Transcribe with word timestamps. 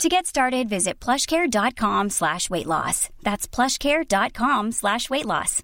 To 0.00 0.08
get 0.08 0.26
started, 0.26 0.68
visit 0.68 0.98
plushcare.com 1.00 2.10
slash 2.10 2.50
weight 2.50 2.66
loss. 2.66 3.08
That's 3.22 3.46
plushcare.com 3.46 4.72
slash 4.72 5.08
weight 5.08 5.26
loss. 5.26 5.62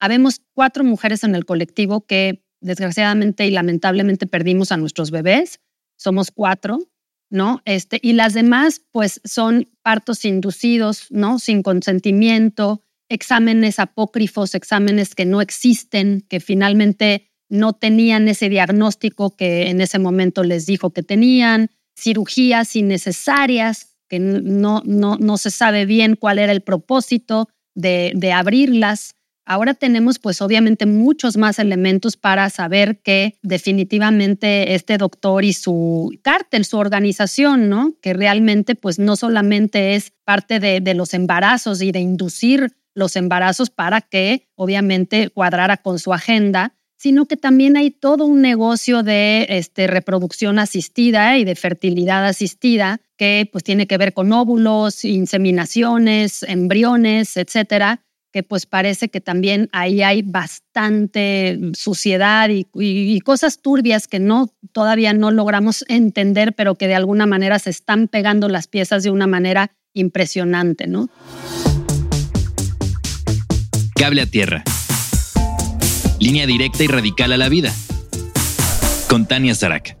Habemos 0.00 0.40
cuatro 0.54 0.82
mujeres 0.82 1.22
en 1.22 1.34
el 1.36 1.44
colectivo 1.44 2.04
que 2.04 2.42
desgraciadamente 2.60 3.46
y 3.46 3.50
lamentablemente 3.52 4.26
perdimos 4.26 4.72
a 4.72 4.76
nuestros 4.76 5.10
bebés. 5.10 5.60
Somos 5.96 6.30
cuatro, 6.30 6.78
¿no? 7.30 7.62
Este, 7.64 8.00
y 8.02 8.12
las 8.12 8.34
demás, 8.34 8.82
pues, 8.90 9.20
son 9.24 9.70
partos 9.82 10.24
inducidos, 10.24 11.06
¿no? 11.10 11.38
Sin 11.38 11.62
consentimiento, 11.62 12.82
exámenes 13.08 13.78
apócrifos, 13.78 14.54
exámenes 14.54 15.14
que 15.14 15.24
no 15.24 15.40
existen, 15.40 16.22
que 16.28 16.40
finalmente 16.40 17.31
no 17.52 17.74
tenían 17.74 18.28
ese 18.28 18.48
diagnóstico 18.48 19.36
que 19.36 19.68
en 19.68 19.82
ese 19.82 19.98
momento 19.98 20.42
les 20.42 20.64
dijo 20.64 20.90
que 20.90 21.02
tenían, 21.02 21.68
cirugías 21.94 22.74
innecesarias, 22.74 23.98
que 24.08 24.18
no, 24.18 24.80
no, 24.86 25.18
no 25.18 25.36
se 25.36 25.50
sabe 25.50 25.84
bien 25.84 26.16
cuál 26.16 26.38
era 26.38 26.50
el 26.50 26.62
propósito 26.62 27.50
de, 27.74 28.12
de 28.14 28.32
abrirlas. 28.32 29.16
Ahora 29.44 29.74
tenemos 29.74 30.18
pues 30.18 30.40
obviamente 30.40 30.86
muchos 30.86 31.36
más 31.36 31.58
elementos 31.58 32.16
para 32.16 32.48
saber 32.48 33.02
que 33.02 33.38
definitivamente 33.42 34.74
este 34.74 34.96
doctor 34.96 35.44
y 35.44 35.52
su 35.52 36.10
cártel, 36.22 36.64
su 36.64 36.78
organización, 36.78 37.68
¿no? 37.68 37.92
Que 38.00 38.14
realmente 38.14 38.76
pues 38.76 38.98
no 38.98 39.14
solamente 39.14 39.94
es 39.94 40.14
parte 40.24 40.58
de, 40.58 40.80
de 40.80 40.94
los 40.94 41.12
embarazos 41.12 41.82
y 41.82 41.92
de 41.92 42.00
inducir 42.00 42.72
los 42.94 43.14
embarazos 43.16 43.68
para 43.68 44.00
que 44.00 44.48
obviamente 44.54 45.28
cuadrara 45.28 45.76
con 45.76 45.98
su 45.98 46.14
agenda, 46.14 46.74
sino 47.02 47.26
que 47.26 47.36
también 47.36 47.76
hay 47.76 47.90
todo 47.90 48.26
un 48.26 48.42
negocio 48.42 49.02
de 49.02 49.46
este, 49.48 49.88
reproducción 49.88 50.60
asistida 50.60 51.36
y 51.36 51.44
de 51.44 51.56
fertilidad 51.56 52.24
asistida 52.24 53.00
que 53.16 53.48
pues 53.50 53.64
tiene 53.64 53.88
que 53.88 53.98
ver 53.98 54.14
con 54.14 54.32
óvulos, 54.32 55.04
inseminaciones, 55.04 56.44
embriones, 56.44 57.36
etcétera, 57.36 58.04
que 58.32 58.44
pues 58.44 58.66
parece 58.66 59.08
que 59.08 59.20
también 59.20 59.68
ahí 59.72 60.00
hay 60.00 60.22
bastante 60.22 61.58
suciedad 61.74 62.48
y, 62.50 62.68
y, 62.72 63.18
cosas 63.22 63.60
turbias 63.60 64.06
que 64.06 64.20
no 64.20 64.54
todavía 64.70 65.12
no 65.12 65.32
logramos 65.32 65.84
entender, 65.88 66.52
pero 66.52 66.76
que 66.76 66.86
de 66.86 66.94
alguna 66.94 67.26
manera 67.26 67.58
se 67.58 67.70
están 67.70 68.06
pegando 68.06 68.48
las 68.48 68.68
piezas 68.68 69.02
de 69.02 69.10
una 69.10 69.26
manera 69.26 69.72
impresionante, 69.92 70.86
¿no? 70.86 71.10
Cable 73.96 74.22
a 74.22 74.26
tierra 74.26 74.62
Línea 76.22 76.46
directa 76.46 76.84
y 76.84 76.86
radical 76.86 77.32
a 77.32 77.36
la 77.36 77.48
vida. 77.48 77.74
Con 79.08 79.26
Tania 79.26 79.56
Zarak. 79.56 79.96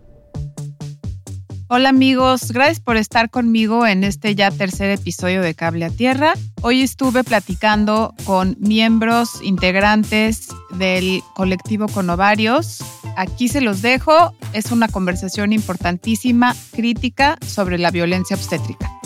Hola 1.66 1.88
amigos, 1.88 2.52
gracias 2.52 2.78
por 2.78 2.96
estar 2.96 3.28
conmigo 3.28 3.88
en 3.88 4.04
este 4.04 4.36
ya 4.36 4.52
tercer 4.52 4.92
episodio 4.92 5.42
de 5.42 5.56
Cable 5.56 5.84
a 5.84 5.90
Tierra. 5.90 6.34
Hoy 6.60 6.82
estuve 6.82 7.24
platicando 7.24 8.14
con 8.24 8.56
miembros 8.60 9.42
integrantes 9.42 10.46
del 10.78 11.24
colectivo 11.34 11.88
Con 11.88 12.08
Ovarios. 12.08 12.84
Aquí 13.16 13.48
se 13.48 13.60
los 13.60 13.82
dejo, 13.82 14.32
es 14.52 14.70
una 14.70 14.86
conversación 14.86 15.52
importantísima, 15.52 16.54
crítica 16.70 17.36
sobre 17.44 17.78
la 17.78 17.90
violencia 17.90 18.36
obstétrica. 18.36 19.01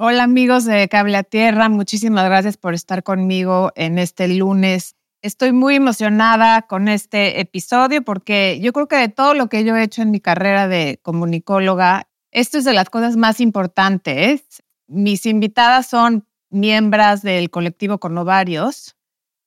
Hola 0.00 0.22
amigos 0.22 0.64
de 0.64 0.88
Cable 0.88 1.16
a 1.16 1.24
Tierra, 1.24 1.68
muchísimas 1.68 2.24
gracias 2.24 2.56
por 2.56 2.72
estar 2.72 3.02
conmigo 3.02 3.72
en 3.74 3.98
este 3.98 4.28
lunes. 4.28 4.94
Estoy 5.22 5.50
muy 5.50 5.74
emocionada 5.74 6.62
con 6.68 6.86
este 6.86 7.40
episodio 7.40 8.02
porque 8.02 8.60
yo 8.62 8.72
creo 8.72 8.86
que 8.86 8.94
de 8.94 9.08
todo 9.08 9.34
lo 9.34 9.48
que 9.48 9.64
yo 9.64 9.74
he 9.74 9.82
hecho 9.82 10.02
en 10.02 10.12
mi 10.12 10.20
carrera 10.20 10.68
de 10.68 11.00
comunicóloga, 11.02 12.08
esto 12.30 12.58
es 12.58 12.64
de 12.64 12.74
las 12.74 12.90
cosas 12.90 13.16
más 13.16 13.40
importantes. 13.40 14.62
Mis 14.86 15.26
invitadas 15.26 15.88
son 15.88 16.28
miembros 16.48 17.22
del 17.22 17.50
colectivo 17.50 17.98
Con 17.98 18.16
Ovarios, 18.18 18.94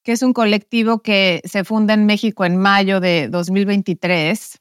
que 0.03 0.11
es 0.11 0.21
un 0.21 0.33
colectivo 0.33 1.01
que 1.01 1.39
se 1.45 1.63
funda 1.63 1.93
en 1.93 2.05
México 2.05 2.43
en 2.43 2.57
mayo 2.57 2.99
de 2.99 3.29
2023 3.29 4.60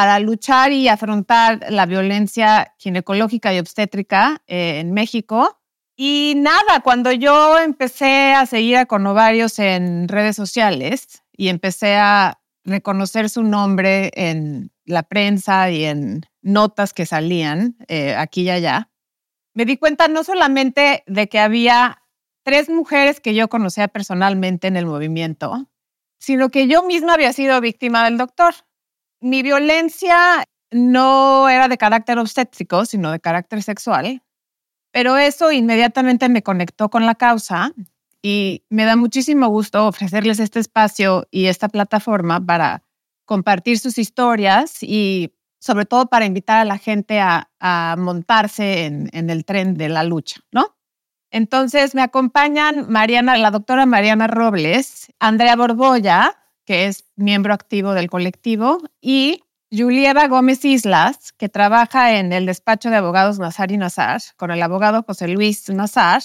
para 0.00 0.18
luchar 0.18 0.72
y 0.72 0.88
afrontar 0.88 1.66
la 1.68 1.84
violencia 1.84 2.72
ginecológica 2.78 3.52
y 3.52 3.58
obstétrica 3.58 4.40
eh, 4.46 4.78
en 4.78 4.94
México. 4.94 5.60
Y 5.94 6.36
nada, 6.38 6.80
cuando 6.82 7.12
yo 7.12 7.58
empecé 7.58 8.32
a 8.32 8.46
seguir 8.46 8.78
a 8.78 8.86
Conovarios 8.86 9.58
en 9.58 10.08
redes 10.08 10.36
sociales 10.36 11.22
y 11.36 11.48
empecé 11.48 11.96
a 11.96 12.40
reconocer 12.64 13.28
su 13.28 13.42
nombre 13.42 14.10
en 14.14 14.72
la 14.86 15.02
prensa 15.02 15.70
y 15.70 15.84
en 15.84 16.22
notas 16.40 16.94
que 16.94 17.04
salían 17.04 17.76
eh, 17.86 18.14
aquí 18.14 18.44
y 18.44 18.50
allá, 18.50 18.88
me 19.52 19.66
di 19.66 19.76
cuenta 19.76 20.08
no 20.08 20.24
solamente 20.24 21.04
de 21.08 21.28
que 21.28 21.40
había 21.40 22.04
tres 22.42 22.70
mujeres 22.70 23.20
que 23.20 23.34
yo 23.34 23.48
conocía 23.50 23.86
personalmente 23.88 24.66
en 24.66 24.78
el 24.78 24.86
movimiento, 24.86 25.68
sino 26.18 26.48
que 26.48 26.68
yo 26.68 26.82
misma 26.84 27.12
había 27.12 27.34
sido 27.34 27.60
víctima 27.60 28.06
del 28.06 28.16
doctor 28.16 28.54
mi 29.20 29.42
violencia 29.42 30.44
no 30.70 31.48
era 31.48 31.68
de 31.68 31.78
carácter 31.78 32.18
obstétrico, 32.18 32.84
sino 32.84 33.10
de 33.10 33.20
carácter 33.20 33.62
sexual, 33.62 34.22
pero 34.92 35.16
eso 35.16 35.52
inmediatamente 35.52 36.28
me 36.28 36.42
conectó 36.42 36.88
con 36.90 37.06
la 37.06 37.14
causa 37.14 37.72
y 38.22 38.64
me 38.68 38.84
da 38.84 38.96
muchísimo 38.96 39.48
gusto 39.48 39.86
ofrecerles 39.86 40.40
este 40.40 40.60
espacio 40.60 41.26
y 41.30 41.46
esta 41.46 41.68
plataforma 41.68 42.44
para 42.44 42.82
compartir 43.24 43.78
sus 43.78 43.98
historias 43.98 44.82
y 44.82 45.32
sobre 45.60 45.84
todo 45.84 46.06
para 46.06 46.26
invitar 46.26 46.58
a 46.58 46.64
la 46.64 46.78
gente 46.78 47.20
a, 47.20 47.46
montarse 47.98 48.86
en, 48.86 49.30
el 49.30 49.44
tren 49.44 49.74
de 49.74 49.88
la 49.88 50.02
lucha, 50.02 50.40
¿no? 50.50 50.76
Entonces 51.30 51.94
me 51.94 52.02
acompañan 52.02 52.90
Mariana, 52.90 53.36
la 53.36 53.50
doctora 53.50 53.86
Mariana 53.86 54.26
Robles, 54.26 55.12
Andrea 55.20 55.54
Borbolla, 55.54 56.39
que 56.70 56.86
es 56.86 57.04
miembro 57.16 57.52
activo 57.52 57.94
del 57.94 58.08
colectivo, 58.08 58.78
y 59.00 59.42
Julieta 59.72 60.28
Gómez 60.28 60.64
Islas, 60.64 61.32
que 61.32 61.48
trabaja 61.48 62.16
en 62.16 62.32
el 62.32 62.46
despacho 62.46 62.90
de 62.90 62.96
abogados 62.96 63.40
Nazar 63.40 63.72
y 63.72 63.76
Nazar, 63.76 64.20
con 64.36 64.52
el 64.52 64.62
abogado 64.62 65.02
José 65.02 65.26
Luis 65.26 65.68
Nazar, 65.68 66.22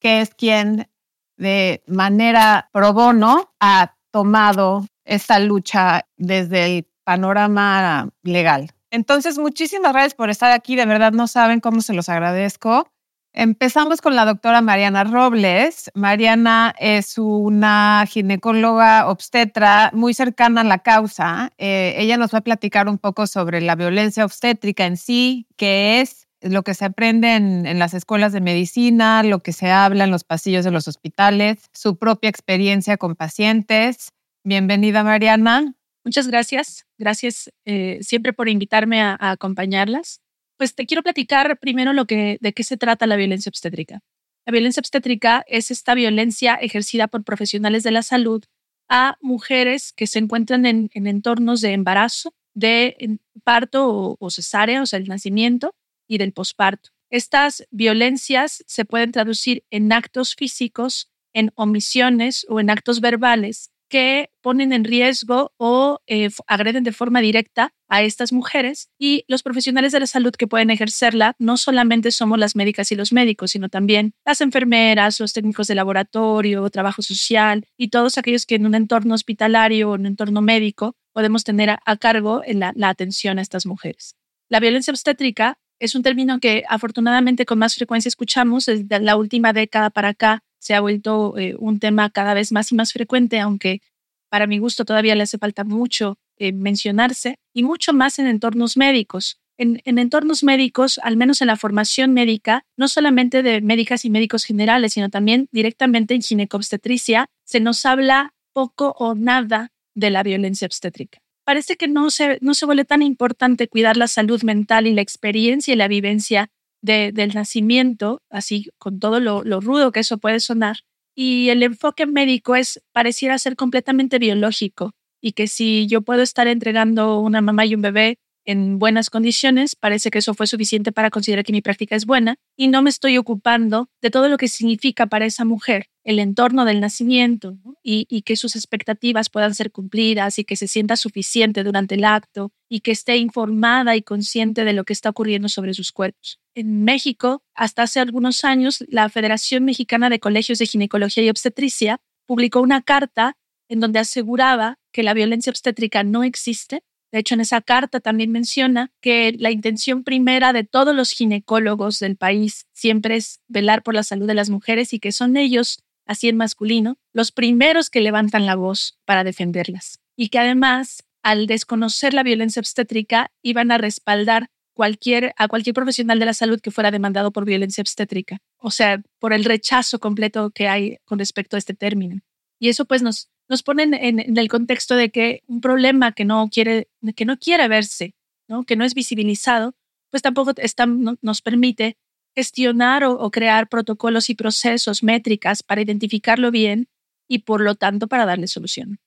que 0.00 0.22
es 0.22 0.34
quien 0.34 0.90
de 1.36 1.84
manera 1.86 2.68
pro 2.72 2.94
bono 2.94 3.54
ha 3.60 3.94
tomado 4.10 4.84
esta 5.04 5.38
lucha 5.38 6.04
desde 6.16 6.64
el 6.64 6.88
panorama 7.04 8.10
legal. 8.24 8.72
Entonces, 8.90 9.38
muchísimas 9.38 9.92
gracias 9.92 10.14
por 10.14 10.30
estar 10.30 10.50
aquí. 10.50 10.74
De 10.74 10.84
verdad 10.84 11.12
no 11.12 11.28
saben 11.28 11.60
cómo 11.60 11.80
se 11.80 11.92
los 11.92 12.08
agradezco. 12.08 12.90
Empezamos 13.38 14.00
con 14.00 14.16
la 14.16 14.24
doctora 14.24 14.62
Mariana 14.62 15.04
Robles. 15.04 15.90
Mariana 15.92 16.74
es 16.78 17.18
una 17.18 18.06
ginecóloga 18.08 19.10
obstetra 19.10 19.90
muy 19.92 20.14
cercana 20.14 20.62
a 20.62 20.64
la 20.64 20.78
causa. 20.78 21.52
Eh, 21.58 21.96
ella 21.98 22.16
nos 22.16 22.32
va 22.32 22.38
a 22.38 22.40
platicar 22.40 22.88
un 22.88 22.96
poco 22.96 23.26
sobre 23.26 23.60
la 23.60 23.74
violencia 23.74 24.24
obstétrica 24.24 24.86
en 24.86 24.96
sí, 24.96 25.46
qué 25.58 26.00
es, 26.00 26.28
lo 26.40 26.62
que 26.62 26.72
se 26.72 26.86
aprende 26.86 27.34
en, 27.34 27.78
las 27.78 27.92
escuelas 27.92 28.32
de 28.32 28.40
medicina, 28.40 29.22
lo 29.22 29.40
que 29.40 29.52
se 29.52 29.70
habla 29.70 30.04
en 30.04 30.12
los 30.12 30.24
pasillos 30.24 30.64
de 30.64 30.70
los 30.70 30.88
hospitales, 30.88 31.68
su 31.74 31.98
propia 31.98 32.30
experiencia 32.30 32.96
con 32.96 33.16
pacientes. 33.16 34.14
Bienvenida, 34.44 35.04
Mariana. 35.04 35.74
Muchas 36.06 36.26
gracias. 36.28 36.86
Gracias 36.96 37.52
eh, 37.66 37.98
siempre 38.00 38.32
por 38.32 38.48
invitarme 38.48 39.02
a 39.02 39.18
acompañarlas 39.20 40.22
pues 40.56 40.74
te 40.74 40.86
quiero 40.86 41.02
platicar 41.02 41.58
primero 41.58 41.92
lo 41.92 42.06
que, 42.06 42.38
de 42.40 42.52
qué 42.52 42.64
se 42.64 42.76
trata 42.76 43.06
la 43.06 43.16
violencia 43.16 43.50
obstétrica. 43.50 44.00
La 44.46 44.52
violencia 44.52 44.80
obstétrica 44.80 45.44
es 45.48 45.70
esta 45.70 45.94
violencia 45.94 46.54
ejercida 46.54 47.08
por 47.08 47.24
profesionales 47.24 47.82
de 47.82 47.90
la 47.90 48.02
salud 48.02 48.44
a 48.88 49.16
mujeres 49.20 49.92
que 49.92 50.06
se 50.06 50.20
encuentran 50.20 50.66
en, 50.66 50.90
entornos 50.94 51.60
de 51.60 51.72
embarazo, 51.72 52.32
de 52.54 53.18
parto 53.42 54.16
o, 54.18 54.30
cesárea, 54.30 54.82
o 54.82 54.86
sea, 54.86 54.98
el 54.98 55.08
nacimiento 55.08 55.74
y 56.06 56.18
del 56.18 56.32
posparto. 56.32 56.90
Estas 57.10 57.66
violencias 57.70 58.62
se 58.66 58.84
pueden 58.84 59.12
traducir 59.12 59.64
en 59.70 59.92
actos 59.92 60.34
físicos, 60.34 61.10
en 61.32 61.52
omisiones 61.56 62.46
o 62.48 62.60
en 62.60 62.70
actos 62.70 63.00
verbales 63.00 63.72
que 63.88 64.30
ponen 64.40 64.72
en 64.72 64.84
riesgo 64.84 65.52
o 65.56 66.00
eh, 66.06 66.30
agreden 66.46 66.84
de 66.84 66.92
forma 66.92 67.20
directa 67.20 67.72
a 67.88 68.02
estas 68.02 68.32
mujeres 68.32 68.90
y 68.98 69.24
los 69.28 69.42
profesionales 69.42 69.92
de 69.92 70.00
la 70.00 70.06
salud 70.06 70.32
que 70.32 70.46
pueden 70.46 70.70
ejercerla 70.70 71.34
no 71.38 71.56
solamente 71.56 72.10
somos 72.10 72.38
las 72.38 72.56
médicas 72.56 72.90
y 72.92 72.96
los 72.96 73.12
médicos, 73.12 73.52
sino 73.52 73.68
también 73.68 74.14
las 74.24 74.40
enfermeras, 74.40 75.20
los 75.20 75.32
técnicos 75.32 75.66
de 75.68 75.74
laboratorio, 75.74 76.68
trabajo 76.70 77.02
social 77.02 77.64
y 77.76 77.88
todos 77.88 78.18
aquellos 78.18 78.46
que 78.46 78.56
en 78.56 78.66
un 78.66 78.74
entorno 78.74 79.14
hospitalario 79.14 79.90
o 79.90 79.94
en 79.94 80.02
un 80.02 80.06
entorno 80.06 80.42
médico 80.42 80.96
podemos 81.12 81.44
tener 81.44 81.70
a, 81.70 81.96
cargo 81.96 82.42
en 82.44 82.60
la, 82.60 82.72
la 82.76 82.88
atención 82.88 83.38
a 83.38 83.42
estas 83.42 83.66
mujeres. 83.66 84.16
La 84.48 84.60
violencia 84.60 84.92
obstétrica 84.92 85.58
es 85.78 85.94
un 85.94 86.02
término 86.02 86.40
que 86.40 86.64
afortunadamente 86.68 87.46
con 87.46 87.58
más 87.58 87.74
frecuencia 87.74 88.08
escuchamos 88.08 88.66
desde 88.66 89.00
la 89.00 89.16
última 89.16 89.52
década 89.52 89.90
para 89.90 90.08
acá 90.08 90.42
se 90.66 90.74
ha 90.74 90.80
vuelto 90.80 91.38
eh, 91.38 91.54
un 91.60 91.78
tema 91.78 92.10
cada 92.10 92.34
vez 92.34 92.50
más 92.50 92.72
y 92.72 92.74
más 92.74 92.92
frecuente, 92.92 93.38
aunque 93.38 93.82
para 94.28 94.48
mi 94.48 94.58
gusto 94.58 94.84
todavía 94.84 95.14
le 95.14 95.22
hace 95.22 95.38
falta 95.38 95.62
mucho 95.62 96.18
eh, 96.38 96.52
mencionarse, 96.52 97.38
y 97.54 97.62
mucho 97.62 97.92
más 97.92 98.18
en 98.18 98.26
entornos 98.26 98.76
médicos. 98.76 99.38
En, 99.58 99.80
en, 99.84 99.98
entornos 100.00 100.42
médicos, 100.42 100.98
al 101.04 101.16
menos 101.16 101.40
en 101.40 101.46
la 101.46 101.56
formación 101.56 102.12
médica, 102.12 102.64
no 102.76 102.88
solamente 102.88 103.44
de 103.44 103.60
médicas 103.60 104.04
y 104.04 104.10
médicos 104.10 104.44
generales, 104.44 104.94
sino 104.94 105.08
también 105.08 105.48
directamente 105.52 106.14
en 106.14 106.22
ginecobstetricia, 106.22 107.26
se 107.44 107.60
nos 107.60 107.86
habla 107.86 108.34
poco 108.52 108.92
o 108.98 109.14
nada 109.14 109.70
de 109.94 110.10
la 110.10 110.24
violencia 110.24 110.66
obstétrica. 110.66 111.20
Parece 111.44 111.76
que 111.76 111.86
no 111.86 112.10
se, 112.10 112.38
no 112.40 112.54
se 112.54 112.66
vuelve 112.66 112.84
tan 112.84 113.02
importante 113.02 113.68
cuidar 113.68 113.96
la 113.96 114.08
salud 114.08 114.42
mental 114.42 114.88
y 114.88 114.94
la 114.94 115.02
experiencia 115.02 115.72
y 115.72 115.76
la 115.76 115.86
vivencia 115.86 116.50
del 116.86 117.34
nacimiento, 117.34 118.22
así 118.30 118.68
con 118.78 118.98
todo 119.00 119.20
lo, 119.20 119.42
lo 119.44 119.60
rudo 119.60 119.92
que 119.92 120.00
eso 120.00 120.18
puede 120.18 120.40
sonar, 120.40 120.78
y 121.14 121.48
el 121.50 121.62
enfoque 121.62 122.06
médico 122.06 122.56
es 122.56 122.82
pareciera 122.92 123.38
ser 123.38 123.56
completamente 123.56 124.18
biológico 124.18 124.92
y 125.20 125.32
que 125.32 125.48
si 125.48 125.86
yo 125.86 126.02
puedo 126.02 126.22
estar 126.22 126.46
entregando 126.46 127.20
una 127.20 127.40
mamá 127.40 127.66
y 127.66 127.74
un 127.74 127.82
bebé 127.82 128.18
en 128.46 128.78
buenas 128.78 129.10
condiciones, 129.10 129.76
parece 129.76 130.10
que 130.10 130.18
eso 130.18 130.32
fue 130.32 130.46
suficiente 130.46 130.92
para 130.92 131.10
considerar 131.10 131.44
que 131.44 131.52
mi 131.52 131.60
práctica 131.60 131.96
es 131.96 132.06
buena 132.06 132.36
y 132.56 132.68
no 132.68 132.80
me 132.80 132.90
estoy 132.90 133.18
ocupando 133.18 133.90
de 134.00 134.10
todo 134.10 134.28
lo 134.28 134.38
que 134.38 134.48
significa 134.48 135.06
para 135.06 135.26
esa 135.26 135.44
mujer 135.44 135.88
el 136.04 136.20
entorno 136.20 136.64
del 136.64 136.80
nacimiento 136.80 137.58
y, 137.82 138.06
que 138.22 138.36
sus 138.36 138.54
expectativas 138.54 139.28
puedan 139.28 139.54
ser 139.54 139.72
cumplidas 139.72 140.38
y 140.38 140.44
que 140.44 140.54
se 140.54 140.68
sienta 140.68 140.96
suficiente 140.96 141.64
durante 141.64 141.96
el 141.96 142.04
acto 142.04 142.52
y 142.68 142.80
que 142.80 142.92
esté 142.92 143.16
informada 143.16 143.96
y 143.96 144.02
consciente 144.02 144.64
de 144.64 144.72
lo 144.72 144.84
que 144.84 144.92
está 144.92 145.10
ocurriendo 145.10 145.48
sobre 145.48 145.74
sus 145.74 145.90
cuerpos. 145.90 146.38
En 146.54 146.84
México, 146.84 147.42
hasta 147.54 147.82
hace 147.82 147.98
algunos 147.98 148.44
años, 148.44 148.84
la 148.88 149.08
Federación 149.08 149.64
Mexicana 149.64 150.08
de 150.08 150.20
Colegios 150.20 150.60
de 150.60 150.66
Ginecología 150.66 151.24
y 151.24 151.30
Obstetricia 151.30 151.98
publicó 152.24 152.60
una 152.60 152.82
carta 152.82 153.36
en 153.68 153.80
donde 153.80 153.98
aseguraba 153.98 154.78
que 154.92 155.02
la 155.02 155.12
violencia 155.12 155.50
obstétrica 155.50 156.04
no 156.04 156.22
existe 156.22 156.84
de 157.16 157.20
hecho, 157.20 157.32
en 157.32 157.40
esa 157.40 157.62
carta 157.62 157.98
también 158.00 158.30
menciona 158.30 158.92
que 159.00 159.34
la 159.38 159.50
intención 159.50 160.04
primera 160.04 160.52
de 160.52 160.64
todos 160.64 160.94
los 160.94 161.12
ginecólogos 161.12 161.98
del 161.98 162.18
país 162.18 162.66
siempre 162.74 163.16
es 163.16 163.40
velar 163.48 163.82
por 163.82 163.94
la 163.94 164.02
salud 164.02 164.26
de 164.26 164.34
las 164.34 164.50
mujeres 164.50 164.92
y 164.92 164.98
que 164.98 165.12
son 165.12 165.38
ellos, 165.38 165.82
así 166.04 166.28
en 166.28 166.36
masculino, 166.36 166.98
los 167.14 167.32
primeros 167.32 167.88
que 167.88 168.02
levantan 168.02 168.44
la 168.44 168.54
voz 168.54 168.98
para 169.06 169.24
defenderlas. 169.24 169.98
Y 170.14 170.28
que 170.28 170.40
además, 170.40 171.04
al 171.22 171.46
desconocer 171.46 172.12
la 172.12 172.22
violencia 172.22 172.60
obstétrica, 172.60 173.30
iban 173.40 173.70
a 173.70 173.78
respaldar 173.78 174.50
cualquier, 174.74 175.32
a 175.38 175.48
cualquier 175.48 175.72
profesional 175.72 176.18
de 176.18 176.26
la 176.26 176.34
salud 176.34 176.60
que 176.60 176.70
fuera 176.70 176.90
demandado 176.90 177.32
por 177.32 177.46
violencia 177.46 177.80
obstétrica. 177.80 178.40
O 178.58 178.70
sea, 178.70 179.00
por 179.18 179.32
el 179.32 179.46
rechazo 179.46 180.00
completo 180.00 180.50
que 180.50 180.68
hay 180.68 180.98
con 181.06 181.18
respecto 181.18 181.56
a 181.56 181.58
este 181.58 181.72
término. 181.72 182.20
Y 182.58 182.68
eso 182.68 182.84
pues 182.84 183.00
nos, 183.00 183.30
nos 183.48 183.62
ponen 183.62 183.94
en, 183.94 184.36
el 184.36 184.48
contexto 184.48 184.96
de 184.96 185.10
que 185.10 185.42
un 185.46 185.60
problema 185.60 186.12
que 186.12 186.24
no 186.24 186.48
quiere, 186.50 186.88
que 187.14 187.24
no 187.24 187.38
quiere 187.38 187.68
verse, 187.68 188.14
¿no? 188.48 188.64
que 188.64 188.76
no 188.76 188.84
es 188.84 188.94
visibilizado, 188.94 189.74
pues 190.10 190.22
tampoco 190.22 190.52
está, 190.56 190.86
nos 190.86 191.42
permite 191.42 191.96
gestionar 192.34 193.04
o, 193.04 193.30
crear 193.30 193.68
protocolos 193.68 194.28
y 194.30 194.34
procesos, 194.34 195.02
métricas 195.02 195.62
para 195.62 195.80
identificarlo 195.80 196.50
bien 196.50 196.88
y 197.28 197.40
por 197.40 197.60
lo 197.60 197.74
tanto 197.74 198.08
para 198.08 198.26
darle 198.26 198.46
solución. 198.46 198.98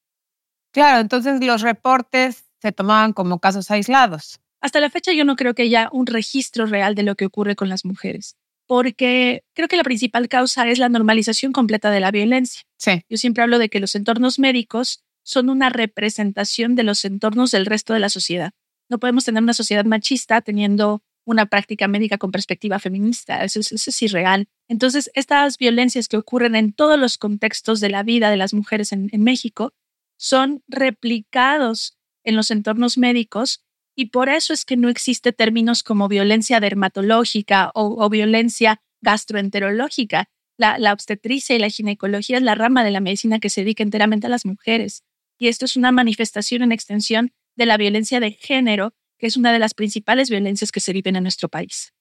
Claro, 0.72 1.00
entonces 1.00 1.44
los 1.44 1.62
reportes 1.62 2.46
se 2.62 2.72
tomaban 2.72 3.14
como 3.14 3.40
casos 3.40 3.70
aislados. 3.72 4.40
Hasta 4.62 4.80
la 4.80 4.90
fecha 4.90 5.14
yo 5.14 5.26
no 5.26 5.36
creo 5.36 5.54
que 5.54 5.64
haya 5.64 5.90
un 5.92 6.06
registro 6.06 6.66
real 6.66 6.96
de 6.96 7.04
lo 7.04 7.16
que 7.16 7.26
ocurre 7.26 7.56
con 7.56 7.70
las 7.70 7.86
mujeres 7.86 8.36
porque 8.70 9.44
creo 9.56 9.68
que 9.68 9.78
la 9.78 9.84
principal 9.84 10.30
causa 10.30 10.70
es 10.70 10.78
la 10.78 10.90
normalización 10.90 11.52
completa 11.52 11.90
de 11.90 12.00
la 12.00 12.12
violencia. 12.12 12.62
Sí. 12.78 13.04
Yo 13.10 13.18
siempre 13.18 13.42
hablo 13.42 13.58
de 13.58 13.68
que 13.68 13.80
los 13.80 13.96
entornos 13.96 14.38
médicos 14.38 15.04
son 15.24 15.50
una 15.50 15.70
representación 15.70 16.76
de 16.76 16.84
los 16.84 17.04
entornos 17.04 17.50
del 17.50 17.66
resto 17.66 17.94
de 17.94 18.00
la 18.00 18.10
sociedad. 18.10 18.52
No 18.88 19.00
podemos 19.00 19.26
tener 19.26 19.42
una 19.42 19.56
sociedad 19.56 19.86
machista 19.86 20.42
teniendo 20.42 21.02
una 21.26 21.48
práctica 21.48 21.88
médica 21.88 22.20
con 22.20 22.30
perspectiva 22.30 22.78
feminista. 22.78 23.44
Eso 23.44 23.60
es, 23.60 24.02
irreal. 24.04 24.48
Entonces, 24.68 25.10
estas 25.16 25.58
violencias 25.58 26.08
que 26.08 26.18
ocurren 26.18 26.56
en 26.56 26.72
todos 26.72 27.00
los 27.00 27.18
contextos 27.18 27.80
de 27.80 27.90
la 27.90 28.04
vida 28.04 28.30
de 28.30 28.38
las 28.38 28.54
mujeres 28.54 28.92
en 28.92 29.10
México 29.24 29.74
son 30.16 30.62
replicados 30.68 31.98
en 32.24 32.36
los 32.36 32.52
entornos 32.52 33.00
médicos 33.00 33.64
y 34.00 34.06
por 34.06 34.30
eso 34.30 34.54
es 34.54 34.64
que 34.64 34.78
no 34.78 34.88
existe 34.88 35.34
términos 35.34 35.84
como 35.84 36.08
violencia 36.08 36.62
dermatológica 36.62 37.70
o, 37.74 38.10
violencia 38.10 38.82
gastroenterológica. 39.02 40.30
La, 40.58 40.94
obstetricia 40.94 41.54
y 41.54 41.60
la 41.60 41.68
ginecología 41.68 42.38
es 42.38 42.44
la 42.44 42.56
rama 42.56 42.86
de 42.86 42.92
la 42.92 43.02
medicina 43.02 43.40
que 43.40 43.50
se 43.50 43.60
dedica 43.60 43.84
enteramente 43.84 44.28
a 44.28 44.30
las 44.30 44.46
mujeres. 44.46 45.04
Y 45.38 45.50
esto 45.50 45.66
es 45.66 45.76
una 45.76 45.92
manifestación 45.92 46.64
en 46.64 46.72
extensión 46.72 47.34
de 47.58 47.66
la 47.66 47.76
violencia 47.76 48.22
de 48.22 48.32
género, 48.32 48.94
que 49.18 49.28
es 49.28 49.36
una 49.36 49.52
de 49.52 49.60
las 49.60 49.74
principales 49.74 50.30
violencias 50.30 50.72
que 50.72 50.80
se 50.80 50.94
viven 50.94 51.18
en 51.18 51.24
nuestro 51.24 51.50
país. 51.50 51.92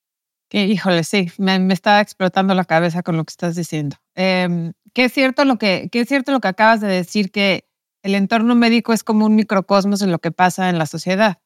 Que, 0.49 0.67
híjole, 0.67 1.03
sí, 1.03 1.33
me, 1.37 1.59
me, 1.59 1.75
está 1.75 2.01
explotando 2.01 2.55
la 2.55 2.65
cabeza 2.65 3.03
con 3.03 3.17
lo 3.17 3.25
que 3.25 3.33
estás 3.33 3.57
diciendo. 3.57 3.97
Eh, 4.15 4.71
¿qué, 4.95 5.07
es 5.07 5.13
cierto 5.13 5.45
lo 5.45 5.59
que, 5.59 5.89
¿Qué 5.91 6.03
es 6.03 6.09
cierto 6.09 6.31
lo 6.31 6.39
que 6.39 6.47
acabas 6.47 6.81
de 6.81 6.87
decir, 6.87 7.33
que 7.33 7.69
el 8.05 8.15
entorno 8.15 8.55
médico 8.55 8.93
es 8.93 9.03
como 9.03 9.27
un 9.27 9.35
microcosmos 9.35 10.01
en 10.03 10.13
lo 10.13 10.21
que 10.21 10.31
pasa 10.31 10.71
en 10.71 10.79
la 10.79 10.87
sociedad? 10.87 11.41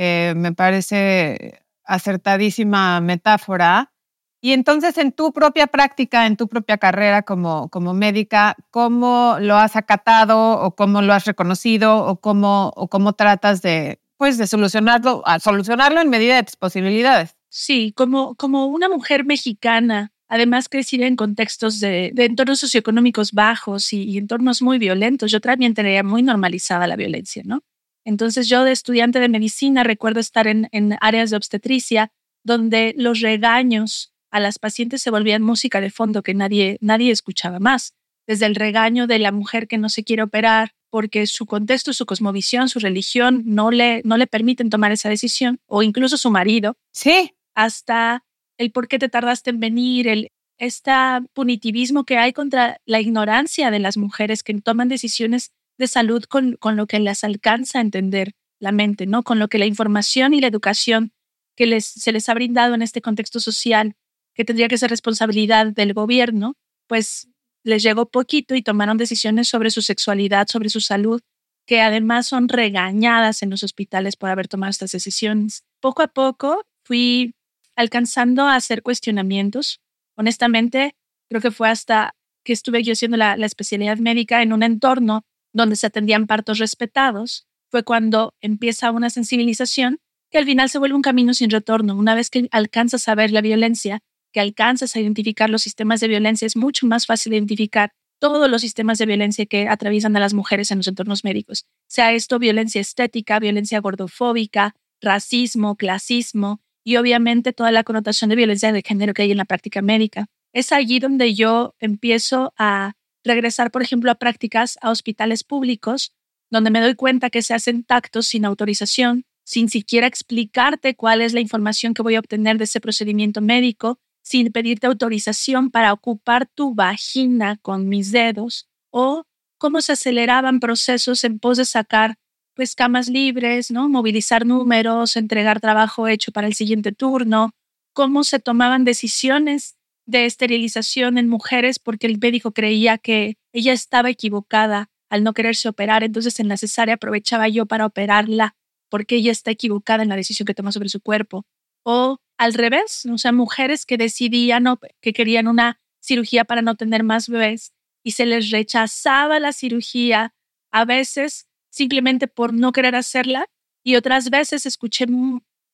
Eh, 0.00 0.32
me 0.36 0.52
parece 0.52 1.60
acertadísima 1.84 3.00
metáfora. 3.00 3.92
Y 4.40 4.52
entonces 4.52 4.96
en 4.96 5.10
tu 5.10 5.32
propia 5.32 5.66
práctica, 5.66 6.26
en 6.26 6.36
tu 6.36 6.46
propia 6.46 6.78
carrera 6.78 7.22
como, 7.22 7.68
como 7.70 7.94
médica, 7.94 8.54
¿cómo 8.70 9.36
lo 9.40 9.56
has 9.56 9.74
acatado 9.74 10.60
o 10.60 10.76
cómo 10.76 11.02
lo 11.02 11.12
has 11.12 11.24
reconocido 11.24 12.06
o 12.06 12.20
cómo, 12.20 12.72
o 12.76 12.86
cómo 12.86 13.14
tratas 13.14 13.60
de, 13.60 13.98
pues, 14.16 14.38
de 14.38 14.46
solucionarlo, 14.46 15.24
solucionarlo 15.40 16.00
en 16.00 16.10
medida 16.10 16.36
de 16.36 16.44
tus 16.44 16.54
posibilidades? 16.54 17.34
Sí, 17.48 17.92
como, 17.96 18.36
como 18.36 18.66
una 18.66 18.88
mujer 18.88 19.24
mexicana, 19.24 20.12
además 20.28 20.68
crecida 20.68 21.08
en 21.08 21.16
contextos 21.16 21.80
de, 21.80 22.12
de 22.14 22.24
entornos 22.26 22.60
socioeconómicos 22.60 23.32
bajos 23.32 23.92
y, 23.92 24.04
y, 24.04 24.18
entornos 24.18 24.62
muy 24.62 24.78
violentos, 24.78 25.32
yo 25.32 25.40
también 25.40 25.74
tenía 25.74 26.04
muy 26.04 26.22
normalizada 26.22 26.86
la 26.86 26.94
violencia, 26.94 27.42
¿no? 27.44 27.64
Entonces 28.08 28.48
yo 28.48 28.64
de 28.64 28.72
estudiante 28.72 29.20
de 29.20 29.28
medicina 29.28 29.84
recuerdo 29.84 30.18
estar 30.18 30.46
en, 30.46 30.70
áreas 31.02 31.28
de 31.28 31.36
obstetricia 31.36 32.10
donde 32.42 32.94
los 32.96 33.20
regaños 33.20 34.14
a 34.30 34.40
las 34.40 34.58
pacientes 34.58 35.02
se 35.02 35.10
volvían 35.10 35.42
música 35.42 35.82
de 35.82 35.90
fondo 35.90 36.22
que 36.22 36.32
nadie, 36.32 36.78
nadie 36.80 37.10
escuchaba 37.10 37.58
más. 37.58 37.92
Desde 38.26 38.46
el 38.46 38.54
regaño 38.54 39.06
de 39.06 39.18
la 39.18 39.30
mujer 39.30 39.68
que 39.68 39.76
no 39.76 39.90
se 39.90 40.04
quiere 40.04 40.22
operar 40.22 40.72
porque 40.88 41.26
su 41.26 41.44
contexto, 41.44 41.92
su 41.92 42.06
cosmovisión, 42.06 42.70
su 42.70 42.78
religión 42.78 43.42
no 43.44 43.70
le, 43.70 44.00
no 44.06 44.16
le 44.16 44.26
permiten 44.26 44.70
tomar 44.70 44.90
esa 44.90 45.10
decisión, 45.10 45.60
o 45.66 45.82
incluso 45.82 46.16
su 46.16 46.30
marido. 46.30 46.78
Sí. 46.92 47.34
Hasta 47.54 48.24
el 48.56 48.72
por 48.72 48.88
qué 48.88 48.98
te 48.98 49.10
tardaste 49.10 49.50
en 49.50 49.60
venir, 49.60 50.08
el 50.08 50.32
este 50.56 50.92
punitivismo 51.34 52.04
que 52.04 52.16
hay 52.16 52.32
contra 52.32 52.80
la 52.86 53.00
ignorancia 53.00 53.70
de 53.70 53.78
las 53.78 53.98
mujeres 53.98 54.42
que 54.42 54.54
toman 54.60 54.88
decisiones 54.88 55.52
de 55.78 55.86
salud 55.86 56.24
con, 56.24 56.56
con 56.56 56.76
lo 56.76 56.86
que 56.86 56.98
les 56.98 57.24
alcanza 57.24 57.78
a 57.78 57.82
entender 57.82 58.34
la 58.60 58.72
mente, 58.72 59.06
¿no? 59.06 59.22
Con 59.22 59.38
lo 59.38 59.48
que 59.48 59.58
la 59.58 59.66
información 59.66 60.34
y 60.34 60.40
la 60.40 60.48
educación 60.48 61.12
que 61.56 61.66
les, 61.66 61.86
se 61.86 62.12
les 62.12 62.28
ha 62.28 62.34
brindado 62.34 62.74
en 62.74 62.82
este 62.82 63.00
contexto 63.00 63.40
social, 63.40 63.96
que 64.34 64.44
tendría 64.44 64.68
que 64.68 64.78
ser 64.78 64.90
responsabilidad 64.90 65.66
del 65.66 65.94
gobierno, 65.94 66.54
pues 66.86 67.28
les 67.64 67.82
llegó 67.82 68.10
poquito 68.10 68.54
y 68.54 68.62
tomaron 68.62 68.96
decisiones 68.96 69.48
sobre 69.48 69.70
su 69.70 69.82
sexualidad, 69.82 70.46
sobre 70.48 70.70
su 70.70 70.80
salud, 70.80 71.20
que 71.66 71.80
además 71.80 72.26
son 72.26 72.48
regañadas 72.48 73.42
en 73.42 73.50
los 73.50 73.62
hospitales 73.62 74.16
por 74.16 74.30
haber 74.30 74.48
tomado 74.48 74.70
estas 74.70 74.92
decisiones. 74.92 75.64
Poco 75.80 76.02
a 76.02 76.08
poco 76.08 76.64
fui 76.84 77.34
alcanzando 77.76 78.44
a 78.44 78.54
hacer 78.54 78.82
cuestionamientos. 78.82 79.80
Honestamente, 80.16 80.94
creo 81.28 81.42
que 81.42 81.50
fue 81.50 81.68
hasta 81.68 82.14
que 82.44 82.52
estuve 82.52 82.82
yo 82.82 82.92
haciendo 82.92 83.16
la, 83.16 83.36
la 83.36 83.46
especialidad 83.46 83.98
médica 83.98 84.42
en 84.42 84.52
un 84.52 84.62
entorno 84.62 85.26
donde 85.58 85.76
se 85.76 85.86
atendían 85.86 86.26
partos 86.26 86.58
respetados, 86.58 87.46
fue 87.70 87.82
cuando 87.84 88.34
empieza 88.40 88.90
una 88.90 89.10
sensibilización 89.10 89.98
que 90.30 90.38
al 90.38 90.44
final 90.44 90.68
se 90.68 90.78
vuelve 90.78 90.96
un 90.96 91.02
camino 91.02 91.34
sin 91.34 91.50
retorno. 91.50 91.96
Una 91.96 92.14
vez 92.14 92.30
que 92.30 92.48
alcanzas 92.50 93.08
a 93.08 93.14
ver 93.14 93.30
la 93.30 93.40
violencia, 93.40 94.00
que 94.32 94.40
alcanzas 94.40 94.94
a 94.96 95.00
identificar 95.00 95.50
los 95.50 95.62
sistemas 95.62 96.00
de 96.00 96.08
violencia, 96.08 96.46
es 96.46 96.56
mucho 96.56 96.86
más 96.86 97.06
fácil 97.06 97.32
identificar 97.34 97.92
todos 98.18 98.50
los 98.50 98.60
sistemas 98.62 98.98
de 98.98 99.06
violencia 99.06 99.46
que 99.46 99.68
atraviesan 99.68 100.16
a 100.16 100.20
las 100.20 100.34
mujeres 100.34 100.70
en 100.70 100.78
los 100.78 100.88
entornos 100.88 101.24
médicos, 101.24 101.66
sea 101.86 102.12
esto 102.12 102.38
violencia 102.38 102.80
estética, 102.80 103.38
violencia 103.38 103.80
gordofóbica, 103.80 104.74
racismo, 105.00 105.76
clasismo 105.76 106.60
y 106.84 106.96
obviamente 106.96 107.52
toda 107.52 107.70
la 107.70 107.84
connotación 107.84 108.30
de 108.30 108.36
violencia 108.36 108.72
de 108.72 108.82
género 108.82 109.14
que 109.14 109.22
hay 109.22 109.30
en 109.30 109.36
la 109.36 109.44
práctica 109.44 109.82
médica. 109.82 110.26
Es 110.52 110.72
allí 110.72 110.98
donde 110.98 111.34
yo 111.34 111.74
empiezo 111.78 112.52
a 112.58 112.94
regresar, 113.24 113.70
por 113.70 113.82
ejemplo, 113.82 114.10
a 114.10 114.16
prácticas 114.16 114.78
a 114.80 114.90
hospitales 114.90 115.44
públicos, 115.44 116.12
donde 116.50 116.70
me 116.70 116.80
doy 116.80 116.94
cuenta 116.94 117.30
que 117.30 117.42
se 117.42 117.54
hacen 117.54 117.84
tactos 117.84 118.26
sin 118.26 118.44
autorización, 118.44 119.24
sin 119.44 119.68
siquiera 119.68 120.06
explicarte 120.06 120.94
cuál 120.94 121.22
es 121.22 121.32
la 121.32 121.40
información 121.40 121.94
que 121.94 122.02
voy 122.02 122.16
a 122.16 122.20
obtener 122.20 122.58
de 122.58 122.64
ese 122.64 122.80
procedimiento 122.80 123.40
médico, 123.40 123.98
sin 124.22 124.52
pedirte 124.52 124.86
autorización 124.86 125.70
para 125.70 125.92
ocupar 125.92 126.46
tu 126.46 126.74
vagina 126.74 127.56
con 127.62 127.88
mis 127.88 128.12
dedos, 128.12 128.68
o 128.90 129.24
cómo 129.58 129.80
se 129.80 129.92
aceleraban 129.92 130.60
procesos 130.60 131.24
en 131.24 131.38
pos 131.38 131.56
de 131.56 131.64
sacar 131.64 132.16
pues 132.54 132.74
camas 132.74 133.08
libres, 133.08 133.70
¿no? 133.70 133.88
Movilizar 133.88 134.44
números, 134.44 135.16
entregar 135.16 135.60
trabajo 135.60 136.08
hecho 136.08 136.32
para 136.32 136.46
el 136.46 136.54
siguiente 136.54 136.92
turno, 136.92 137.52
cómo 137.94 138.24
se 138.24 138.40
tomaban 138.40 138.84
decisiones 138.84 139.77
de 140.08 140.24
esterilización 140.24 141.18
en 141.18 141.28
mujeres 141.28 141.78
porque 141.78 142.06
el 142.06 142.18
médico 142.18 142.52
creía 142.52 142.96
que 142.96 143.36
ella 143.52 143.74
estaba 143.74 144.08
equivocada 144.08 144.88
al 145.10 145.22
no 145.22 145.34
quererse 145.34 145.68
operar, 145.68 146.02
entonces 146.02 146.40
en 146.40 146.48
la 146.48 146.56
cesárea 146.56 146.94
aprovechaba 146.94 147.46
yo 147.48 147.66
para 147.66 147.84
operarla 147.84 148.56
porque 148.88 149.16
ella 149.16 149.32
está 149.32 149.50
equivocada 149.50 150.02
en 150.02 150.08
la 150.08 150.16
decisión 150.16 150.46
que 150.46 150.54
toma 150.54 150.72
sobre 150.72 150.88
su 150.88 151.02
cuerpo. 151.02 151.44
O 151.84 152.20
al 152.38 152.54
revés, 152.54 153.04
o 153.12 153.18
sea, 153.18 153.32
mujeres 153.32 153.84
que 153.84 153.98
decidían 153.98 154.64
que 155.02 155.12
querían 155.12 155.46
una 155.46 155.78
cirugía 156.00 156.46
para 156.46 156.62
no 156.62 156.74
tener 156.74 157.04
más 157.04 157.28
bebés 157.28 157.74
y 158.02 158.12
se 158.12 158.24
les 158.24 158.50
rechazaba 158.50 159.38
la 159.40 159.52
cirugía, 159.52 160.34
a 160.70 160.86
veces 160.86 161.48
simplemente 161.70 162.28
por 162.28 162.54
no 162.54 162.72
querer 162.72 162.96
hacerla 162.96 163.46
y 163.84 163.96
otras 163.96 164.30
veces 164.30 164.64
escuché 164.64 165.04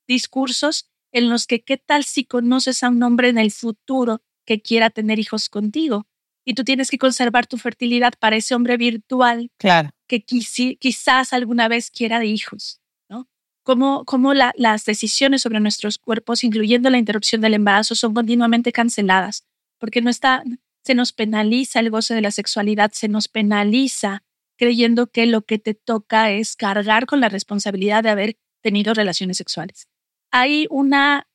discursos 0.08 0.90
en 1.14 1.28
los 1.30 1.46
que 1.46 1.62
qué 1.62 1.78
tal 1.78 2.04
si 2.04 2.24
conoces 2.24 2.82
a 2.82 2.90
un 2.90 3.02
hombre 3.02 3.28
en 3.28 3.38
el 3.38 3.52
futuro 3.52 4.20
que 4.44 4.60
quiera 4.60 4.90
tener 4.90 5.18
hijos 5.18 5.48
contigo 5.48 6.06
y 6.44 6.54
tú 6.54 6.64
tienes 6.64 6.90
que 6.90 6.98
conservar 6.98 7.46
tu 7.46 7.56
fertilidad 7.56 8.12
para 8.18 8.36
ese 8.36 8.54
hombre 8.54 8.76
virtual 8.76 9.50
claro. 9.56 9.90
que 10.08 10.22
quizás 10.24 11.32
alguna 11.32 11.68
vez 11.68 11.90
quiera 11.90 12.22
hijos, 12.24 12.80
¿no? 13.08 13.28
Cómo, 13.62 14.04
cómo 14.04 14.34
las 14.34 14.84
decisiones 14.84 15.40
sobre 15.40 15.60
nuestros 15.60 15.98
cuerpos, 15.98 16.44
incluyendo 16.44 16.90
la 16.90 16.98
interrupción 16.98 17.40
del 17.40 17.54
embarazo, 17.54 17.94
son 17.94 18.12
continuamente 18.12 18.72
canceladas, 18.72 19.46
porque 19.78 20.02
no 20.02 20.10
está, 20.10 20.42
se 20.84 20.94
nos 20.94 21.12
penaliza 21.12 21.78
el 21.78 21.90
goce 21.90 22.14
de 22.14 22.22
la 22.22 22.32
sexualidad, 22.32 22.90
se 22.92 23.08
nos 23.08 23.28
penaliza 23.28 24.24
creyendo 24.58 25.06
que 25.06 25.26
lo 25.26 25.42
que 25.42 25.60
te 25.60 25.74
toca 25.74 26.32
es 26.32 26.56
cargar 26.56 27.06
con 27.06 27.20
la 27.20 27.28
responsabilidad 27.28 28.02
de 28.02 28.10
haber 28.10 28.36
tenido 28.60 28.94
relaciones 28.94 29.36
sexuales 29.36 29.88
hay 30.34 30.66
una 30.68 31.28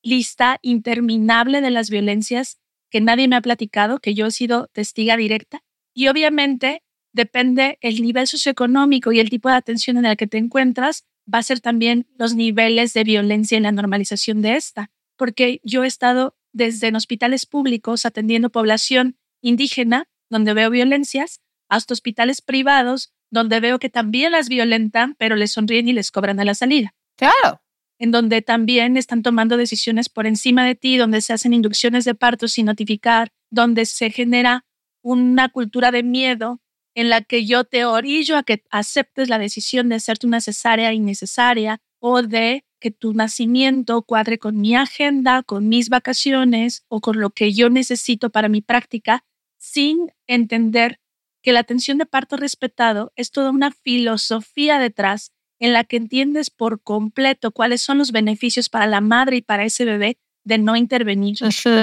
lista 0.00 0.60
interminable 0.62 1.60
de 1.60 1.72
las 1.72 1.90
violencias 1.90 2.60
que 2.88 3.00
nadie 3.00 3.26
me 3.26 3.34
ha 3.34 3.40
platicado, 3.40 3.98
que 3.98 4.14
yo 4.14 4.26
he 4.26 4.30
sido 4.30 4.68
testiga 4.68 5.16
directa. 5.16 5.64
Y 5.92 6.06
obviamente 6.06 6.84
depende 7.12 7.78
el 7.80 8.00
nivel 8.00 8.28
socioeconómico 8.28 9.10
y 9.10 9.18
el 9.18 9.28
tipo 9.28 9.48
de 9.48 9.56
atención 9.56 9.96
en 9.96 10.06
el 10.06 10.16
que 10.16 10.28
te 10.28 10.38
encuentras, 10.38 11.04
va 11.32 11.38
a 11.38 11.42
ser 11.42 11.58
también 11.58 12.06
los 12.16 12.36
niveles 12.36 12.94
de 12.94 13.02
violencia 13.02 13.58
y 13.58 13.60
la 13.60 13.72
normalización 13.72 14.40
de 14.40 14.54
esta. 14.54 14.92
Porque 15.16 15.60
yo 15.64 15.82
he 15.82 15.88
estado 15.88 16.36
desde 16.52 16.86
en 16.86 16.94
hospitales 16.94 17.46
públicos 17.46 18.06
atendiendo 18.06 18.50
población 18.50 19.16
indígena, 19.42 20.06
donde 20.30 20.54
veo 20.54 20.70
violencias, 20.70 21.40
hasta 21.68 21.92
hospitales 21.92 22.40
privados, 22.40 23.12
donde 23.32 23.58
veo 23.58 23.80
que 23.80 23.90
también 23.90 24.30
las 24.30 24.48
violentan, 24.48 25.16
pero 25.18 25.34
les 25.34 25.50
sonríen 25.50 25.88
y 25.88 25.92
les 25.92 26.12
cobran 26.12 26.38
a 26.38 26.44
la 26.44 26.54
salida. 26.54 26.94
Claro 27.16 27.63
en 27.98 28.10
donde 28.10 28.42
también 28.42 28.96
están 28.96 29.22
tomando 29.22 29.56
decisiones 29.56 30.08
por 30.08 30.26
encima 30.26 30.64
de 30.64 30.74
ti, 30.74 30.96
donde 30.96 31.20
se 31.20 31.32
hacen 31.32 31.52
inducciones 31.52 32.04
de 32.04 32.14
parto 32.14 32.48
sin 32.48 32.66
notificar, 32.66 33.32
donde 33.50 33.86
se 33.86 34.10
genera 34.10 34.64
una 35.02 35.48
cultura 35.48 35.90
de 35.90 36.02
miedo 36.02 36.60
en 36.94 37.08
la 37.08 37.22
que 37.22 37.44
yo 37.44 37.64
te 37.64 37.84
orillo 37.84 38.36
a 38.36 38.42
que 38.42 38.62
aceptes 38.70 39.28
la 39.28 39.38
decisión 39.38 39.88
de 39.88 39.96
hacerte 39.96 40.26
una 40.26 40.40
cesárea 40.40 40.92
innecesaria 40.92 41.80
o 41.98 42.22
de 42.22 42.64
que 42.80 42.90
tu 42.90 43.14
nacimiento 43.14 44.02
cuadre 44.02 44.38
con 44.38 44.60
mi 44.60 44.76
agenda, 44.76 45.42
con 45.42 45.68
mis 45.68 45.88
vacaciones 45.88 46.84
o 46.88 47.00
con 47.00 47.18
lo 47.18 47.30
que 47.30 47.52
yo 47.52 47.70
necesito 47.70 48.30
para 48.30 48.48
mi 48.48 48.60
práctica, 48.60 49.24
sin 49.58 50.12
entender 50.26 51.00
que 51.42 51.52
la 51.52 51.60
atención 51.60 51.98
de 51.98 52.06
parto 52.06 52.36
respetado 52.36 53.12
es 53.16 53.30
toda 53.30 53.50
una 53.50 53.70
filosofía 53.70 54.78
detrás 54.78 55.32
en 55.58 55.72
la 55.72 55.84
que 55.84 55.96
entiendes 55.96 56.50
por 56.50 56.82
completo 56.82 57.52
cuáles 57.52 57.82
son 57.82 57.98
los 57.98 58.12
beneficios 58.12 58.68
para 58.68 58.86
la 58.86 59.00
madre 59.00 59.36
y 59.36 59.42
para 59.42 59.64
ese 59.64 59.84
bebé 59.84 60.18
de 60.44 60.58
no 60.58 60.76
intervenir. 60.76 61.36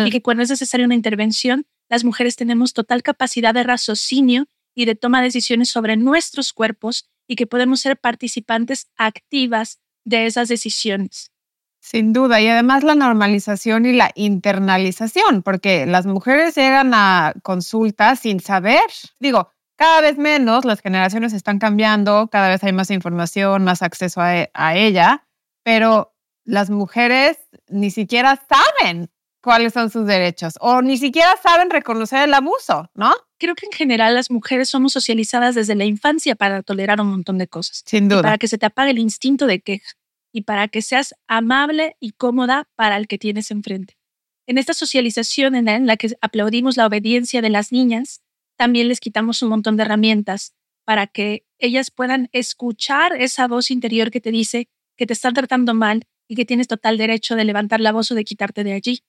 Y 0.05 0.09
que 0.11 0.21
cuando 0.21 0.43
es 0.43 0.49
necesaria 0.49 0.85
una 0.85 0.95
intervención, 0.95 1.65
las 1.89 2.03
mujeres 2.03 2.35
tenemos 2.35 2.73
total 2.73 3.03
capacidad 3.03 3.53
de 3.53 3.63
raciocinio 3.63 4.47
y 4.75 4.85
de 4.85 4.95
toma 4.95 5.19
de 5.19 5.25
decisiones 5.25 5.69
sobre 5.69 5.97
nuestros 5.97 6.53
cuerpos 6.53 7.09
y 7.27 7.35
que 7.35 7.47
podemos 7.47 7.81
ser 7.81 7.97
participantes 7.97 8.87
activas 8.97 9.79
de 10.05 10.25
esas 10.25 10.47
decisiones. 10.47 11.31
Sin 11.79 12.13
duda, 12.13 12.39
y 12.39 12.47
además 12.47 12.83
la 12.83 12.93
normalización 12.93 13.87
y 13.87 13.93
la 13.93 14.11
internalización, 14.13 15.41
porque 15.41 15.87
las 15.87 16.05
mujeres 16.05 16.55
llegan 16.55 16.93
a 16.93 17.33
consultas 17.41 18.19
sin 18.19 18.39
saber. 18.39 18.81
Digo, 19.19 19.51
cada 19.81 20.01
vez 20.01 20.19
menos, 20.19 20.63
las 20.63 20.79
generaciones 20.79 21.33
están 21.33 21.57
cambiando, 21.57 22.27
cada 22.31 22.49
vez 22.49 22.63
hay 22.63 22.71
más 22.71 22.91
información, 22.91 23.63
más 23.63 23.81
acceso 23.81 24.21
a, 24.21 24.47
a 24.53 24.75
ella, 24.75 25.25
pero 25.63 26.13
las 26.45 26.69
mujeres 26.69 27.39
ni 27.67 27.89
siquiera 27.89 28.39
saben 28.47 29.09
cuáles 29.41 29.73
son 29.73 29.89
sus 29.89 30.05
derechos 30.05 30.53
o 30.59 30.83
ni 30.83 30.97
siquiera 30.97 31.31
saben 31.41 31.71
reconocer 31.71 32.29
el 32.29 32.33
abuso, 32.35 32.91
¿no? 32.93 33.11
Creo 33.39 33.55
que 33.55 33.65
en 33.65 33.71
general 33.71 34.13
las 34.13 34.29
mujeres 34.29 34.69
somos 34.69 34.93
socializadas 34.93 35.55
desde 35.55 35.73
la 35.73 35.85
infancia 35.85 36.35
para 36.35 36.61
tolerar 36.61 37.01
un 37.01 37.07
montón 37.07 37.39
de 37.39 37.47
cosas. 37.47 37.81
Sin 37.83 38.07
duda. 38.07 38.21
para 38.21 38.37
que 38.37 38.47
se 38.47 38.59
te 38.59 38.67
apague 38.67 38.91
el 38.91 38.99
instinto 38.99 39.47
de 39.47 39.61
queja 39.61 39.93
y 40.31 40.43
para 40.43 40.67
que 40.67 40.83
seas 40.83 41.15
amable 41.27 41.97
y 41.99 42.11
cómoda 42.11 42.69
para 42.75 42.97
el 42.97 43.07
que 43.07 43.17
tienes 43.17 43.49
enfrente. 43.49 43.97
En 44.45 44.59
esta 44.59 44.75
socialización 44.75 45.55
en 45.55 45.87
la 45.87 45.97
que 45.97 46.11
aplaudimos 46.21 46.77
la 46.77 46.85
obediencia 46.85 47.41
de 47.41 47.49
las 47.49 47.71
niñas, 47.71 48.21
también 48.61 48.89
les 48.89 48.99
quitamos 48.99 49.41
un 49.41 49.49
montón 49.49 49.75
de 49.75 49.81
herramientas 49.81 50.53
para 50.85 51.07
que 51.07 51.47
ellas 51.57 51.89
puedan 51.89 52.29
escuchar 52.31 53.19
esa 53.19 53.47
voz 53.47 53.71
interior 53.71 54.11
que 54.11 54.21
te 54.21 54.29
dice 54.29 54.69
que 54.95 55.07
te 55.07 55.13
están 55.13 55.33
tratando 55.33 55.73
mal 55.73 56.03
y 56.27 56.35
que 56.35 56.45
tienes 56.45 56.67
total 56.67 56.99
derecho 56.99 57.35
de 57.35 57.43
levantar 57.43 57.79
la 57.79 57.91
voz 57.91 58.11
o 58.11 58.13
de 58.13 58.23
quitarte 58.23 58.63
de 58.63 58.73
allí. 58.73 59.01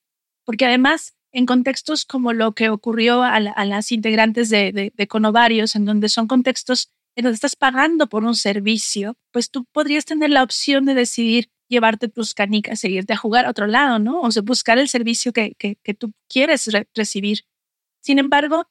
Porque 0.43 0.65
además, 0.65 1.13
en 1.31 1.45
contextos 1.45 2.03
como 2.03 2.33
lo 2.33 2.55
que 2.55 2.69
ocurrió 2.69 3.21
a, 3.21 3.39
las 3.39 3.91
integrantes 3.91 4.49
de, 4.49 4.71
de, 4.71 4.91
de, 4.95 5.07
Conovarios, 5.07 5.75
en 5.75 5.85
donde 5.85 6.09
son 6.09 6.25
contextos 6.25 6.89
en 7.15 7.25
donde 7.25 7.35
estás 7.35 7.55
pagando 7.55 8.09
por 8.09 8.23
un 8.23 8.33
servicio, 8.33 9.19
pues 9.29 9.51
tú 9.51 9.65
podrías 9.71 10.05
tener 10.05 10.31
la 10.31 10.41
opción 10.41 10.85
de 10.85 10.95
decidir 10.95 11.51
llevarte 11.69 12.07
tus 12.07 12.33
canicas 12.33 12.83
e 12.85 12.89
irte 12.89 13.13
a 13.13 13.17
jugar 13.17 13.45
a 13.45 13.51
otro 13.51 13.67
lado, 13.67 13.99
¿no? 13.99 14.21
O 14.21 14.31
sea, 14.31 14.41
buscar 14.41 14.79
el 14.79 14.89
servicio 14.89 15.31
que, 15.31 15.53
que, 15.53 15.93
tú 15.93 16.11
quieres 16.27 16.67
recibir. 16.95 17.41
Sin 18.01 18.17
embargo, 18.17 18.65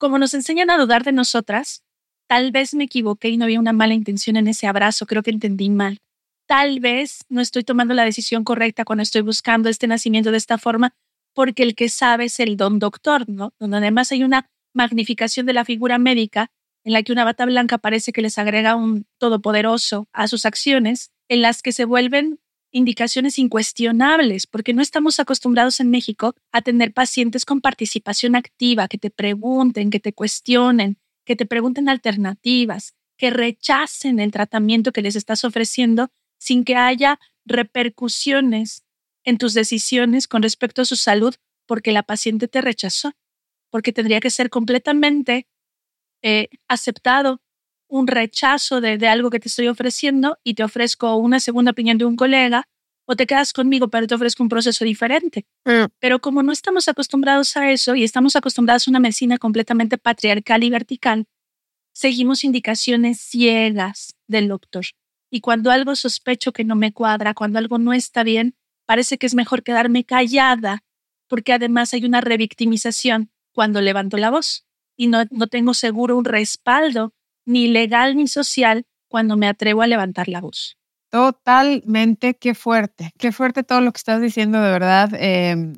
como 0.00 0.18
nos 0.18 0.32
enseñan 0.32 0.70
a 0.70 0.78
dudar 0.78 1.04
de 1.04 1.12
nosotras, 1.12 1.84
tal 2.26 2.52
vez 2.52 2.74
me 2.74 2.84
equivoqué 2.84 3.28
y 3.28 3.36
no 3.36 3.44
había 3.44 3.60
una 3.60 3.74
mala 3.74 3.92
intención 3.92 4.36
en 4.36 4.48
ese 4.48 4.66
abrazo, 4.66 5.06
creo 5.06 5.22
que 5.22 5.30
entendí 5.30 5.68
mal. 5.68 5.98
Tal 6.48 6.80
vez 6.80 7.20
no 7.28 7.40
estoy 7.42 7.64
tomando 7.64 7.92
la 7.92 8.04
decisión 8.04 8.42
correcta 8.42 8.84
cuando 8.84 9.02
estoy 9.02 9.20
buscando 9.20 9.68
este 9.68 9.86
nacimiento 9.86 10.30
de 10.32 10.38
esta 10.38 10.56
forma, 10.56 10.94
porque 11.34 11.62
el 11.62 11.74
que 11.74 11.90
sabe 11.90 12.24
es 12.24 12.40
el 12.40 12.56
don 12.56 12.78
doctor, 12.78 13.28
¿no? 13.28 13.52
Donde 13.60 13.76
además 13.76 14.10
hay 14.10 14.24
una 14.24 14.46
magnificación 14.74 15.44
de 15.44 15.52
la 15.52 15.66
figura 15.66 15.98
médica 15.98 16.50
en 16.82 16.94
la 16.94 17.02
que 17.02 17.12
una 17.12 17.24
bata 17.24 17.44
blanca 17.44 17.76
parece 17.76 18.12
que 18.12 18.22
les 18.22 18.38
agrega 18.38 18.74
un 18.76 19.04
todopoderoso 19.18 20.08
a 20.14 20.28
sus 20.28 20.46
acciones, 20.46 21.10
en 21.28 21.42
las 21.42 21.60
que 21.62 21.72
se 21.72 21.84
vuelven 21.84 22.39
indicaciones 22.70 23.38
incuestionables, 23.38 24.46
porque 24.46 24.74
no 24.74 24.82
estamos 24.82 25.18
acostumbrados 25.20 25.80
en 25.80 25.90
México 25.90 26.34
a 26.52 26.62
tener 26.62 26.92
pacientes 26.92 27.44
con 27.44 27.60
participación 27.60 28.36
activa, 28.36 28.88
que 28.88 28.98
te 28.98 29.10
pregunten, 29.10 29.90
que 29.90 30.00
te 30.00 30.12
cuestionen, 30.12 30.98
que 31.24 31.36
te 31.36 31.46
pregunten 31.46 31.88
alternativas, 31.88 32.94
que 33.16 33.30
rechacen 33.30 34.20
el 34.20 34.30
tratamiento 34.30 34.92
que 34.92 35.02
les 35.02 35.16
estás 35.16 35.44
ofreciendo 35.44 36.10
sin 36.38 36.64
que 36.64 36.76
haya 36.76 37.20
repercusiones 37.44 38.84
en 39.24 39.36
tus 39.38 39.54
decisiones 39.54 40.26
con 40.26 40.42
respecto 40.42 40.82
a 40.82 40.86
su 40.86 40.96
salud 40.96 41.34
porque 41.66 41.92
la 41.92 42.02
paciente 42.02 42.48
te 42.48 42.60
rechazó, 42.60 43.12
porque 43.70 43.92
tendría 43.92 44.20
que 44.20 44.30
ser 44.30 44.50
completamente 44.50 45.46
eh, 46.22 46.48
aceptado 46.68 47.42
un 47.90 48.06
rechazo 48.06 48.80
de, 48.80 49.06
algo 49.08 49.30
que 49.30 49.40
te 49.40 49.48
estoy 49.48 49.68
ofreciendo 49.68 50.38
y 50.44 50.54
te 50.54 50.62
ofrezco 50.62 51.16
una 51.16 51.40
segunda 51.40 51.72
opinión 51.72 51.98
de 51.98 52.04
un 52.04 52.16
colega 52.16 52.64
o 53.04 53.16
te 53.16 53.26
quedas 53.26 53.52
conmigo, 53.52 53.88
pero 53.88 54.06
te 54.06 54.14
ofrezco 54.14 54.42
un 54.42 54.48
proceso 54.48 54.84
diferente. 54.84 55.44
Mm. 55.64 55.86
Pero 55.98 56.20
como 56.20 56.42
no 56.44 56.52
estamos 56.52 56.88
acostumbrados 56.88 57.56
a 57.56 57.70
eso 57.70 57.96
y 57.96 58.04
estamos 58.04 58.36
acostumbrados 58.36 58.86
a 58.86 58.90
una 58.90 59.00
medicina 59.00 59.36
completamente 59.36 59.98
patriarcal 59.98 60.62
y 60.62 60.70
vertical, 60.70 61.26
seguimos 61.92 62.44
indicaciones 62.44 63.20
ciegas 63.20 64.14
del 64.28 64.46
doctor. 64.48 64.86
Y 65.28 65.40
cuando 65.40 65.72
algo 65.72 65.96
sospecho 65.96 66.52
que 66.52 66.64
no 66.64 66.76
me 66.76 66.92
cuadra, 66.92 67.34
cuando 67.34 67.58
algo 67.58 67.78
no 67.78 67.92
está 67.92 68.22
bien, 68.22 68.54
parece 68.86 69.18
que 69.18 69.26
es 69.26 69.34
mejor 69.34 69.64
quedarme 69.64 70.04
callada, 70.04 70.84
porque 71.28 71.52
además 71.52 71.92
hay 71.94 72.04
una 72.04 72.20
revictimización 72.20 73.30
cuando 73.52 73.80
levanto 73.80 74.16
la 74.16 74.30
voz 74.30 74.66
y 74.96 75.08
no, 75.08 75.24
no 75.30 75.48
tengo 75.48 75.74
seguro 75.74 76.16
un 76.16 76.24
respaldo 76.24 77.12
ni 77.50 77.68
legal 77.68 78.16
ni 78.16 78.28
social 78.28 78.84
cuando 79.08 79.36
me 79.36 79.48
atrevo 79.48 79.82
a 79.82 79.86
levantar 79.86 80.28
la 80.28 80.40
voz. 80.40 80.76
Totalmente, 81.10 82.34
qué 82.34 82.54
fuerte, 82.54 83.10
qué 83.18 83.32
fuerte 83.32 83.64
todo 83.64 83.80
lo 83.80 83.92
que 83.92 83.98
estás 83.98 84.20
diciendo, 84.20 84.60
de 84.60 84.70
verdad. 84.70 85.10
eh, 85.14 85.72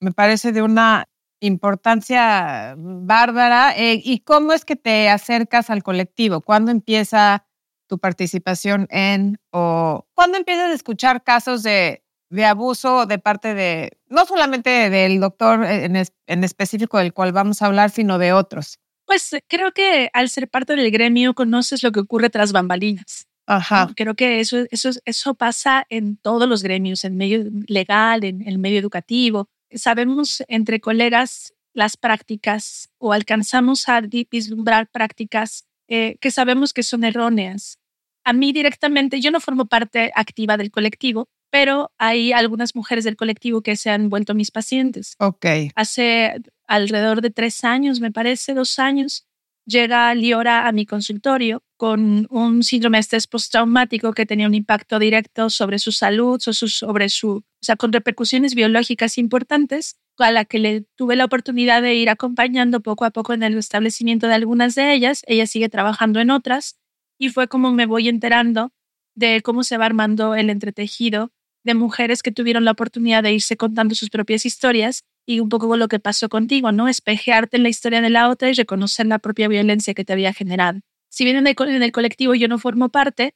me 0.00 0.12
parece 0.12 0.52
de 0.52 0.62
una 0.62 1.06
importancia 1.40 2.74
bárbara. 2.78 3.74
Eh, 3.76 4.00
¿Y 4.02 4.20
cómo 4.20 4.52
es 4.52 4.64
que 4.64 4.76
te 4.76 5.08
acercas 5.08 5.70
al 5.70 5.82
colectivo? 5.82 6.40
¿Cuándo 6.40 6.70
empieza 6.70 7.46
tu 7.88 7.98
participación 7.98 8.86
en 8.90 9.38
o 9.50 10.06
cuándo 10.14 10.38
empiezas 10.38 10.70
a 10.70 10.74
escuchar 10.74 11.24
casos 11.24 11.62
de, 11.64 12.04
de 12.30 12.44
abuso 12.44 13.06
de 13.06 13.18
parte 13.18 13.54
de, 13.54 13.98
no 14.08 14.24
solamente 14.26 14.90
del 14.90 15.18
doctor 15.18 15.64
en, 15.64 15.96
en 15.96 16.44
específico 16.44 16.98
del 16.98 17.12
cual 17.12 17.32
vamos 17.32 17.62
a 17.62 17.66
hablar, 17.66 17.90
sino 17.90 18.18
de 18.18 18.32
otros? 18.32 18.78
Pues 19.10 19.32
eh, 19.32 19.42
creo 19.48 19.72
que 19.72 20.08
al 20.12 20.28
ser 20.28 20.48
parte 20.48 20.76
del 20.76 20.88
gremio 20.92 21.34
conoces 21.34 21.82
lo 21.82 21.90
que 21.90 21.98
ocurre 21.98 22.30
tras 22.30 22.52
bambalinas. 22.52 23.26
Ajá. 23.44 23.90
Creo 23.96 24.14
que 24.14 24.38
eso, 24.38 24.58
eso, 24.70 24.90
eso 25.04 25.34
pasa 25.34 25.84
en 25.88 26.16
todos 26.16 26.48
los 26.48 26.62
gremios, 26.62 27.02
en 27.02 27.16
medio 27.16 27.42
legal, 27.66 28.22
en 28.22 28.46
el 28.46 28.60
medio 28.60 28.78
educativo. 28.78 29.48
Sabemos 29.72 30.44
entre 30.46 30.78
colegas 30.78 31.54
las 31.72 31.96
prácticas 31.96 32.88
o 32.98 33.12
alcanzamos 33.12 33.88
a 33.88 34.00
vislumbrar 34.00 34.88
prácticas 34.88 35.64
eh, 35.88 36.16
que 36.20 36.30
sabemos 36.30 36.72
que 36.72 36.84
son 36.84 37.02
erróneas. 37.02 37.80
A 38.22 38.32
mí 38.32 38.52
directamente, 38.52 39.20
yo 39.20 39.32
no 39.32 39.40
formo 39.40 39.66
parte 39.66 40.12
activa 40.14 40.56
del 40.56 40.70
colectivo, 40.70 41.28
pero 41.50 41.90
hay 41.98 42.32
algunas 42.32 42.76
mujeres 42.76 43.02
del 43.02 43.16
colectivo 43.16 43.60
que 43.60 43.74
se 43.74 43.90
han 43.90 44.08
vuelto 44.08 44.34
mis 44.34 44.52
pacientes. 44.52 45.16
Ok. 45.18 45.46
Hace 45.74 46.40
alrededor 46.70 47.20
de 47.20 47.30
tres 47.30 47.64
años, 47.64 48.00
me 48.00 48.12
parece, 48.12 48.54
dos 48.54 48.78
años, 48.78 49.26
llega 49.66 50.14
Liora 50.14 50.68
a 50.68 50.72
mi 50.72 50.86
consultorio 50.86 51.64
con 51.76 52.28
un 52.30 52.62
síndrome 52.62 52.98
de 52.98 53.00
estrés 53.00 53.26
postraumático 53.26 54.12
que 54.12 54.24
tenía 54.24 54.46
un 54.46 54.54
impacto 54.54 55.00
directo 55.00 55.50
sobre 55.50 55.80
su 55.80 55.90
salud, 55.90 56.40
sobre 56.40 57.08
su, 57.08 57.30
o 57.30 57.44
sea, 57.60 57.74
con 57.74 57.92
repercusiones 57.92 58.54
biológicas 58.54 59.18
importantes, 59.18 59.98
a 60.18 60.30
la 60.30 60.44
que 60.44 60.58
le 60.58 60.82
tuve 60.96 61.16
la 61.16 61.24
oportunidad 61.24 61.82
de 61.82 61.94
ir 61.94 62.08
acompañando 62.08 62.80
poco 62.80 63.04
a 63.04 63.10
poco 63.10 63.32
en 63.32 63.42
el 63.42 63.56
establecimiento 63.58 64.28
de 64.28 64.34
algunas 64.34 64.74
de 64.74 64.92
ellas. 64.92 65.22
Ella 65.26 65.46
sigue 65.46 65.68
trabajando 65.68 66.20
en 66.20 66.30
otras 66.30 66.78
y 67.18 67.30
fue 67.30 67.48
como 67.48 67.72
me 67.72 67.86
voy 67.86 68.08
enterando 68.08 68.72
de 69.16 69.40
cómo 69.40 69.64
se 69.64 69.76
va 69.76 69.86
armando 69.86 70.34
el 70.34 70.50
entretejido 70.50 71.32
de 71.64 71.74
mujeres 71.74 72.22
que 72.22 72.32
tuvieron 72.32 72.64
la 72.64 72.72
oportunidad 72.72 73.22
de 73.22 73.32
irse 73.32 73.56
contando 73.56 73.94
sus 73.94 74.10
propias 74.10 74.46
historias 74.46 75.04
y 75.30 75.40
un 75.40 75.48
poco 75.48 75.76
lo 75.76 75.88
que 75.88 76.00
pasó 76.00 76.28
contigo, 76.28 76.72
¿no? 76.72 76.88
Espejearte 76.88 77.56
en 77.56 77.62
la 77.62 77.68
historia 77.68 78.00
de 78.00 78.10
la 78.10 78.28
otra 78.30 78.50
y 78.50 78.54
reconocer 78.54 79.06
la 79.06 79.18
propia 79.18 79.48
violencia 79.48 79.94
que 79.94 80.04
te 80.04 80.12
había 80.12 80.32
generado. 80.32 80.80
Si 81.08 81.24
bien 81.24 81.36
en 81.36 81.46
el, 81.46 81.54
co- 81.54 81.64
en 81.66 81.82
el 81.82 81.92
colectivo 81.92 82.34
yo 82.34 82.48
no 82.48 82.58
formo 82.58 82.88
parte, 82.88 83.34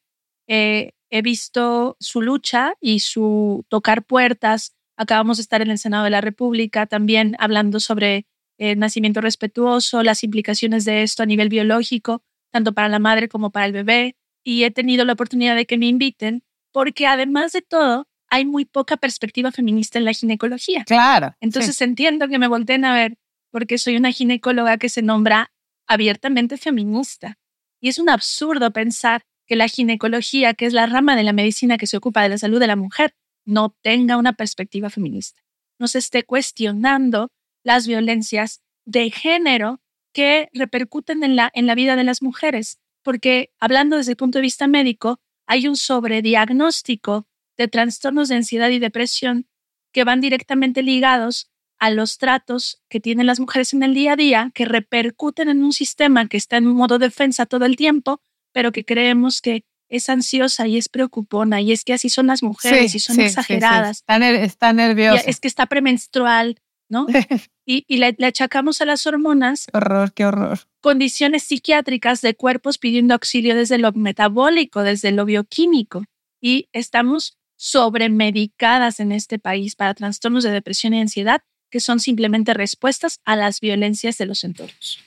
eh, 0.48 0.92
he 1.10 1.22
visto 1.22 1.96
su 2.00 2.20
lucha 2.22 2.74
y 2.80 3.00
su 3.00 3.64
tocar 3.68 4.04
puertas. 4.04 4.74
Acabamos 4.96 5.36
de 5.38 5.42
estar 5.42 5.62
en 5.62 5.70
el 5.70 5.78
Senado 5.78 6.04
de 6.04 6.10
la 6.10 6.20
República 6.20 6.86
también 6.86 7.36
hablando 7.38 7.78
sobre 7.80 8.26
eh, 8.58 8.76
nacimiento 8.76 9.20
respetuoso, 9.20 10.02
las 10.02 10.24
implicaciones 10.24 10.84
de 10.84 11.02
esto 11.02 11.22
a 11.22 11.26
nivel 11.26 11.48
biológico, 11.48 12.22
tanto 12.52 12.72
para 12.72 12.88
la 12.88 12.98
madre 12.98 13.28
como 13.28 13.50
para 13.50 13.66
el 13.66 13.72
bebé. 13.72 14.16
Y 14.44 14.64
he 14.64 14.70
tenido 14.70 15.04
la 15.04 15.12
oportunidad 15.14 15.56
de 15.56 15.66
que 15.66 15.78
me 15.78 15.86
inviten 15.86 16.42
porque 16.72 17.06
además 17.06 17.52
de 17.52 17.62
todo, 17.62 18.08
hay 18.34 18.44
muy 18.44 18.64
poca 18.64 18.96
perspectiva 18.96 19.52
feminista 19.52 19.96
en 19.96 20.04
la 20.04 20.12
ginecología. 20.12 20.82
Claro. 20.84 21.36
Entonces 21.40 21.80
entiendo 21.80 22.26
que 22.26 22.40
me 22.40 22.48
volteen 22.48 22.84
a 22.84 22.92
ver 22.92 23.16
porque 23.52 23.78
soy 23.78 23.96
una 23.96 24.10
ginecóloga 24.10 24.76
que 24.76 24.88
se 24.88 25.02
nombra 25.02 25.52
abiertamente 25.86 26.56
feminista. 26.56 27.38
Y 27.80 27.90
es 27.90 28.00
un 28.00 28.10
absurdo 28.10 28.72
pensar 28.72 29.22
que 29.46 29.54
la 29.54 29.68
ginecología, 29.68 30.54
que 30.54 30.66
es 30.66 30.72
la 30.72 30.86
rama 30.86 31.14
de 31.14 31.22
la 31.22 31.32
medicina 31.32 31.78
que 31.78 31.86
se 31.86 31.96
ocupa 31.96 32.24
de 32.24 32.30
la 32.30 32.38
salud 32.38 32.58
de 32.58 32.66
la 32.66 32.74
mujer, 32.74 33.14
no 33.44 33.76
tenga 33.82 34.16
una 34.16 34.32
perspectiva 34.32 34.90
feminista. 34.90 35.40
No 35.78 35.86
se 35.86 36.00
esté 36.00 36.24
cuestionando 36.24 37.30
las 37.62 37.86
violencias 37.86 38.62
de 38.84 39.12
género 39.12 39.80
que 40.12 40.48
repercuten 40.52 41.22
en 41.22 41.36
la, 41.36 41.52
en 41.54 41.68
la 41.68 41.76
vida 41.76 41.94
de 41.94 42.02
las 42.02 42.20
mujeres. 42.20 42.80
Porque 43.04 43.52
hablando 43.60 43.96
desde 43.96 44.12
el 44.12 44.16
punto 44.16 44.38
de 44.38 44.42
vista 44.42 44.66
médico, 44.66 45.20
hay 45.46 45.68
un 45.68 45.76
sobrediagnóstico 45.76 47.28
de 47.56 47.68
trastornos 47.68 48.28
de 48.28 48.36
ansiedad 48.36 48.68
y 48.70 48.78
depresión 48.78 49.46
que 49.92 50.04
van 50.04 50.20
directamente 50.20 50.82
ligados 50.82 51.50
a 51.78 51.90
los 51.90 52.18
tratos 52.18 52.80
que 52.88 53.00
tienen 53.00 53.26
las 53.26 53.40
mujeres 53.40 53.74
en 53.74 53.82
el 53.82 53.94
día 53.94 54.12
a 54.12 54.16
día, 54.16 54.50
que 54.54 54.64
repercuten 54.64 55.48
en 55.48 55.62
un 55.62 55.72
sistema 55.72 56.28
que 56.28 56.36
está 56.36 56.56
en 56.56 56.66
modo 56.66 56.98
defensa 56.98 57.46
todo 57.46 57.64
el 57.64 57.76
tiempo, 57.76 58.20
pero 58.52 58.72
que 58.72 58.84
creemos 58.84 59.40
que 59.40 59.64
es 59.90 60.08
ansiosa 60.08 60.66
y 60.66 60.78
es 60.78 60.88
preocupona 60.88 61.60
y 61.60 61.70
es 61.72 61.84
que 61.84 61.92
así 61.92 62.08
son 62.08 62.28
las 62.28 62.42
mujeres 62.42 62.94
y 62.94 62.98
son 63.00 63.20
exageradas. 63.20 63.98
Está, 63.98 64.18
ner- 64.18 64.34
está 64.42 64.70
y 64.70 64.74
nerviosa. 64.74 65.22
es 65.28 65.40
que 65.40 65.48
está 65.48 65.66
premenstrual, 65.66 66.58
¿no? 66.88 67.06
Y, 67.66 67.86
y 67.88 67.96
le, 67.96 68.14
le 68.18 68.26
achacamos 68.26 68.82
a 68.82 68.84
las 68.84 69.06
hormonas 69.06 69.68
Qué 69.72 69.78
horror, 69.78 70.12
qué 70.12 70.26
horror. 70.26 70.58
condiciones 70.82 71.44
psiquiátricas 71.44 72.20
de 72.20 72.34
cuerpos 72.34 72.76
pidiendo 72.76 73.14
auxilio 73.14 73.56
desde 73.56 73.78
lo 73.78 73.90
metabólico, 73.92 74.82
desde 74.82 75.12
lo 75.12 75.24
bioquímico. 75.24 76.04
Y 76.42 76.68
estamos 76.74 77.38
sobremedicadas 77.64 79.00
en 79.00 79.10
este 79.10 79.38
país 79.38 79.74
para 79.74 79.94
trastornos 79.94 80.44
de 80.44 80.50
depresión 80.50 80.92
y 80.92 81.00
ansiedad 81.00 81.40
que 81.70 81.80
son 81.80 81.98
simplemente 81.98 82.52
respuestas 82.52 83.20
a 83.24 83.36
las 83.36 83.60
violencias 83.60 84.18
de 84.18 84.26
los 84.26 84.44
entornos. 84.44 84.98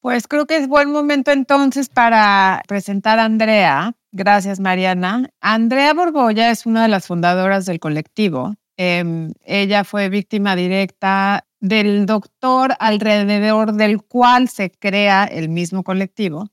Pues 0.00 0.26
creo 0.26 0.46
que 0.46 0.56
es 0.56 0.66
buen 0.66 0.90
momento 0.90 1.30
entonces 1.30 1.90
para 1.90 2.62
presentar 2.66 3.18
a 3.18 3.26
Andrea. 3.26 3.92
Gracias, 4.12 4.60
Mariana. 4.60 5.28
Andrea 5.42 5.92
Borbolla 5.92 6.50
es 6.50 6.64
una 6.64 6.84
de 6.84 6.88
las 6.88 7.06
fundadoras 7.06 7.66
del 7.66 7.80
colectivo. 7.80 8.54
Em, 8.78 9.34
ella 9.44 9.84
fue 9.84 10.08
víctima 10.08 10.56
directa 10.56 11.44
del 11.60 12.06
doctor 12.06 12.76
alrededor 12.80 13.74
del 13.74 14.02
cual 14.02 14.48
se 14.48 14.70
crea 14.70 15.24
el 15.26 15.50
mismo 15.50 15.84
colectivo. 15.84 16.48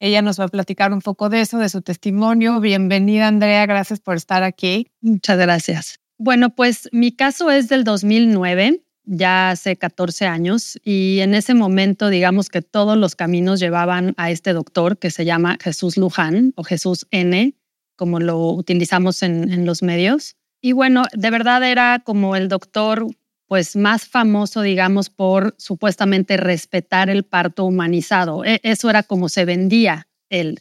Ella 0.00 0.22
nos 0.22 0.40
va 0.40 0.44
a 0.44 0.48
platicar 0.48 0.94
un 0.94 1.02
poco 1.02 1.28
de 1.28 1.42
eso, 1.42 1.58
de 1.58 1.68
su 1.68 1.82
testimonio. 1.82 2.58
Bienvenida, 2.58 3.28
Andrea. 3.28 3.66
Gracias 3.66 4.00
por 4.00 4.16
estar 4.16 4.42
aquí. 4.42 4.86
Muchas 5.02 5.38
gracias. 5.38 6.00
Bueno, 6.16 6.54
pues 6.54 6.88
mi 6.90 7.12
caso 7.12 7.50
es 7.50 7.68
del 7.68 7.84
2009, 7.84 8.82
ya 9.04 9.50
hace 9.50 9.76
14 9.76 10.26
años, 10.26 10.78
y 10.84 11.20
en 11.20 11.34
ese 11.34 11.52
momento, 11.52 12.08
digamos 12.08 12.48
que 12.48 12.62
todos 12.62 12.96
los 12.96 13.14
caminos 13.14 13.60
llevaban 13.60 14.14
a 14.16 14.30
este 14.30 14.54
doctor 14.54 14.98
que 14.98 15.10
se 15.10 15.26
llama 15.26 15.58
Jesús 15.60 15.98
Luján 15.98 16.54
o 16.56 16.64
Jesús 16.64 17.06
N, 17.10 17.54
como 17.96 18.20
lo 18.20 18.52
utilizamos 18.52 19.22
en, 19.22 19.52
en 19.52 19.66
los 19.66 19.82
medios. 19.82 20.36
Y 20.62 20.72
bueno, 20.72 21.04
de 21.12 21.30
verdad 21.30 21.62
era 21.62 22.00
como 22.04 22.36
el 22.36 22.48
doctor 22.48 23.06
pues 23.50 23.74
más 23.74 24.06
famoso, 24.06 24.62
digamos, 24.62 25.10
por 25.10 25.56
supuestamente 25.58 26.36
respetar 26.36 27.10
el 27.10 27.24
parto 27.24 27.64
humanizado. 27.64 28.44
E- 28.44 28.60
Eso 28.62 28.88
era 28.88 29.02
como 29.02 29.28
se 29.28 29.44
vendía 29.44 30.06
él. 30.30 30.60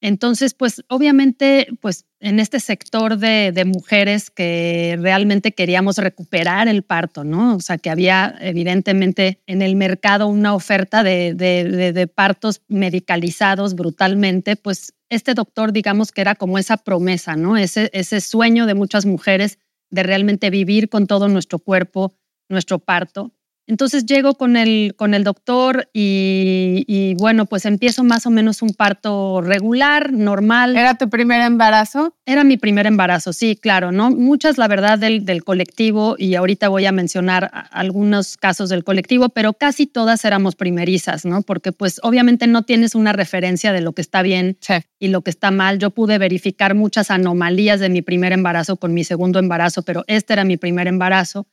Entonces, 0.00 0.54
pues 0.54 0.84
obviamente, 0.88 1.66
pues 1.80 2.06
en 2.20 2.38
este 2.38 2.60
sector 2.60 3.18
de, 3.18 3.50
de 3.52 3.64
mujeres 3.64 4.30
que 4.30 4.96
realmente 5.00 5.50
queríamos 5.52 5.98
recuperar 5.98 6.68
el 6.68 6.84
parto, 6.84 7.24
¿no? 7.24 7.56
O 7.56 7.60
sea, 7.60 7.78
que 7.78 7.90
había 7.90 8.36
evidentemente 8.40 9.42
en 9.48 9.60
el 9.60 9.74
mercado 9.74 10.28
una 10.28 10.54
oferta 10.54 11.02
de, 11.02 11.34
de- 11.34 11.92
de 11.92 12.06
partos 12.06 12.62
medicalizados 12.68 13.74
brutalmente, 13.74 14.54
pues 14.54 14.94
este 15.10 15.34
doctor, 15.34 15.72
digamos 15.72 16.12
que 16.12 16.20
era 16.20 16.36
como 16.36 16.58
esa 16.58 16.76
promesa, 16.76 17.34
¿no? 17.34 17.56
Ese, 17.56 17.90
ese 17.92 18.20
sueño 18.20 18.66
de 18.66 18.74
muchas 18.74 19.04
mujeres 19.04 19.58
de 19.90 20.02
realmente 20.02 20.50
vivir 20.50 20.88
con 20.88 21.06
todo 21.06 21.28
nuestro 21.28 21.58
cuerpo, 21.58 22.14
nuestro 22.48 22.78
parto. 22.78 23.32
Entonces 23.68 24.06
llego 24.06 24.34
con 24.34 24.56
el, 24.56 24.94
con 24.96 25.12
el 25.12 25.24
doctor 25.24 25.90
y, 25.92 26.84
y, 26.88 27.14
bueno, 27.16 27.44
pues 27.44 27.66
empiezo 27.66 28.02
más 28.02 28.24
o 28.24 28.30
menos 28.30 28.62
un 28.62 28.70
parto 28.70 29.42
regular, 29.42 30.10
normal. 30.10 30.74
¿Era 30.74 30.94
tu 30.94 31.10
primer 31.10 31.42
embarazo? 31.42 32.16
Era 32.24 32.44
mi 32.44 32.56
primer 32.56 32.86
embarazo, 32.86 33.34
sí, 33.34 33.56
claro, 33.56 33.92
¿no? 33.92 34.10
Muchas, 34.10 34.56
la 34.56 34.68
verdad, 34.68 34.98
del, 34.98 35.26
del 35.26 35.44
colectivo, 35.44 36.16
y 36.18 36.34
ahorita 36.34 36.70
voy 36.70 36.86
a 36.86 36.92
mencionar 36.92 37.50
algunos 37.70 38.38
casos 38.38 38.70
del 38.70 38.84
colectivo, 38.84 39.28
pero 39.28 39.52
casi 39.52 39.86
todas 39.86 40.24
éramos 40.24 40.56
primerizas, 40.56 41.26
¿no? 41.26 41.42
Porque 41.42 41.70
pues 41.70 42.00
obviamente 42.02 42.46
no 42.46 42.62
tienes 42.62 42.94
una 42.94 43.12
referencia 43.12 43.72
de 43.72 43.82
lo 43.82 43.92
que 43.92 44.00
está 44.00 44.22
bien 44.22 44.56
y 44.98 45.08
lo 45.08 45.20
que 45.20 45.30
está 45.30 45.50
mal. 45.50 45.78
Yo 45.78 45.90
pude 45.90 46.16
verificar 46.16 46.74
muchas 46.74 47.10
anomalías 47.10 47.80
de 47.80 47.90
mi 47.90 48.00
primer 48.00 48.32
embarazo 48.32 48.78
con 48.78 48.94
mi 48.94 49.04
segundo 49.04 49.38
embarazo, 49.38 49.82
pero 49.82 50.04
este 50.06 50.32
era 50.32 50.44
mi 50.44 50.56
primer 50.56 50.86
embarazo. 50.86 51.46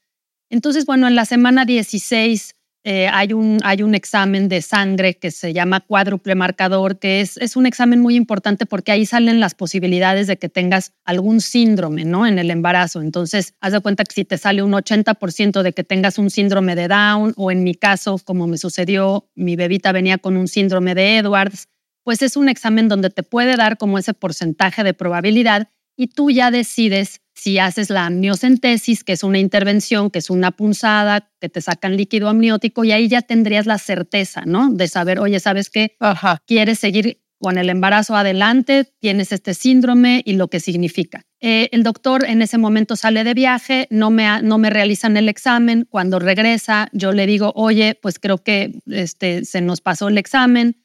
Entonces, 0.49 0.85
bueno, 0.85 1.07
en 1.07 1.15
la 1.15 1.25
semana 1.25 1.65
16 1.65 2.55
eh, 2.87 3.07
hay, 3.11 3.33
un, 3.33 3.57
hay 3.63 3.81
un 3.81 3.95
examen 3.95 4.47
de 4.47 4.61
sangre 4.61 5.15
que 5.15 5.31
se 5.31 5.53
llama 5.53 5.79
cuádruple 5.79 6.35
marcador, 6.35 6.99
que 6.99 7.19
es, 7.19 7.35
es 7.37 7.55
un 7.55 7.65
examen 7.65 7.99
muy 7.99 8.15
importante 8.15 8.67
porque 8.67 8.91
ahí 8.91 9.07
salen 9.07 9.39
las 9.39 9.55
posibilidades 9.55 10.27
de 10.27 10.37
que 10.37 10.49
tengas 10.49 10.93
algún 11.03 11.41
síndrome 11.41 12.05
¿no? 12.05 12.27
en 12.27 12.37
el 12.37 12.51
embarazo. 12.51 13.01
Entonces, 13.01 13.55
haz 13.59 13.73
de 13.73 13.79
cuenta 13.79 14.03
que 14.03 14.13
si 14.13 14.23
te 14.23 14.37
sale 14.37 14.61
un 14.61 14.73
80% 14.73 15.63
de 15.63 15.73
que 15.73 15.83
tengas 15.83 16.19
un 16.19 16.29
síndrome 16.29 16.75
de 16.75 16.87
Down, 16.87 17.33
o 17.37 17.49
en 17.49 17.63
mi 17.63 17.73
caso, 17.73 18.19
como 18.23 18.45
me 18.45 18.59
sucedió, 18.59 19.27
mi 19.33 19.55
bebita 19.55 19.91
venía 19.91 20.19
con 20.19 20.37
un 20.37 20.47
síndrome 20.47 20.93
de 20.93 21.17
Edwards, 21.17 21.67
pues 22.03 22.21
es 22.21 22.37
un 22.37 22.49
examen 22.49 22.87
donde 22.87 23.09
te 23.09 23.23
puede 23.23 23.55
dar 23.55 23.79
como 23.79 23.97
ese 23.97 24.13
porcentaje 24.13 24.83
de 24.83 24.93
probabilidad 24.93 25.69
y 25.97 26.05
tú 26.07 26.29
ya 26.29 26.51
decides 26.51 27.19
si 27.45 27.59
haces 27.59 27.91
la 27.91 28.07
amniocentesis, 28.07 29.03
que 29.03 29.13
es 29.13 29.21
una 29.21 29.37
intervención, 29.37 30.09
que 30.09 30.17
es 30.17 30.31
una 30.31 30.49
punzada, 30.49 31.29
que 31.39 31.47
te 31.47 31.61
sacan 31.61 31.95
líquido 31.95 32.27
amniótico 32.27 32.83
y 32.83 32.91
ahí 32.91 33.07
ya 33.07 33.21
tendrías 33.21 33.67
la 33.67 33.77
certeza, 33.77 34.41
¿no? 34.47 34.71
De 34.71 34.87
saber, 34.87 35.19
oye, 35.19 35.39
¿sabes 35.39 35.69
qué? 35.69 35.95
Quieres 36.47 36.79
seguir 36.79 37.21
con 37.37 37.59
el 37.59 37.69
embarazo 37.69 38.15
adelante, 38.15 38.91
tienes 38.99 39.31
este 39.31 39.53
síndrome 39.53 40.23
y 40.25 40.33
lo 40.33 40.47
que 40.47 40.59
significa. 40.59 41.21
Eh, 41.39 41.69
el 41.71 41.83
doctor 41.83 42.25
en 42.25 42.41
ese 42.41 42.57
momento 42.57 42.95
sale 42.95 43.23
de 43.23 43.35
viaje, 43.35 43.85
no 43.91 44.09
me, 44.09 44.41
no 44.41 44.57
me 44.57 44.71
realizan 44.71 45.15
el 45.15 45.29
examen. 45.29 45.85
Cuando 45.87 46.17
regresa, 46.17 46.89
yo 46.93 47.11
le 47.11 47.27
digo, 47.27 47.53
oye, 47.55 47.93
pues 48.01 48.17
creo 48.17 48.39
que 48.39 48.79
este, 48.87 49.45
se 49.45 49.61
nos 49.61 49.81
pasó 49.81 50.07
el 50.07 50.17
examen 50.17 50.83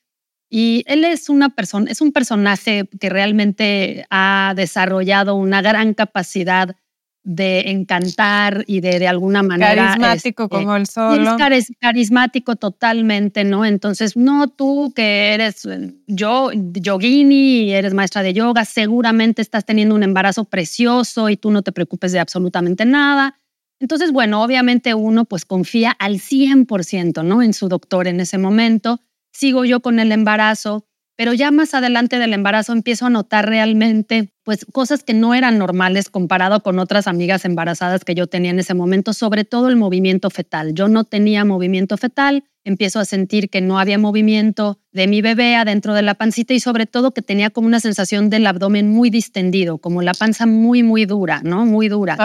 y 0.50 0.82
él 0.86 1.04
es 1.04 1.28
una 1.28 1.48
persona, 1.50 1.90
es 1.90 2.00
un 2.00 2.10
personaje 2.10 2.88
que 2.98 3.08
realmente 3.08 4.04
ha 4.10 4.52
desarrollado 4.56 5.36
una 5.36 5.62
gran 5.62 5.94
capacidad 5.94 6.76
de 7.22 7.70
encantar 7.70 8.64
y 8.66 8.80
de 8.80 8.98
de 8.98 9.06
alguna 9.06 9.42
manera 9.42 9.88
carismático 9.88 10.44
este, 10.44 10.56
como 10.56 10.74
el 10.74 10.86
solo. 10.86 11.36
es 11.52 11.70
carismático 11.78 12.56
totalmente 12.56 13.44
no 13.44 13.66
entonces 13.66 14.16
no 14.16 14.48
tú 14.48 14.92
que 14.96 15.34
eres 15.34 15.66
eh, 15.66 15.92
yo 16.06 16.50
yogini 16.52 17.64
y 17.64 17.72
eres 17.72 17.92
maestra 17.92 18.22
de 18.22 18.32
yoga 18.32 18.64
seguramente 18.64 19.42
estás 19.42 19.66
teniendo 19.66 19.94
un 19.94 20.02
embarazo 20.02 20.46
precioso 20.46 21.28
y 21.28 21.36
tú 21.36 21.50
no 21.50 21.62
te 21.62 21.72
preocupes 21.72 22.12
de 22.12 22.20
absolutamente 22.20 22.84
nada. 22.86 23.36
Entonces 23.80 24.12
bueno 24.12 24.42
obviamente 24.42 24.94
uno 24.94 25.26
pues 25.26 25.44
confía 25.44 25.90
al 25.90 26.14
100% 26.20 27.22
no 27.22 27.42
en 27.42 27.52
su 27.52 27.68
doctor 27.68 28.08
en 28.08 28.20
ese 28.20 28.38
momento 28.38 29.00
sigo 29.32 29.64
yo 29.64 29.80
con 29.80 29.98
el 30.00 30.12
embarazo, 30.12 30.86
pero 31.20 31.34
ya 31.34 31.50
más 31.50 31.74
adelante 31.74 32.18
del 32.18 32.32
embarazo 32.32 32.72
empiezo 32.72 33.04
a 33.04 33.10
notar 33.10 33.46
realmente 33.46 34.32
pues 34.42 34.64
cosas 34.64 35.04
que 35.04 35.12
no 35.12 35.34
eran 35.34 35.58
normales 35.58 36.08
comparado 36.08 36.62
con 36.62 36.78
otras 36.78 37.06
amigas 37.06 37.44
embarazadas 37.44 38.06
que 38.06 38.14
yo 38.14 38.26
tenía 38.26 38.52
en 38.52 38.58
ese 38.58 38.72
momento, 38.72 39.12
sobre 39.12 39.44
todo 39.44 39.68
el 39.68 39.76
movimiento 39.76 40.30
fetal. 40.30 40.72
Yo 40.72 40.88
no 40.88 41.04
tenía 41.04 41.44
movimiento 41.44 41.98
fetal, 41.98 42.44
empiezo 42.64 43.00
a 43.00 43.04
sentir 43.04 43.50
que 43.50 43.60
no 43.60 43.78
había 43.78 43.98
movimiento 43.98 44.78
de 44.92 45.06
mi 45.08 45.20
bebé 45.20 45.56
adentro 45.56 45.92
de 45.92 46.00
la 46.00 46.14
pancita 46.14 46.54
y 46.54 46.60
sobre 46.60 46.86
todo 46.86 47.12
que 47.12 47.20
tenía 47.20 47.50
como 47.50 47.66
una 47.66 47.80
sensación 47.80 48.30
del 48.30 48.46
abdomen 48.46 48.88
muy 48.88 49.10
distendido, 49.10 49.76
como 49.76 50.00
la 50.00 50.14
panza 50.14 50.46
muy, 50.46 50.82
muy 50.82 51.04
dura, 51.04 51.42
¿no? 51.44 51.66
Muy 51.66 51.88
dura. 51.88 52.16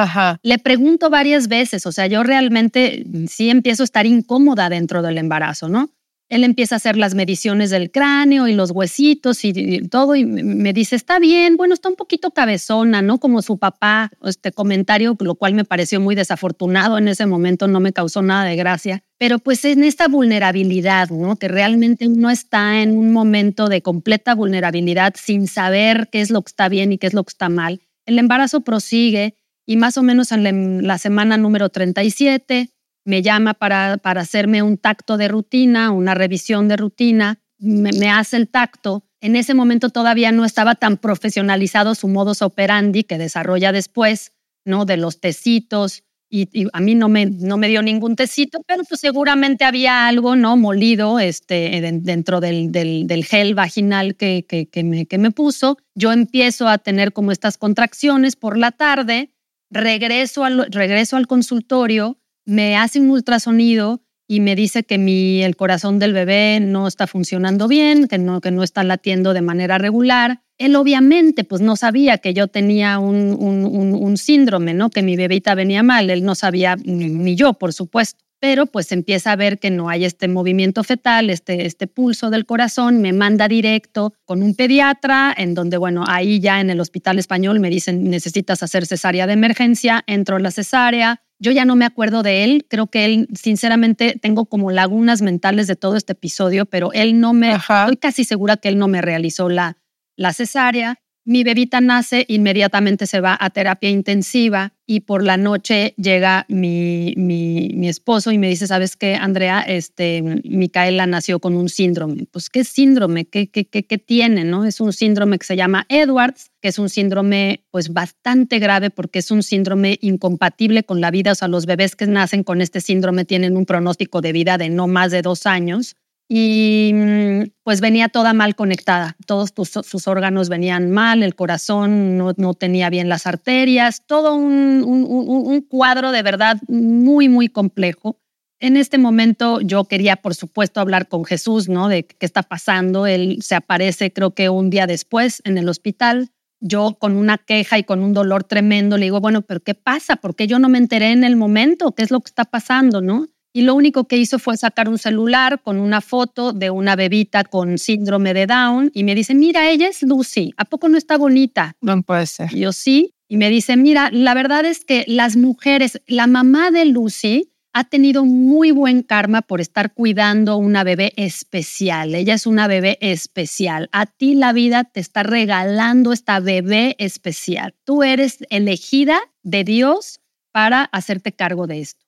Le 0.42 0.58
pregunto 0.58 1.10
varias 1.10 1.50
veces, 1.50 1.86
o 1.86 1.92
sea, 1.92 2.08
yo 2.08 2.24
realmente 2.24 3.06
sí 3.28 3.50
empiezo 3.50 3.84
a 3.84 3.86
estar 3.86 4.06
incómoda 4.06 4.70
dentro 4.70 5.02
del 5.02 5.18
embarazo, 5.18 5.68
¿no? 5.68 5.90
Él 6.28 6.44
empieza 6.44 6.76
a 6.76 6.78
hacer 6.78 6.98
las 6.98 7.14
mediciones 7.14 7.70
del 7.70 7.92
cráneo 7.92 8.48
y 8.48 8.54
los 8.54 8.72
huesitos 8.72 9.46
y, 9.46 9.88
todo 9.90 10.16
y 10.16 10.26
me 10.26 10.74
dice, 10.74 10.96
está 10.96 11.20
bien, 11.20 11.56
bueno, 11.56 11.76
está 11.76 11.90
un 11.90 11.96
poquito 11.96 12.32
cabezona, 12.32 13.02
¿no? 13.04 13.20
Como 13.20 13.44
su 13.44 13.60
papá, 13.60 14.12
este 14.24 14.52
comentario, 14.52 15.16
lo 15.20 15.36
cual 15.36 15.54
me 15.54 15.66
pareció 15.66 16.00
muy 16.00 16.16
desafortunado 16.16 16.98
en 16.98 17.08
ese 17.08 17.28
momento, 17.28 17.68
no 17.68 17.80
me 17.80 17.94
causó 17.94 18.24
nada 18.24 18.46
de 18.46 18.56
gracia. 18.56 19.04
Pero 19.20 19.38
pues 19.40 19.64
en 19.66 19.84
esta 19.84 20.08
vulnerabilidad, 20.08 21.10
¿no? 21.10 21.36
Que 21.36 21.48
realmente 21.48 22.08
uno 22.08 22.32
está 22.32 22.82
en 22.82 22.98
un 22.98 23.14
momento 23.14 23.70
de 23.70 23.82
completa 23.82 24.34
vulnerabilidad 24.34 25.14
sin 25.16 25.48
saber 25.48 26.10
qué 26.12 26.22
es 26.22 26.32
lo 26.32 26.42
que 26.42 26.50
está 26.50 26.70
bien 26.70 26.92
y 26.92 26.98
qué 26.98 27.08
es 27.08 27.14
lo 27.14 27.24
que 27.24 27.32
está 27.32 27.50
mal. 27.50 27.82
El 28.06 28.18
embarazo 28.18 28.62
prosigue 28.62 29.36
y 29.66 29.78
más 29.78 29.98
o 29.98 30.04
menos 30.04 30.32
en 30.32 30.88
la 30.88 30.98
semana 30.98 31.38
número 31.38 31.70
37 31.70 32.75
me 33.06 33.22
llama 33.22 33.54
para, 33.54 33.98
para 33.98 34.22
hacerme 34.22 34.64
un 34.64 34.78
tacto 34.78 35.16
de 35.16 35.28
rutina, 35.28 35.92
una 35.92 36.16
revisión 36.16 36.68
de 36.68 36.76
rutina, 36.76 37.40
me, 37.60 38.10
hace 38.10 38.38
el 38.38 38.50
tacto. 38.50 39.06
En 39.22 39.36
ese 39.36 39.54
momento 39.54 39.90
todavía 39.90 40.32
no 40.32 40.44
estaba 40.44 40.76
tan 40.76 40.98
profesionalizado 40.98 41.96
su 41.96 42.08
modus 42.08 42.42
operandi 42.42 43.04
que 43.04 43.18
desarrolla 43.18 43.72
después, 43.72 44.34
¿no? 44.66 44.86
De 44.86 44.98
los 44.98 45.20
tecitos. 45.20 46.04
Y, 46.30 46.68
a 46.74 46.82
mí 46.82 46.96
no 46.96 47.08
me, 47.08 47.28
no 47.28 47.58
me 47.58 47.68
dio 47.68 47.82
ningún 47.82 48.16
tecito, 48.16 48.60
pero 48.68 48.84
pues 48.84 49.00
seguramente 49.00 49.64
había 49.64 50.08
algo, 50.08 50.36
¿no? 50.36 50.58
Molido 50.58 51.20
este, 51.20 51.80
dentro 52.02 52.42
del, 52.42 52.72
del, 52.72 53.26
gel 53.26 53.54
vaginal 53.54 54.16
que, 54.16 54.46
que, 54.48 54.68
que, 54.68 54.84
me, 54.84 55.06
que 55.06 55.18
me 55.20 55.32
puso. 55.32 55.78
Yo 55.94 56.12
empiezo 56.12 56.68
a 56.68 56.80
tener 56.80 57.14
como 57.14 57.32
estas 57.32 57.58
contracciones 57.58 58.36
por 58.36 58.58
la 58.58 58.72
tarde, 58.72 59.32
regreso 59.70 60.44
al, 60.44 60.72
regreso 60.72 61.16
al 61.16 61.28
consultorio 61.28 62.18
me 62.46 62.78
hace 62.78 63.00
un 63.00 63.10
ultrasonido 63.10 64.02
y 64.28 64.40
me 64.40 64.56
dice 64.56 64.84
que 64.84 64.98
mi, 64.98 65.44
el 65.44 65.56
corazón 65.56 66.00
del 66.00 66.14
bebé 66.14 66.60
no 66.60 66.88
está 66.88 67.06
funcionando 67.08 67.68
bien, 67.68 68.08
que 68.08 68.18
no, 68.18 68.42
que 68.42 68.52
no 68.52 68.64
está 68.64 68.84
latiendo 68.84 69.34
de 69.34 69.42
manera 69.42 69.78
regular. 69.78 70.42
Él 70.58 70.76
obviamente 70.76 71.44
pues 71.44 71.62
no 71.62 71.76
sabía 71.76 72.18
que 72.18 72.34
yo 72.34 72.48
tenía 72.48 72.98
un, 72.98 73.36
un, 73.38 73.94
un, 73.94 74.18
síndrome, 74.18 74.74
¿no? 74.74 74.90
que 74.90 75.04
mi 75.04 75.16
bebita 75.16 75.54
venía 75.54 75.84
mal, 75.84 76.10
él 76.10 76.24
no 76.24 76.34
sabía, 76.34 76.76
ni, 76.84 77.36
yo 77.36 77.54
por 77.54 77.74
supuesto 77.74 78.24
pero 78.42 78.68
pues 78.68 78.92
empieza 78.92 79.32
a 79.32 79.36
ver 79.36 79.58
que 79.58 79.72
no 79.72 79.90
hay 79.90 80.06
este 80.06 80.28
movimiento 80.28 80.84
fetal, 80.84 81.32
este, 81.32 81.66
este 81.66 81.88
pulso 81.88 82.30
del 82.30 82.46
corazón, 82.46 83.02
me 83.02 83.12
manda 83.12 83.48
directo 83.48 84.14
con 84.24 84.44
un 84.44 84.54
pediatra, 84.54 85.34
en 85.36 85.56
donde, 85.56 85.78
bueno, 85.78 86.04
ahí 86.06 86.40
ya 86.40 86.60
en 86.62 86.70
el 86.70 86.80
hospital 86.80 87.18
español 87.18 87.60
me 87.60 87.72
dicen, 87.72 88.08
necesitas 88.08 88.62
hacer 88.62 88.86
cesárea 88.86 89.26
de 89.26 89.34
emergencia, 89.34 90.04
entro 90.06 90.36
a 90.36 90.40
la 90.40 90.52
cesárea, 90.52 91.24
yo 91.40 91.52
ya 91.52 91.66
no 91.66 91.76
me 91.76 91.86
acuerdo 91.86 92.24
de 92.24 92.44
él, 92.44 92.66
creo 92.70 92.88
que 92.88 93.06
él, 93.06 93.28
sinceramente, 93.34 94.18
tengo 94.22 94.46
como 94.46 94.72
lagunas 94.72 95.22
mentales 95.22 95.68
de 95.68 95.76
todo 95.76 95.96
este 95.96 96.14
episodio, 96.14 96.66
pero 96.66 96.94
él 96.94 97.20
no 97.20 97.34
me, 97.34 97.54
estoy 97.56 97.98
casi 97.98 98.24
segura 98.24 98.58
que 98.58 98.70
él 98.70 98.78
no 98.78 98.88
me 98.88 99.02
realizó 99.02 99.50
la, 99.50 99.78
la 100.16 100.34
cesárea. 100.34 101.02
Mi 101.28 101.44
bebita 101.44 101.82
nace, 101.82 102.24
inmediatamente 102.28 103.08
se 103.08 103.20
va 103.20 103.36
a 103.40 103.50
terapia 103.50 103.90
intensiva 103.90 104.74
y 104.86 105.00
por 105.00 105.24
la 105.24 105.38
noche 105.38 105.96
llega 105.98 106.46
mi, 106.50 107.16
mi, 107.18 107.90
esposo 107.90 108.32
y 108.32 108.38
me 108.38 108.48
dice, 108.48 108.68
¿sabes 108.68 108.96
qué, 108.96 109.16
Andrea? 109.16 109.62
Este, 109.62 110.22
Micaela 110.44 111.08
nació 111.08 111.40
con 111.40 111.56
un 111.56 111.68
síndrome. 111.68 112.28
Pues, 112.32 112.52
¿qué 112.52 112.64
síndrome? 112.64 113.26
¿Qué, 113.26 113.50
qué, 113.50 113.66
qué, 113.66 113.88
qué 113.88 113.98
tiene? 113.98 114.44
¿no? 114.44 114.66
Es 114.66 114.80
un 114.80 114.94
síndrome 114.94 115.40
que 115.40 115.48
se 115.48 115.56
llama 115.56 115.88
Edwards, 115.90 116.52
que 116.62 116.68
es 116.68 116.78
un 116.78 116.90
síndrome 116.90 117.66
pues 117.72 117.92
bastante 117.92 118.60
grave 118.60 118.92
porque 118.92 119.18
es 119.18 119.32
un 119.32 119.42
síndrome 119.42 119.98
incompatible 120.02 120.84
con 120.84 121.02
la 121.02 121.10
vida. 121.10 121.32
O 121.32 121.36
sea, 121.36 121.48
los 121.48 121.66
bebés 121.66 121.96
que 121.96 122.06
nacen 122.06 122.44
con 122.44 122.62
este 122.62 122.82
síndrome 122.82 123.26
tienen 123.26 123.58
un 123.58 123.66
pronóstico 123.66 124.22
de 124.22 124.32
vida 124.32 124.60
de 124.60 124.70
no 124.70 124.88
más 124.88 125.10
de 125.10 125.24
dos 125.24 125.48
años 125.48 125.96
y 126.28 126.92
mm, 126.94 127.44
pues 127.64 127.82
venía 127.82 128.10
toda 128.10 128.34
mal 128.34 128.56
conectada. 128.56 129.16
Todos 129.26 129.54
sus 129.84 130.08
órganos 130.08 130.50
venían 130.50 130.92
mal, 130.92 131.24
el 131.24 131.36
corazón 131.36 132.18
no, 132.18 132.54
tenía 132.54 132.90
bien 132.90 133.10
las 133.10 133.28
arterias, 133.28 134.04
todo 134.06 134.36
un, 134.36 134.84
un, 134.84 135.62
cuadro 135.62 136.12
de 136.12 136.24
verdad 136.24 136.58
muy, 136.68 137.30
muy 137.30 137.50
complejo. 137.50 138.20
En 138.60 138.78
este 138.78 138.98
momento 138.98 139.62
yo 139.62 139.84
quería, 139.86 140.16
por 140.16 140.34
supuesto, 140.34 140.80
hablar 140.80 141.08
con 141.08 141.26
Jesús, 141.26 141.70
¿no? 141.70 141.90
De 141.90 142.06
qué 142.08 142.26
está 142.26 142.42
pasando. 142.42 143.06
Él 143.06 143.40
se 143.42 143.54
aparece, 143.54 144.14
creo 144.14 144.32
que 144.32 144.50
un 144.50 144.70
día 144.70 144.88
después, 144.88 145.42
en 145.46 145.58
el 145.58 145.70
hospital. 145.70 146.32
Yo 146.62 146.98
con 146.98 147.18
una 147.18 147.38
queja 147.38 147.78
y 147.78 147.84
con 147.84 148.02
un 148.02 148.14
dolor 148.14 148.46
tremendo 148.46 148.98
le 148.98 149.06
digo, 149.06 149.20
bueno, 149.20 149.42
pero 149.42 149.60
¿qué 149.60 149.76
pasa? 149.76 150.16
¿Por 150.16 150.36
qué 150.36 150.48
yo 150.48 150.58
no 150.58 150.70
me 150.70 150.78
enteré 150.78 151.12
en 151.12 151.26
el 151.26 151.36
momento? 151.36 151.92
¿Qué 151.92 152.02
es 152.02 152.12
lo 152.12 152.22
que 152.22 152.30
está 152.30 152.46
pasando, 152.46 153.02
no? 153.02 153.28
Y 153.56 153.62
lo 153.62 153.74
único 153.74 154.04
que 154.04 154.18
hizo 154.18 154.38
fue 154.38 154.58
sacar 154.58 154.90
un 154.90 154.98
celular 154.98 155.62
con 155.62 155.80
una 155.80 156.02
foto 156.02 156.52
de 156.52 156.72
una 156.72 156.98
bebita 156.98 157.46
con 157.46 157.78
síndrome 157.78 158.34
de 158.34 158.48
Down 158.48 158.92
y 158.94 159.06
me 159.06 159.16
dice, 159.16 159.34
mira, 159.34 159.70
ella 159.70 159.88
es 159.88 160.04
Lucy, 160.04 160.54
¿a 160.58 160.66
poco 160.66 160.90
no 160.90 160.98
está 160.98 161.18
bonita? 161.18 161.78
No 161.80 162.02
puede 162.04 162.26
ser. 162.26 162.54
yo 162.54 162.74
sí, 162.74 163.14
y 163.30 163.38
me 163.38 163.50
dice, 163.50 163.78
mira, 163.78 164.10
la 164.12 164.34
verdad 164.34 164.66
es 164.66 164.84
que 164.84 165.06
las 165.08 165.38
mujeres, 165.38 166.02
la 166.06 166.28
mamá 166.28 166.70
de 166.70 166.84
Lucy 166.84 167.54
ha 167.72 167.86
tenido 167.86 168.26
muy 168.26 168.72
buen 168.72 169.04
karma 169.04 169.42
por 169.42 169.62
estar 169.62 169.94
cuidando 169.94 170.58
una 170.58 170.84
bebé 170.84 171.14
especial. 171.16 172.14
Ella 172.14 172.34
es 172.34 172.48
una 172.48 172.68
bebé 172.68 172.98
especial. 173.00 173.88
A 173.94 174.06
ti 174.06 174.36
la 174.36 174.52
vida 174.52 174.84
te 174.84 175.00
está 175.00 175.24
regalando 175.24 176.12
esta 176.12 176.42
bebé 176.42 176.98
especial. 177.00 177.74
Tú 177.86 178.04
eres 178.04 178.40
elegida 178.50 179.22
de 179.44 179.64
Dios 179.64 180.20
para 180.52 180.84
hacerte 180.84 181.32
cargo 181.32 181.68
de 181.68 181.80
esto. 181.80 182.05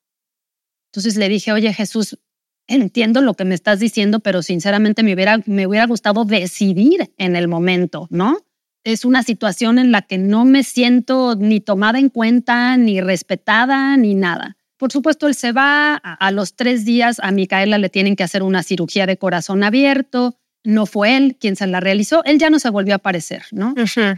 Entonces 0.90 1.16
le 1.16 1.28
dije, 1.28 1.52
oye 1.52 1.72
Jesús, 1.72 2.18
entiendo 2.66 3.20
lo 3.20 3.34
que 3.34 3.44
me 3.44 3.54
estás 3.54 3.80
diciendo, 3.80 4.20
pero 4.20 4.42
sinceramente 4.42 5.02
me 5.02 5.14
hubiera, 5.14 5.40
me 5.46 5.66
hubiera 5.66 5.86
gustado 5.86 6.24
decidir 6.24 7.12
en 7.16 7.36
el 7.36 7.48
momento, 7.48 8.06
¿no? 8.10 8.38
Es 8.84 9.04
una 9.04 9.22
situación 9.22 9.78
en 9.78 9.92
la 9.92 10.02
que 10.02 10.18
no 10.18 10.44
me 10.44 10.62
siento 10.62 11.34
ni 11.36 11.60
tomada 11.60 11.98
en 11.98 12.08
cuenta, 12.08 12.76
ni 12.76 13.00
respetada, 13.00 13.96
ni 13.96 14.14
nada. 14.14 14.56
Por 14.78 14.92
supuesto, 14.92 15.26
él 15.26 15.34
se 15.34 15.52
va. 15.52 15.96
A, 15.96 16.30
los 16.30 16.54
tres 16.54 16.84
días 16.84 17.18
a 17.20 17.32
Micaela 17.32 17.78
le 17.78 17.88
tienen 17.88 18.14
que 18.14 18.22
hacer 18.22 18.42
una 18.42 18.62
cirugía 18.62 19.06
de 19.06 19.18
corazón 19.18 19.64
abierto. 19.64 20.38
No 20.64 20.86
fue 20.86 21.16
él 21.16 21.36
quien 21.40 21.56
se 21.56 21.66
la 21.66 21.80
realizó. 21.80 22.22
Él 22.24 22.38
ya 22.38 22.50
no 22.50 22.58
se 22.58 22.70
volvió 22.70 22.94
a 22.94 22.96
aparecer, 22.96 23.44
¿no? 23.52 23.74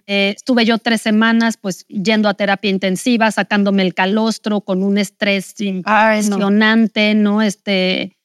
Eh, 0.07 0.35
estuve 0.37 0.65
yo 0.65 0.79
tres 0.79 1.01
semanas, 1.03 1.57
pues, 1.57 1.85
yendo 1.89 2.29
a 2.29 2.35
terapia 2.35 2.71
intensiva, 2.71 3.31
sacándome 3.31 3.83
el 3.83 3.95
calostro 3.95 4.63
con 4.63 4.83
un 4.83 4.99
estrés 4.99 5.61
impresionante, 5.61 7.15
no. 7.15 7.43
Este, 7.43 8.17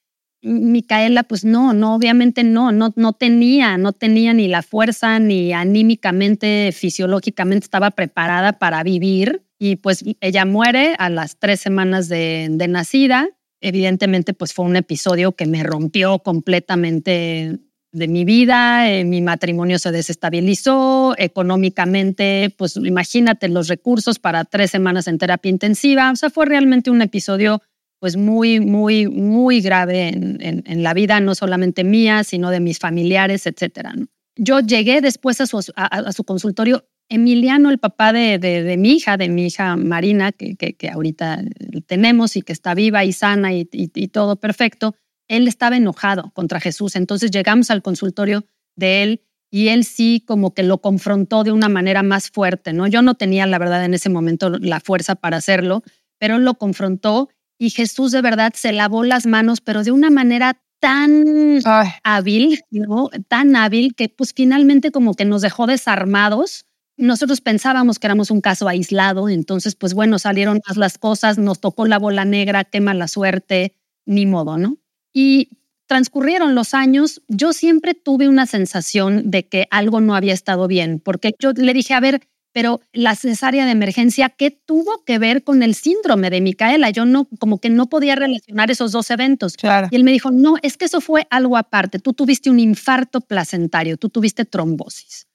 Micaela, 0.46 1.24
pues 1.24 1.44
no, 1.44 1.74
no, 1.74 1.96
obviamente 1.96 2.44
no, 2.44 2.72
no, 2.72 2.94
no 2.96 3.14
tenía, 3.14 3.78
no 3.78 3.94
tenía 3.94 4.34
ni 4.34 4.48
la 4.48 4.62
fuerza, 4.62 5.20
ni 5.20 5.54
anímicamente, 5.54 6.72
fisiológicamente 6.72 7.66
estaba 7.66 7.92
preparada 7.92 8.54
para 8.54 8.84
vivir 8.84 9.44
y 9.58 9.78
pues 9.78 10.04
ella 10.22 10.46
muere 10.46 10.96
a 11.00 11.10
las 11.10 11.38
tres 11.40 11.60
semanas 11.60 12.10
de, 12.10 12.50
nacida. 12.70 13.30
Evidentemente, 13.62 14.34
pues 14.34 14.54
fue 14.54 14.66
un 14.66 14.76
episodio 14.76 15.32
que 15.32 15.48
me 15.48 15.64
rompió 15.64 16.20
completamente 16.20 17.58
de 17.96 18.08
mi 18.08 18.26
vida, 18.26 18.90
eh, 18.92 19.04
mi 19.04 19.22
matrimonio 19.22 19.80
se 19.80 19.92
desestabilizó, 19.92 21.16
económicamente, 21.18 22.54
pues 22.58 22.76
imagínate 22.78 23.48
los 23.50 23.68
recursos 23.68 24.20
para 24.20 24.44
tres 24.46 24.72
semanas 24.72 25.08
en 25.08 25.18
terapia 25.18 25.50
intensiva, 25.50 26.12
o 26.12 26.16
sea, 26.16 26.30
fue 26.30 26.46
realmente 26.46 26.92
un 26.92 27.02
episodio 27.02 27.62
pues 28.00 28.18
muy, 28.18 28.60
muy, 28.60 29.08
muy 29.08 29.62
grave 29.62 30.10
en, 30.10 30.84
la 30.84 30.94
vida, 30.94 31.20
no 31.22 31.34
solamente 31.34 31.84
mía, 31.84 32.24
sino 32.24 32.52
de 32.52 32.60
mis 32.60 32.78
familiares, 32.78 33.48
etcétera. 33.48 33.96
Yo 34.36 34.60
llegué 34.60 35.02
después 35.02 35.40
a 35.42 35.46
a 35.76 36.12
su 36.12 36.24
consultorio 36.24 36.86
Emiliano, 37.08 37.70
el 37.70 37.78
papá 37.78 38.14
de, 38.14 38.76
mi 38.80 38.94
hija, 38.94 39.18
de 39.18 39.30
mi 39.30 39.46
hija 39.46 39.76
Marina, 39.76 40.32
que, 40.32 40.56
que, 40.56 40.90
ahorita 40.90 41.44
tenemos 41.86 42.36
y 42.36 42.42
que 42.42 42.52
está 42.52 42.74
viva 42.74 43.06
y 43.06 43.14
sana 43.14 43.54
y, 43.54 43.66
todo 44.08 44.38
perfecto, 44.38 44.96
él 45.28 45.48
estaba 45.48 45.78
enojado 45.78 46.32
contra 46.34 46.60
Jesús. 46.60 46.96
Entonces 46.96 47.32
llegamos 47.32 47.72
al 47.72 47.82
consultorio 47.82 48.46
de 48.76 49.04
él 49.04 49.22
y 49.52 49.70
él 49.70 49.84
sí 49.86 50.24
como 50.26 50.54
que 50.54 50.64
lo 50.64 50.80
confrontó 50.82 51.44
de 51.44 51.52
una 51.52 51.70
manera 51.70 52.04
más 52.04 52.30
fuerte, 52.30 52.74
¿no? 52.74 52.88
Yo 52.88 53.02
no 53.02 53.16
tenía, 53.16 53.46
la 53.46 53.58
verdad, 53.58 53.86
en 53.86 53.94
ese 53.94 54.10
momento 54.10 54.50
la 54.50 54.80
fuerza 54.80 55.16
para 55.16 55.38
hacerlo, 55.38 55.84
pero 56.20 56.40
lo 56.40 56.56
confrontó 56.56 57.30
y 57.58 57.70
Jesús 57.70 58.12
de 58.12 58.22
verdad 58.22 58.54
se 58.56 58.74
lavó 58.74 59.04
las 59.04 59.26
manos, 59.26 59.62
pero 59.62 59.84
de 59.84 59.92
una 59.92 60.10
manera 60.10 60.60
tan 60.80 61.60
hábil, 62.04 62.62
¿no? 62.70 63.10
Tan 63.28 63.56
hábil 63.56 63.96
que 63.96 64.10
pues 64.10 64.34
finalmente 64.34 64.92
como 64.92 65.14
que 65.14 65.26
nos 65.26 65.42
dejó 65.42 65.68
desarmados 65.68 66.66
nosotros 66.98 67.42
pensábamos 67.42 68.00
que 68.00 68.08
éramos 68.08 68.32
un 68.32 68.40
caso 68.42 68.68
aislado, 68.70 69.28
entonces, 69.28 69.76
pues 69.76 69.94
bueno, 69.94 70.18
salieron 70.18 70.62
más 70.66 70.78
las 70.78 70.98
cosas, 70.98 71.38
nos 71.38 71.60
tocó 71.60 71.86
la 71.88 72.00
bola 72.00 72.24
negra, 72.26 72.64
qué 72.64 72.80
mala 72.80 73.08
suerte, 73.10 73.76
ni 74.06 74.26
modo, 74.26 74.58
¿no? 74.58 74.78
Y 75.16 75.50
transcurrieron 75.88 76.56
los 76.56 76.74
años, 76.74 77.22
yo 77.30 77.54
siempre 77.54 77.94
tuve 77.94 78.28
una 78.28 78.46
sensación 78.46 79.32
de 79.32 79.48
que 79.48 79.68
algo 79.72 80.02
no 80.02 80.14
había 80.14 80.34
estado 80.34 80.68
bien, 80.68 81.00
porque 81.00 81.34
yo 81.40 81.54
le 81.54 81.74
dije, 81.74 81.94
a 81.94 82.02
ver, 82.02 82.28
pero 82.52 82.82
la 82.92 83.16
cesárea 83.16 83.66
de 83.66 83.72
emergencia, 83.72 84.30
¿qué 84.30 84.52
tuvo 84.52 85.04
que 85.06 85.18
ver 85.18 85.44
con 85.44 85.64
el 85.64 85.74
síndrome 85.74 86.30
de 86.30 86.42
Micaela? 86.42 86.90
Yo 86.90 87.06
no, 87.06 87.30
como 87.40 87.60
que 87.60 87.70
no 87.70 87.88
podía 87.88 88.16
relacionar 88.16 88.72
esos 88.72 88.92
dos 88.92 89.10
eventos. 89.10 89.56
Y 89.92 89.96
él 89.96 90.04
me 90.04 90.12
dijo, 90.12 90.32
no, 90.32 90.56
es 90.62 90.76
que 90.76 90.86
eso 90.86 91.02
fue 91.02 91.28
algo 91.30 91.56
aparte. 91.56 92.00
Tú 92.00 92.14
tuviste 92.14 92.50
un 92.50 92.60
infarto 92.60 93.22
placentario, 93.22 93.98
tú 93.98 94.10
tuviste 94.10 94.44
trombosis. 94.46 95.28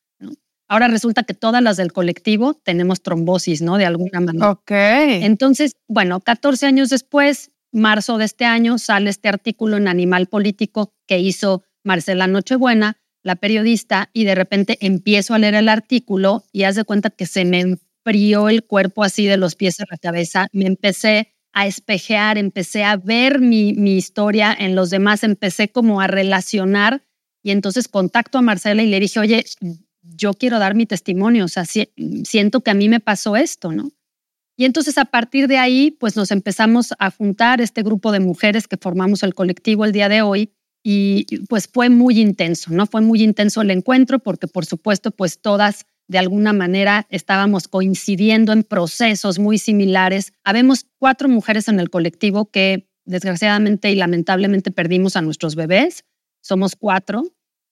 Ahora 0.68 0.88
resulta 0.88 1.24
que 1.24 1.34
todas 1.34 1.62
las 1.62 1.76
del 1.76 1.92
colectivo 1.92 2.54
tenemos 2.54 3.02
trombosis, 3.02 3.60
¿no? 3.60 3.76
De 3.76 3.86
alguna 3.86 4.20
manera. 4.20 4.50
Ok. 4.52 4.70
Entonces, 4.70 5.72
bueno, 5.88 6.20
14 6.20 6.66
años 6.66 6.90
después, 6.90 7.50
marzo 7.72 8.18
de 8.18 8.24
este 8.24 8.44
año, 8.44 8.78
sale 8.78 9.10
este 9.10 9.28
artículo 9.28 9.76
en 9.76 9.88
Animal 9.88 10.26
Político 10.26 10.92
que 11.06 11.18
hizo 11.18 11.64
Marcela 11.84 12.26
Nochebuena, 12.26 12.98
la 13.22 13.36
periodista, 13.36 14.10
y 14.12 14.24
de 14.24 14.34
repente 14.34 14.78
empiezo 14.80 15.34
a 15.34 15.38
leer 15.38 15.54
el 15.54 15.68
artículo 15.68 16.44
y 16.52 16.64
haz 16.64 16.76
de 16.76 16.84
cuenta 16.84 17.10
que 17.10 17.26
se 17.26 17.44
me 17.44 17.60
enfrió 17.60 18.48
el 18.48 18.64
cuerpo 18.64 19.04
así 19.04 19.26
de 19.26 19.36
los 19.36 19.54
pies 19.56 19.80
a 19.80 19.84
la 19.90 19.98
cabeza. 19.98 20.48
Me 20.52 20.66
empecé 20.66 21.34
a 21.52 21.66
espejear, 21.66 22.38
empecé 22.38 22.84
a 22.84 22.96
ver 22.96 23.40
mi, 23.40 23.74
mi 23.74 23.96
historia 23.96 24.56
en 24.58 24.74
los 24.74 24.90
demás, 24.90 25.24
empecé 25.24 25.68
como 25.70 26.00
a 26.00 26.06
relacionar 26.06 27.02
y 27.42 27.50
entonces 27.50 27.88
contacto 27.88 28.38
a 28.38 28.42
Marcela 28.42 28.82
y 28.82 28.86
le 28.86 29.00
dije, 29.00 29.20
oye, 29.20 29.44
yo 30.02 30.34
quiero 30.34 30.58
dar 30.58 30.74
mi 30.74 30.86
testimonio, 30.86 31.44
o 31.44 31.48
sea, 31.48 31.64
siento 31.64 32.60
que 32.60 32.70
a 32.70 32.74
mí 32.74 32.88
me 32.88 33.00
pasó 33.00 33.36
esto, 33.36 33.72
¿no? 33.72 33.90
Y 34.60 34.66
entonces 34.66 34.98
a 34.98 35.06
partir 35.06 35.48
de 35.48 35.56
ahí, 35.56 35.90
pues 35.90 36.16
nos 36.16 36.30
empezamos 36.30 36.92
a 36.98 37.10
juntar 37.10 37.62
este 37.62 37.82
grupo 37.82 38.12
de 38.12 38.20
mujeres 38.20 38.68
que 38.68 38.76
formamos 38.76 39.22
el 39.22 39.34
colectivo 39.34 39.86
el 39.86 39.92
día 39.92 40.10
de 40.10 40.20
hoy 40.20 40.52
y 40.84 41.24
pues 41.46 41.66
fue 41.66 41.88
muy 41.88 42.20
intenso, 42.20 42.70
¿no? 42.70 42.84
Fue 42.84 43.00
muy 43.00 43.22
intenso 43.22 43.62
el 43.62 43.70
encuentro 43.70 44.18
porque 44.18 44.48
por 44.48 44.66
supuesto 44.66 45.12
pues 45.12 45.40
todas 45.40 45.86
de 46.08 46.18
alguna 46.18 46.52
manera 46.52 47.06
estábamos 47.08 47.68
coincidiendo 47.68 48.52
en 48.52 48.62
procesos 48.62 49.38
muy 49.38 49.56
similares. 49.56 50.34
Habemos 50.44 50.84
cuatro 50.98 51.30
mujeres 51.30 51.66
en 51.68 51.80
el 51.80 51.88
colectivo 51.88 52.50
que 52.50 52.86
desgraciadamente 53.06 53.90
y 53.90 53.94
lamentablemente 53.94 54.70
perdimos 54.70 55.16
a 55.16 55.22
nuestros 55.22 55.54
bebés. 55.54 56.04
Somos 56.42 56.76
cuatro 56.76 57.22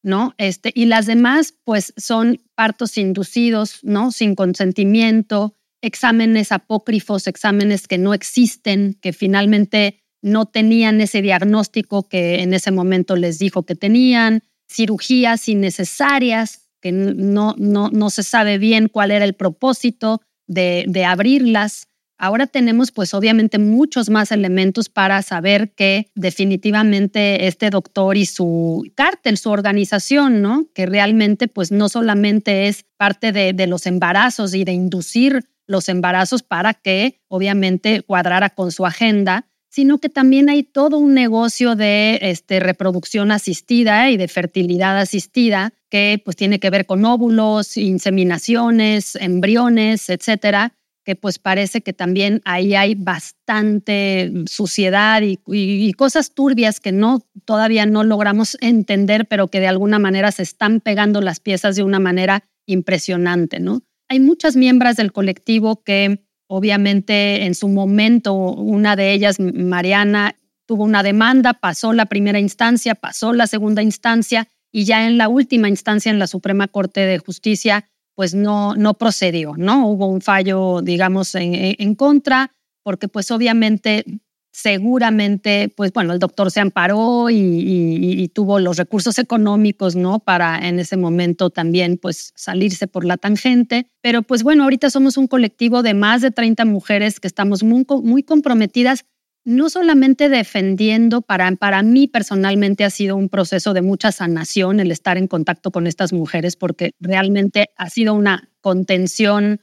¿no? 0.02 0.34
Este, 0.38 0.72
y 0.74 0.86
las 0.86 1.06
demás, 1.06 1.54
pues, 1.64 1.92
son 1.96 2.40
partos 2.54 2.96
inducidos, 2.98 3.80
¿no? 3.82 4.12
Sin 4.12 4.34
consentimiento, 4.34 5.57
exámenes 5.82 6.52
apócrifos, 6.52 7.26
exámenes 7.26 7.86
que 7.86 7.98
no 7.98 8.14
existen, 8.14 8.98
que 9.00 9.12
finalmente 9.12 10.02
no 10.22 10.46
tenían 10.46 11.00
ese 11.00 11.22
diagnóstico 11.22 12.08
que 12.08 12.42
en 12.42 12.52
ese 12.52 12.70
momento 12.70 13.16
les 13.16 13.38
dijo 13.38 13.64
que 13.64 13.74
tenían, 13.74 14.42
cirugías 14.68 15.48
innecesarias, 15.48 16.68
que 16.80 16.92
no, 16.92 17.54
no, 17.58 17.90
no 17.90 18.10
se 18.10 18.22
sabe 18.22 18.58
bien 18.58 18.88
cuál 18.88 19.10
era 19.10 19.24
el 19.24 19.34
propósito 19.34 20.20
de, 20.46 20.84
de 20.88 21.04
abrirlas. 21.04 21.88
Ahora 22.20 22.48
tenemos 22.48 22.90
pues 22.90 23.14
obviamente 23.14 23.58
muchos 23.58 24.10
más 24.10 24.32
elementos 24.32 24.88
para 24.88 25.22
saber 25.22 25.72
que 25.74 26.10
definitivamente 26.16 27.46
este 27.46 27.70
doctor 27.70 28.16
y 28.16 28.26
su 28.26 28.90
cártel, 28.96 29.38
su 29.38 29.50
organización, 29.50 30.42
¿no? 30.42 30.66
Que 30.74 30.86
realmente 30.86 31.46
pues 31.46 31.70
no 31.70 31.88
solamente 31.88 32.66
es 32.66 32.84
parte 32.96 33.30
de, 33.30 33.52
de 33.52 33.66
los 33.68 33.86
embarazos 33.86 34.54
y 34.54 34.64
de 34.64 34.72
inducir 34.72 35.44
los 35.68 35.88
embarazos 35.88 36.42
para 36.42 36.74
que 36.74 37.20
obviamente 37.28 38.02
cuadrara 38.02 38.50
con 38.50 38.72
su 38.72 38.84
agenda, 38.84 39.46
sino 39.68 39.98
que 39.98 40.08
también 40.08 40.48
hay 40.48 40.64
todo 40.64 40.98
un 40.98 41.14
negocio 41.14 41.76
de 41.76 42.18
este, 42.22 42.58
reproducción 42.58 43.30
asistida 43.30 44.10
y 44.10 44.16
de 44.16 44.26
fertilidad 44.26 44.98
asistida 44.98 45.72
que 45.90 46.20
pues 46.24 46.36
tiene 46.36 46.58
que 46.58 46.70
ver 46.70 46.86
con 46.86 47.04
óvulos, 47.04 47.76
inseminaciones, 47.76 49.14
embriones, 49.16 50.08
etcétera, 50.08 50.74
que 51.04 51.16
pues 51.16 51.38
parece 51.38 51.80
que 51.80 51.94
también 51.94 52.42
ahí 52.44 52.74
hay 52.74 52.94
bastante 52.94 54.30
suciedad 54.46 55.22
y, 55.22 55.92
cosas 55.94 56.34
turbias 56.34 56.80
que 56.80 56.92
no 56.92 57.22
todavía 57.46 57.86
no 57.86 58.04
logramos 58.04 58.58
entender, 58.60 59.26
pero 59.26 59.48
que 59.48 59.60
de 59.60 59.68
alguna 59.68 59.98
manera 59.98 60.32
se 60.32 60.42
están 60.42 60.80
pegando 60.80 61.22
las 61.22 61.40
piezas 61.40 61.76
de 61.76 61.82
una 61.82 61.98
manera 61.98 62.44
impresionante, 62.66 63.58
¿no? 63.58 63.82
Hay 64.08 64.20
muchas 64.20 64.56
miembros 64.56 64.96
del 64.96 65.12
colectivo 65.12 65.82
que 65.82 66.24
obviamente 66.48 67.44
en 67.44 67.54
su 67.54 67.68
momento, 67.68 68.34
una 68.34 68.96
de 68.96 69.12
ellas, 69.12 69.38
Mariana, 69.38 70.36
tuvo 70.66 70.84
una 70.84 71.02
demanda, 71.02 71.54
pasó 71.54 71.92
la 71.92 72.06
primera 72.06 72.38
instancia, 72.38 72.94
pasó 72.94 73.32
la 73.32 73.46
segunda 73.46 73.82
instancia 73.82 74.48
y 74.72 74.84
ya 74.84 75.06
en 75.06 75.18
la 75.18 75.28
última 75.28 75.68
instancia 75.68 76.10
en 76.10 76.18
la 76.18 76.26
Suprema 76.26 76.68
Corte 76.68 77.00
de 77.00 77.18
Justicia 77.18 77.88
pues 78.18 78.34
no, 78.34 78.74
no 78.74 78.94
procedió, 78.94 79.54
¿no? 79.56 79.86
Hubo 79.86 80.08
un 80.08 80.20
fallo, 80.20 80.82
digamos, 80.82 81.36
en, 81.36 81.94
contra, 81.94 82.52
porque 82.82 83.06
pues 83.06 83.30
obviamente, 83.30 84.04
seguramente, 84.50 85.72
pues 85.76 85.92
bueno, 85.92 86.12
el 86.12 86.18
doctor 86.18 86.50
se 86.50 86.60
amparó 86.60 87.30
y, 87.30 88.30
tuvo 88.34 88.60
los 88.60 88.76
recursos 88.76 89.18
económicos, 89.18 89.96
¿no? 89.96 90.20
Para 90.20 90.58
en 90.68 90.78
ese 90.78 90.96
momento 90.96 91.50
también, 91.50 91.98
pues, 91.98 92.32
salirse 92.36 92.86
por 92.86 93.04
la 93.04 93.16
tangente. 93.16 93.90
Pero 94.00 94.22
pues 94.22 94.42
bueno, 94.42 94.64
ahorita 94.64 94.90
somos 94.90 95.16
un 95.16 95.26
colectivo 95.26 95.82
de 95.82 95.94
más 95.94 96.22
de 96.22 96.30
30 96.30 96.64
mujeres 96.66 97.20
que 97.20 97.26
estamos 97.26 97.62
muy, 97.62 97.84
muy 98.02 98.22
comprometidas 98.22 99.04
no 99.44 99.70
solamente 99.70 100.28
defendiendo, 100.28 101.22
para, 101.22 101.50
para 101.52 101.82
mí 101.82 102.06
personalmente 102.06 102.84
ha 102.84 102.90
sido 102.90 103.16
un 103.16 103.30
proceso 103.30 103.72
de 103.72 103.80
mucha 103.80 104.12
sanación 104.12 104.78
el 104.78 104.90
estar 104.90 105.16
en 105.16 105.26
contacto 105.26 105.70
con 105.70 105.86
estas 105.86 106.12
mujeres, 106.12 106.54
porque 106.56 106.92
realmente 107.00 107.70
ha 107.76 107.88
sido 107.88 108.12
una 108.12 108.50
contención 108.60 109.60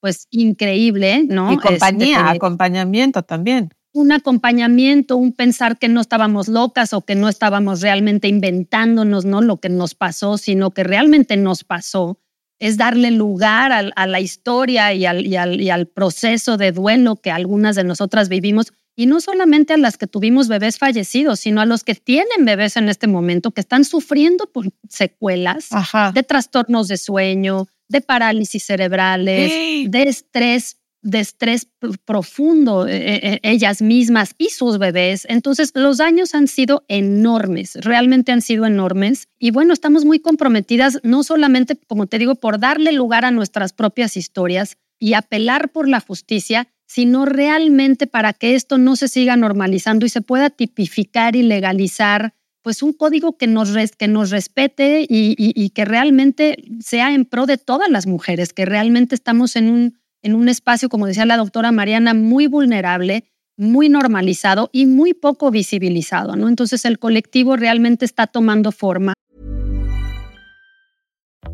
pues 0.00 0.26
increíble, 0.30 1.24
¿no? 1.28 1.52
Y 1.52 1.56
compañía, 1.56 2.18
este, 2.18 2.36
acompañamiento 2.36 3.22
también. 3.22 3.70
Un 3.92 4.12
acompañamiento, 4.12 5.16
un 5.16 5.32
pensar 5.32 5.78
que 5.78 5.88
no 5.88 6.00
estábamos 6.00 6.48
locas 6.48 6.92
o 6.92 7.02
que 7.02 7.14
no 7.14 7.28
estábamos 7.28 7.80
realmente 7.80 8.28
inventándonos, 8.28 9.24
¿no? 9.24 9.40
Lo 9.40 9.58
que 9.58 9.68
nos 9.68 9.94
pasó, 9.94 10.38
sino 10.38 10.70
que 10.72 10.84
realmente 10.84 11.36
nos 11.36 11.64
pasó 11.64 12.18
es 12.58 12.76
darle 12.76 13.10
lugar 13.10 13.72
a, 13.72 14.06
la 14.06 14.20
historia 14.20 14.92
y 14.92 15.06
al, 15.06 15.26
y 15.26 15.70
al, 15.70 15.86
proceso 15.86 16.56
de 16.56 16.72
duelo 16.72 17.16
que 17.16 17.30
algunas 17.30 17.76
de 17.76 17.84
nosotras 17.84 18.28
vivimos 18.28 18.72
y 18.96 19.06
no 19.06 19.20
solamente 19.20 19.74
a 19.74 19.76
las 19.76 19.96
que 19.96 20.08
tuvimos 20.08 20.48
bebés 20.48 20.76
fallecidos, 20.76 21.38
sino 21.38 21.60
a 21.60 21.66
los 21.66 21.84
que 21.84 21.94
tienen 21.94 22.44
bebés 22.44 22.76
en 22.76 22.88
este 22.88 23.06
momento, 23.06 23.52
que 23.52 23.60
están 23.60 23.84
sufriendo 23.84 24.50
por 24.50 24.66
secuelas 24.88 25.68
de 26.14 26.22
trastornos 26.24 26.88
de 26.88 26.96
sueño, 26.96 27.68
de 27.88 28.00
parálisis 28.00 28.64
cerebrales, 28.64 29.52
de 29.88 30.02
estrés, 30.02 30.78
de 31.08 31.20
estrés 31.20 31.68
profundo, 32.04 32.86
eh, 32.86 32.96
eh, 32.96 33.20
eh, 33.22 33.40
ellas 33.42 33.80
mismas 33.80 34.34
y 34.36 34.50
sus 34.50 34.78
bebés. 34.78 35.26
Entonces, 35.30 35.72
los 35.74 35.96
daños 35.96 36.34
han 36.34 36.48
sido 36.48 36.84
enormes, 36.88 37.76
realmente 37.76 38.30
han 38.30 38.42
sido 38.42 38.66
enormes. 38.66 39.28
Y 39.38 39.50
bueno, 39.50 39.72
estamos 39.72 40.04
muy 40.04 40.18
comprometidas, 40.18 41.00
no 41.02 41.22
solamente, 41.22 41.78
como 41.86 42.06
te 42.06 42.18
digo, 42.18 42.34
por 42.34 42.60
darle 42.60 42.92
lugar 42.92 43.24
a 43.24 43.30
nuestras 43.30 43.72
propias 43.72 44.18
historias 44.18 44.76
y 44.98 45.14
apelar 45.14 45.70
por 45.70 45.88
la 45.88 46.00
justicia, 46.00 46.68
sino 46.86 47.24
realmente 47.24 48.06
para 48.06 48.34
que 48.34 48.54
esto 48.54 48.76
no 48.76 48.94
se 48.96 49.08
siga 49.08 49.36
normalizando 49.36 50.04
y 50.04 50.10
se 50.10 50.20
pueda 50.20 50.50
tipificar 50.50 51.36
y 51.36 51.42
legalizar 51.42 52.34
pues 52.62 52.82
un 52.82 52.92
código 52.92 53.38
que 53.38 53.46
nos, 53.46 53.72
que 53.96 54.08
nos 54.08 54.30
respete 54.30 55.06
y, 55.08 55.70
que 55.70 55.84
realmente 55.86 56.64
sea 56.80 57.14
en 57.14 57.24
pro 57.24 57.46
de 57.46 57.56
todas 57.56 57.88
las 57.88 58.06
mujeres, 58.06 58.52
que 58.52 58.66
realmente 58.66 59.14
estamos 59.14 59.56
en 59.56 59.70
un, 59.70 59.97
en 60.22 60.34
un 60.34 60.48
espacio, 60.48 60.88
como 60.88 61.06
decía 61.06 61.26
la 61.26 61.36
doctora 61.36 61.72
Mariana, 61.72 62.14
muy 62.14 62.46
vulnerable, 62.46 63.24
muy 63.56 63.88
normalizado 63.88 64.70
y 64.72 64.86
muy 64.86 65.14
poco 65.14 65.50
visibilizado, 65.50 66.36
¿no? 66.36 66.48
Entonces 66.48 66.84
el 66.84 66.98
colectivo 66.98 67.56
realmente 67.56 68.04
está 68.04 68.26
tomando 68.26 68.72
forma. 68.72 69.14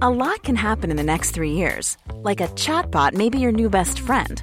A 0.01 0.11
lot 0.11 0.43
can 0.43 0.57
happen 0.57 0.91
in 0.91 0.97
the 0.97 1.05
next 1.05 1.35
three 1.35 1.53
years. 1.53 1.97
Like 2.25 2.43
a 2.43 2.49
chatbot 2.55 3.15
may 3.15 3.31
your 3.31 3.53
new 3.53 3.71
best 3.71 4.01
friend. 4.01 4.43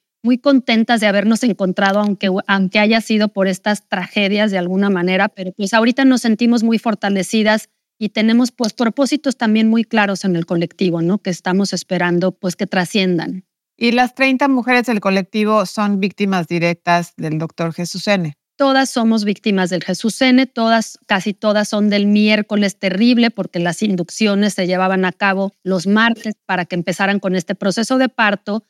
muy 0.23 0.37
contentas 0.37 0.99
de 1.01 1.07
habernos 1.07 1.43
encontrado, 1.43 1.99
aunque, 1.99 2.29
aunque 2.47 2.79
haya 2.79 3.01
sido 3.01 3.29
por 3.29 3.47
estas 3.47 3.87
tragedias 3.87 4.51
de 4.51 4.57
alguna 4.57 4.89
manera, 4.89 5.29
pero 5.29 5.51
pues 5.51 5.73
ahorita 5.73 6.05
nos 6.05 6.21
sentimos 6.21 6.63
muy 6.63 6.79
fortalecidas 6.79 7.69
y 7.97 8.09
tenemos 8.09 8.51
pues 8.51 8.73
propósitos 8.73 9.37
también 9.37 9.69
muy 9.69 9.83
claros 9.83 10.25
en 10.25 10.35
el 10.35 10.45
colectivo, 10.45 11.01
¿no? 11.01 11.19
Que 11.19 11.29
estamos 11.29 11.73
esperando 11.73 12.31
pues 12.31 12.55
que 12.55 12.65
trasciendan. 12.65 13.45
Y 13.77 13.91
las 13.91 14.15
30 14.15 14.47
mujeres 14.47 14.85
del 14.85 14.99
colectivo 14.99 15.65
son 15.65 15.99
víctimas 15.99 16.47
directas 16.47 17.13
del 17.17 17.39
doctor 17.39 17.73
Jesús 17.73 18.07
N. 18.07 18.33
Todas 18.55 18.91
somos 18.91 19.23
víctimas 19.23 19.71
del 19.71 19.83
Jesús 19.83 20.21
N, 20.21 20.45
todas, 20.45 20.99
casi 21.07 21.33
todas 21.33 21.69
son 21.69 21.89
del 21.89 22.05
miércoles 22.05 22.77
terrible 22.77 23.31
porque 23.31 23.57
las 23.57 23.81
inducciones 23.81 24.53
se 24.53 24.67
llevaban 24.67 25.03
a 25.03 25.11
cabo 25.11 25.53
los 25.63 25.87
martes 25.87 26.35
para 26.45 26.65
que 26.65 26.75
empezaran 26.75 27.19
con 27.19 27.35
este 27.35 27.55
proceso 27.55 27.97
de 27.97 28.09
parto 28.09 28.63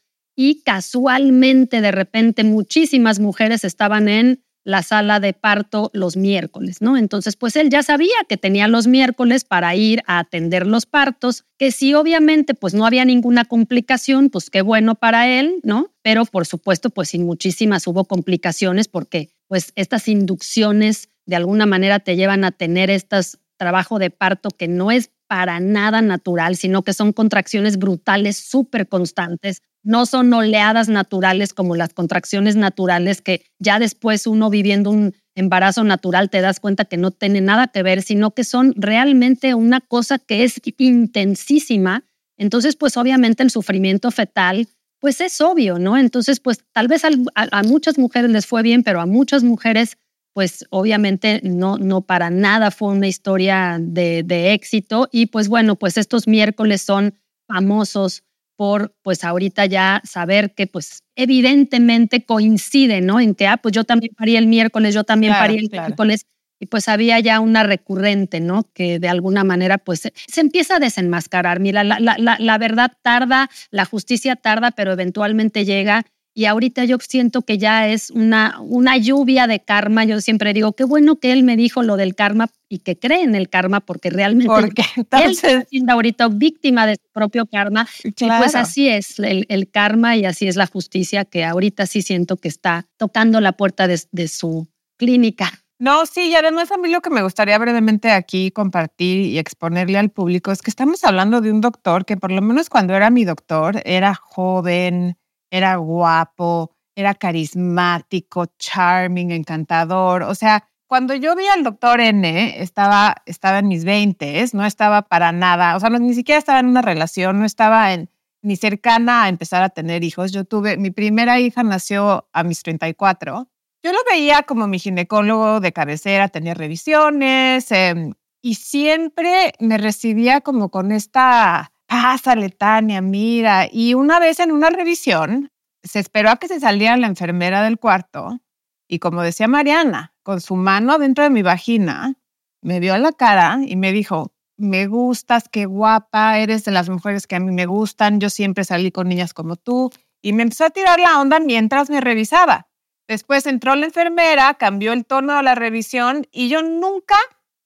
y 0.43 0.63
casualmente 0.63 1.82
de 1.82 1.91
repente 1.91 2.43
muchísimas 2.43 3.19
mujeres 3.19 3.63
estaban 3.63 4.10
en 4.10 4.43
la 4.63 4.82
sala 4.82 5.19
de 5.19 5.34
parto 5.34 5.91
los 5.93 6.17
miércoles, 6.17 6.82
¿no? 6.82 6.97
Entonces, 6.97 7.36
pues 7.36 7.56
él 7.56 7.69
ya 7.69 7.84
sabía 7.84 8.15
que 8.27 8.38
tenía 8.38 8.67
los 8.67 8.88
miércoles 8.88 9.43
para 9.43 9.75
ir 9.75 10.01
a 10.08 10.17
atender 10.17 10.65
los 10.65 10.88
partos, 10.88 11.45
que 11.60 11.71
si 11.71 11.93
obviamente 11.93 12.56
pues 12.56 12.73
no 12.73 12.88
había 12.88 13.06
ninguna 13.06 13.45
complicación, 13.45 14.32
pues 14.32 14.49
qué 14.49 14.63
bueno 14.63 14.95
para 14.95 15.27
él, 15.27 15.60
¿no? 15.62 15.93
Pero 16.01 16.25
por 16.25 16.47
supuesto, 16.47 16.89
pues 16.89 17.10
sin 17.10 17.23
muchísimas 17.23 17.86
hubo 17.86 18.06
complicaciones 18.06 18.88
porque 18.88 19.30
pues 19.47 19.73
estas 19.75 20.08
inducciones 20.08 21.10
de 21.27 21.36
alguna 21.36 21.67
manera 21.67 21.99
te 21.99 22.15
llevan 22.15 22.45
a 22.45 22.51
tener 22.51 22.89
estos 22.89 23.38
trabajo 23.62 24.00
de 24.00 24.10
parto 24.10 24.50
que 24.50 24.67
no 24.67 24.89
es 24.89 25.12
para 25.28 25.60
nada 25.60 26.02
natural, 26.02 26.56
sino 26.56 26.82
que 26.82 26.93
son 26.93 27.13
contracciones 27.13 27.78
brutales, 27.78 28.38
súper 28.38 28.88
constantes, 28.88 29.62
no 29.84 30.08
son 30.08 30.34
oleadas 30.34 30.89
naturales 30.89 31.54
como 31.54 31.76
las 31.76 31.93
contracciones 31.93 32.56
naturales 32.56 33.21
que 33.21 33.45
ya 33.60 33.78
después 33.78 34.26
uno 34.26 34.50
viviendo 34.50 34.89
un 34.89 35.13
embarazo 35.36 35.84
natural 35.84 36.32
te 36.32 36.41
das 36.41 36.60
cuenta 36.60 36.86
que 36.86 36.97
no 36.97 37.12
tiene 37.12 37.39
nada 37.39 37.67
que 37.67 37.84
ver, 37.84 38.02
sino 38.02 38.32
que 38.32 38.43
son 38.43 38.74
realmente 38.78 39.54
una 39.54 39.80
cosa 39.80 40.17
que 40.17 40.43
es 40.43 40.60
intensísima. 40.80 42.04
Entonces, 42.39 42.76
pues 42.76 42.97
obviamente 42.97 43.43
el 43.43 43.52
sufrimiento 43.52 44.10
fetal, 44.10 44.69
pues 45.00 45.21
es 45.21 45.39
obvio, 45.39 45.78
¿no? 45.78 45.97
Entonces, 45.97 46.39
pues 46.39 46.63
tal 46.71 46.88
vez 46.88 47.04
a, 47.06 47.63
muchas 47.63 48.00
mujeres 48.00 48.32
les 48.32 48.47
fue 48.47 48.63
bien, 48.63 48.82
pero 48.82 49.00
a 49.00 49.06
muchas 49.06 49.43
mujeres, 49.43 50.00
pues 50.34 50.65
obviamente 50.70 51.41
no, 51.44 51.78
no 51.78 52.02
para 52.02 52.30
nada 52.30 52.72
fue 52.72 52.89
una 52.89 53.08
historia 53.08 53.78
de, 53.80 54.24
de 54.24 54.54
éxito. 54.54 55.10
Y 55.12 55.28
pues 55.28 55.48
bueno, 55.48 55.76
pues 55.76 55.98
estos 55.98 56.28
miércoles 56.28 56.82
son 56.82 57.15
famosos 57.48 58.24
por 58.56 58.96
pues 59.02 59.24
ahorita 59.24 59.65
ya 59.65 60.02
saber 60.04 60.54
que 60.54 60.67
pues 60.67 61.04
evidentemente 61.15 62.26
coincide, 62.26 63.02
¿no? 63.02 63.20
En 63.20 63.34
que, 63.34 63.48
ah, 63.48 63.58
pues 63.58 63.74
yo 63.74 63.84
también 63.84 64.13
parí 64.15 64.36
el 64.36 64.48
miércoles, 64.48 64.94
yo 64.94 65.04
también 65.04 65.34
parí 65.34 65.58
el 65.58 65.70
miércoles, 65.72 66.28
y 66.62 66.67
pues 66.67 66.88
había 66.88 67.20
ya 67.20 67.39
una 67.39 67.63
recurrente, 67.63 68.39
¿no? 68.39 68.70
Que 68.74 69.00
de 69.00 69.10
alguna 69.10 69.44
manera 69.44 69.80
pues 69.80 70.02
se, 70.02 70.41
empieza 70.41 70.76
a 70.76 70.80
desenmascarar. 70.80 71.60
Mira, 71.60 71.84
la, 71.84 72.00
la, 72.00 72.38
la 72.39 72.58
verdad 72.60 72.91
tarda, 73.02 73.50
la 73.72 73.86
justicia 73.86 74.36
tarda, 74.36 74.70
pero 74.70 74.91
eventualmente 74.91 75.65
llega 75.65 76.06
y 76.34 76.46
ahorita 76.46 76.86
yo 76.86 76.98
siento 77.00 77.41
que 77.41 77.58
ya 77.58 77.89
es 77.89 78.10
una, 78.10 78.58
una 78.62 78.98
lluvia 78.98 79.48
de 79.48 79.60
karma. 79.60 80.06
Yo 80.06 80.22
siempre 80.22 80.54
digo, 80.54 80.74
qué 80.74 80.86
bueno 80.86 81.17
que 81.20 81.34
él 81.34 81.44
me 81.44 81.58
dijo 81.58 81.84
lo 81.84 81.98
del 81.98 82.15
karma 82.15 82.50
y 82.70 82.80
que 82.80 82.98
cree 82.98 83.24
en 83.24 83.36
el 83.36 83.50
karma, 83.50 83.82
porque 83.82 84.10
realmente 84.10 84.48
porque, 84.48 84.84
entonces... 84.96 85.44
él 85.44 85.50
está 85.58 85.70
siendo 85.70 85.94
ahorita 85.94 86.30
víctima 86.30 86.88
de 86.88 86.96
su 86.96 87.12
propio 87.12 87.46
karma. 87.46 87.88
Y 88.04 88.12
pues 88.12 88.56
así 88.56 88.88
es 88.88 89.20
el, 89.20 89.46
el, 89.50 89.70
karma 89.70 90.15
y 90.15 90.26
así 90.26 90.48
es 90.48 90.56
la 90.56 90.67
justicia, 90.67 91.26
que 91.26 91.44
ahorita 91.44 91.86
sí 91.86 92.02
siento 92.02 92.38
que 92.38 92.48
está 92.48 92.88
tocando 92.98 93.41
la 93.41 93.52
puerta 93.54 93.88
de, 93.88 94.00
de 94.12 94.28
su 94.30 94.70
clínica. 94.98 95.52
No, 95.82 96.06
sí, 96.06 96.30
y 96.30 96.36
además 96.36 96.72
a 96.72 96.78
mí 96.78 96.89
lo 96.89 97.02
que 97.02 97.10
me 97.10 97.24
gustaría 97.24 97.58
brevemente 97.58 98.12
aquí 98.12 98.52
compartir 98.52 99.26
y 99.26 99.39
exponerle 99.39 99.98
al 99.98 100.12
público 100.12 100.52
es 100.52 100.62
que 100.62 100.70
estamos 100.70 101.04
hablando 101.04 101.41
de 101.41 101.52
un 101.52 101.60
doctor 101.60 102.06
que 102.06 102.17
por 102.17 102.32
lo 102.32 102.39
menos 102.44 102.70
cuando 102.70 102.94
era 102.94 103.10
mi 103.10 103.26
doctor 103.26 103.82
era 103.84 104.13
joven, 104.13 105.17
era 105.51 105.75
guapo, 105.75 106.71
era 106.95 107.13
carismático, 107.13 108.45
charming, 108.57 109.31
encantador. 109.31 110.23
O 110.23 110.33
sea, 110.33 110.67
cuando 110.87 111.13
yo 111.13 111.35
vi 111.35 111.47
al 111.47 111.63
doctor 111.63 112.01
N, 112.01 112.61
estaba, 112.61 113.15
estaba 113.25 113.59
en 113.59 113.67
mis 113.67 113.85
20, 113.85 114.45
no 114.53 114.65
estaba 114.65 115.03
para 115.03 115.31
nada, 115.31 115.75
o 115.75 115.79
sea, 115.79 115.89
ni 115.89 116.13
siquiera 116.13 116.39
estaba 116.39 116.59
en 116.59 116.67
una 116.67 116.81
relación, 116.81 117.39
no 117.39 117.45
estaba 117.45 117.93
en, 117.93 118.09
ni 118.41 118.55
cercana 118.55 119.23
a 119.23 119.29
empezar 119.29 119.63
a 119.63 119.69
tener 119.69 120.03
hijos. 120.03 120.31
Yo 120.31 120.43
tuve, 120.43 120.77
mi 120.77 120.91
primera 120.91 121.39
hija 121.39 121.63
nació 121.63 122.27
a 122.33 122.43
mis 122.43 122.63
34. 122.63 123.47
Yo 123.83 123.91
lo 123.91 123.99
veía 124.11 124.43
como 124.43 124.67
mi 124.67 124.79
ginecólogo 124.79 125.59
de 125.59 125.73
cabecera, 125.73 126.27
tenía 126.27 126.53
revisiones 126.53 127.71
em, 127.71 128.13
y 128.41 128.55
siempre 128.55 129.54
me 129.60 129.77
recibía 129.77 130.41
como 130.41 130.69
con 130.69 130.91
esta 130.91 131.71
pásale, 131.92 132.50
Tania, 132.50 133.02
mira. 133.02 133.67
Y 133.69 133.96
una 133.96 134.17
vez 134.19 134.39
en 134.39 134.54
una 134.54 134.69
revisión, 134.69 135.52
se 135.83 136.00
esperó 136.00 136.29
a 136.29 136.37
que 136.37 136.48
se 136.48 136.62
saliera 136.62 136.96
la 136.96 137.08
enfermera 137.08 137.63
del 137.63 137.77
cuarto 137.77 138.39
y 138.87 139.00
como 139.00 139.21
decía 139.21 139.48
Mariana, 139.48 140.13
con 140.23 140.39
su 140.42 140.56
mano 140.56 140.98
dentro 140.98 141.23
de 141.23 141.29
mi 141.29 141.42
vagina, 141.42 142.15
me 142.62 142.79
vio 142.79 142.98
la 142.98 143.12
cara 143.12 143.60
y 143.65 143.75
me 143.75 143.92
dijo, 143.92 144.33
me 144.58 144.87
gustas, 144.87 145.50
qué 145.50 145.65
guapa, 145.65 146.39
eres 146.39 146.63
de 146.65 146.71
las 146.71 146.89
mujeres 146.89 147.27
que 147.27 147.35
a 147.35 147.39
mí 147.39 147.52
me 147.52 147.65
gustan, 147.65 148.19
yo 148.19 148.29
siempre 148.29 148.63
salí 148.63 148.92
con 148.92 149.10
niñas 149.10 149.33
como 149.33 149.56
tú. 149.56 149.92
Y 150.21 150.33
me 150.33 150.44
empezó 150.44 150.65
a 150.65 150.69
tirar 150.69 151.00
la 151.00 151.19
onda 151.19 151.39
mientras 151.39 151.89
me 151.89 152.00
revisaba. 152.00 152.67
Después 153.08 153.46
entró 153.46 153.75
la 153.75 153.87
enfermera, 153.87 154.54
cambió 154.54 154.94
el 154.94 155.06
tono 155.06 155.35
de 155.37 155.44
la 155.44 155.56
revisión 155.56 156.27
y 156.31 156.48
yo 156.50 156.62
nunca, 156.62 157.17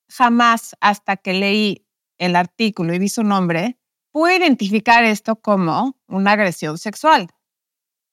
jamás, 0.10 0.76
hasta 0.80 1.18
que 1.18 1.34
leí 1.34 1.88
el 2.18 2.36
artículo 2.36 2.94
y 2.94 3.00
vi 3.00 3.10
su 3.10 3.24
nombre, 3.24 3.78
pude 4.16 4.38
identificar 4.38 5.04
esto 5.04 5.36
como 5.36 5.98
una 6.08 6.32
agresión 6.32 6.78
sexual. 6.78 7.28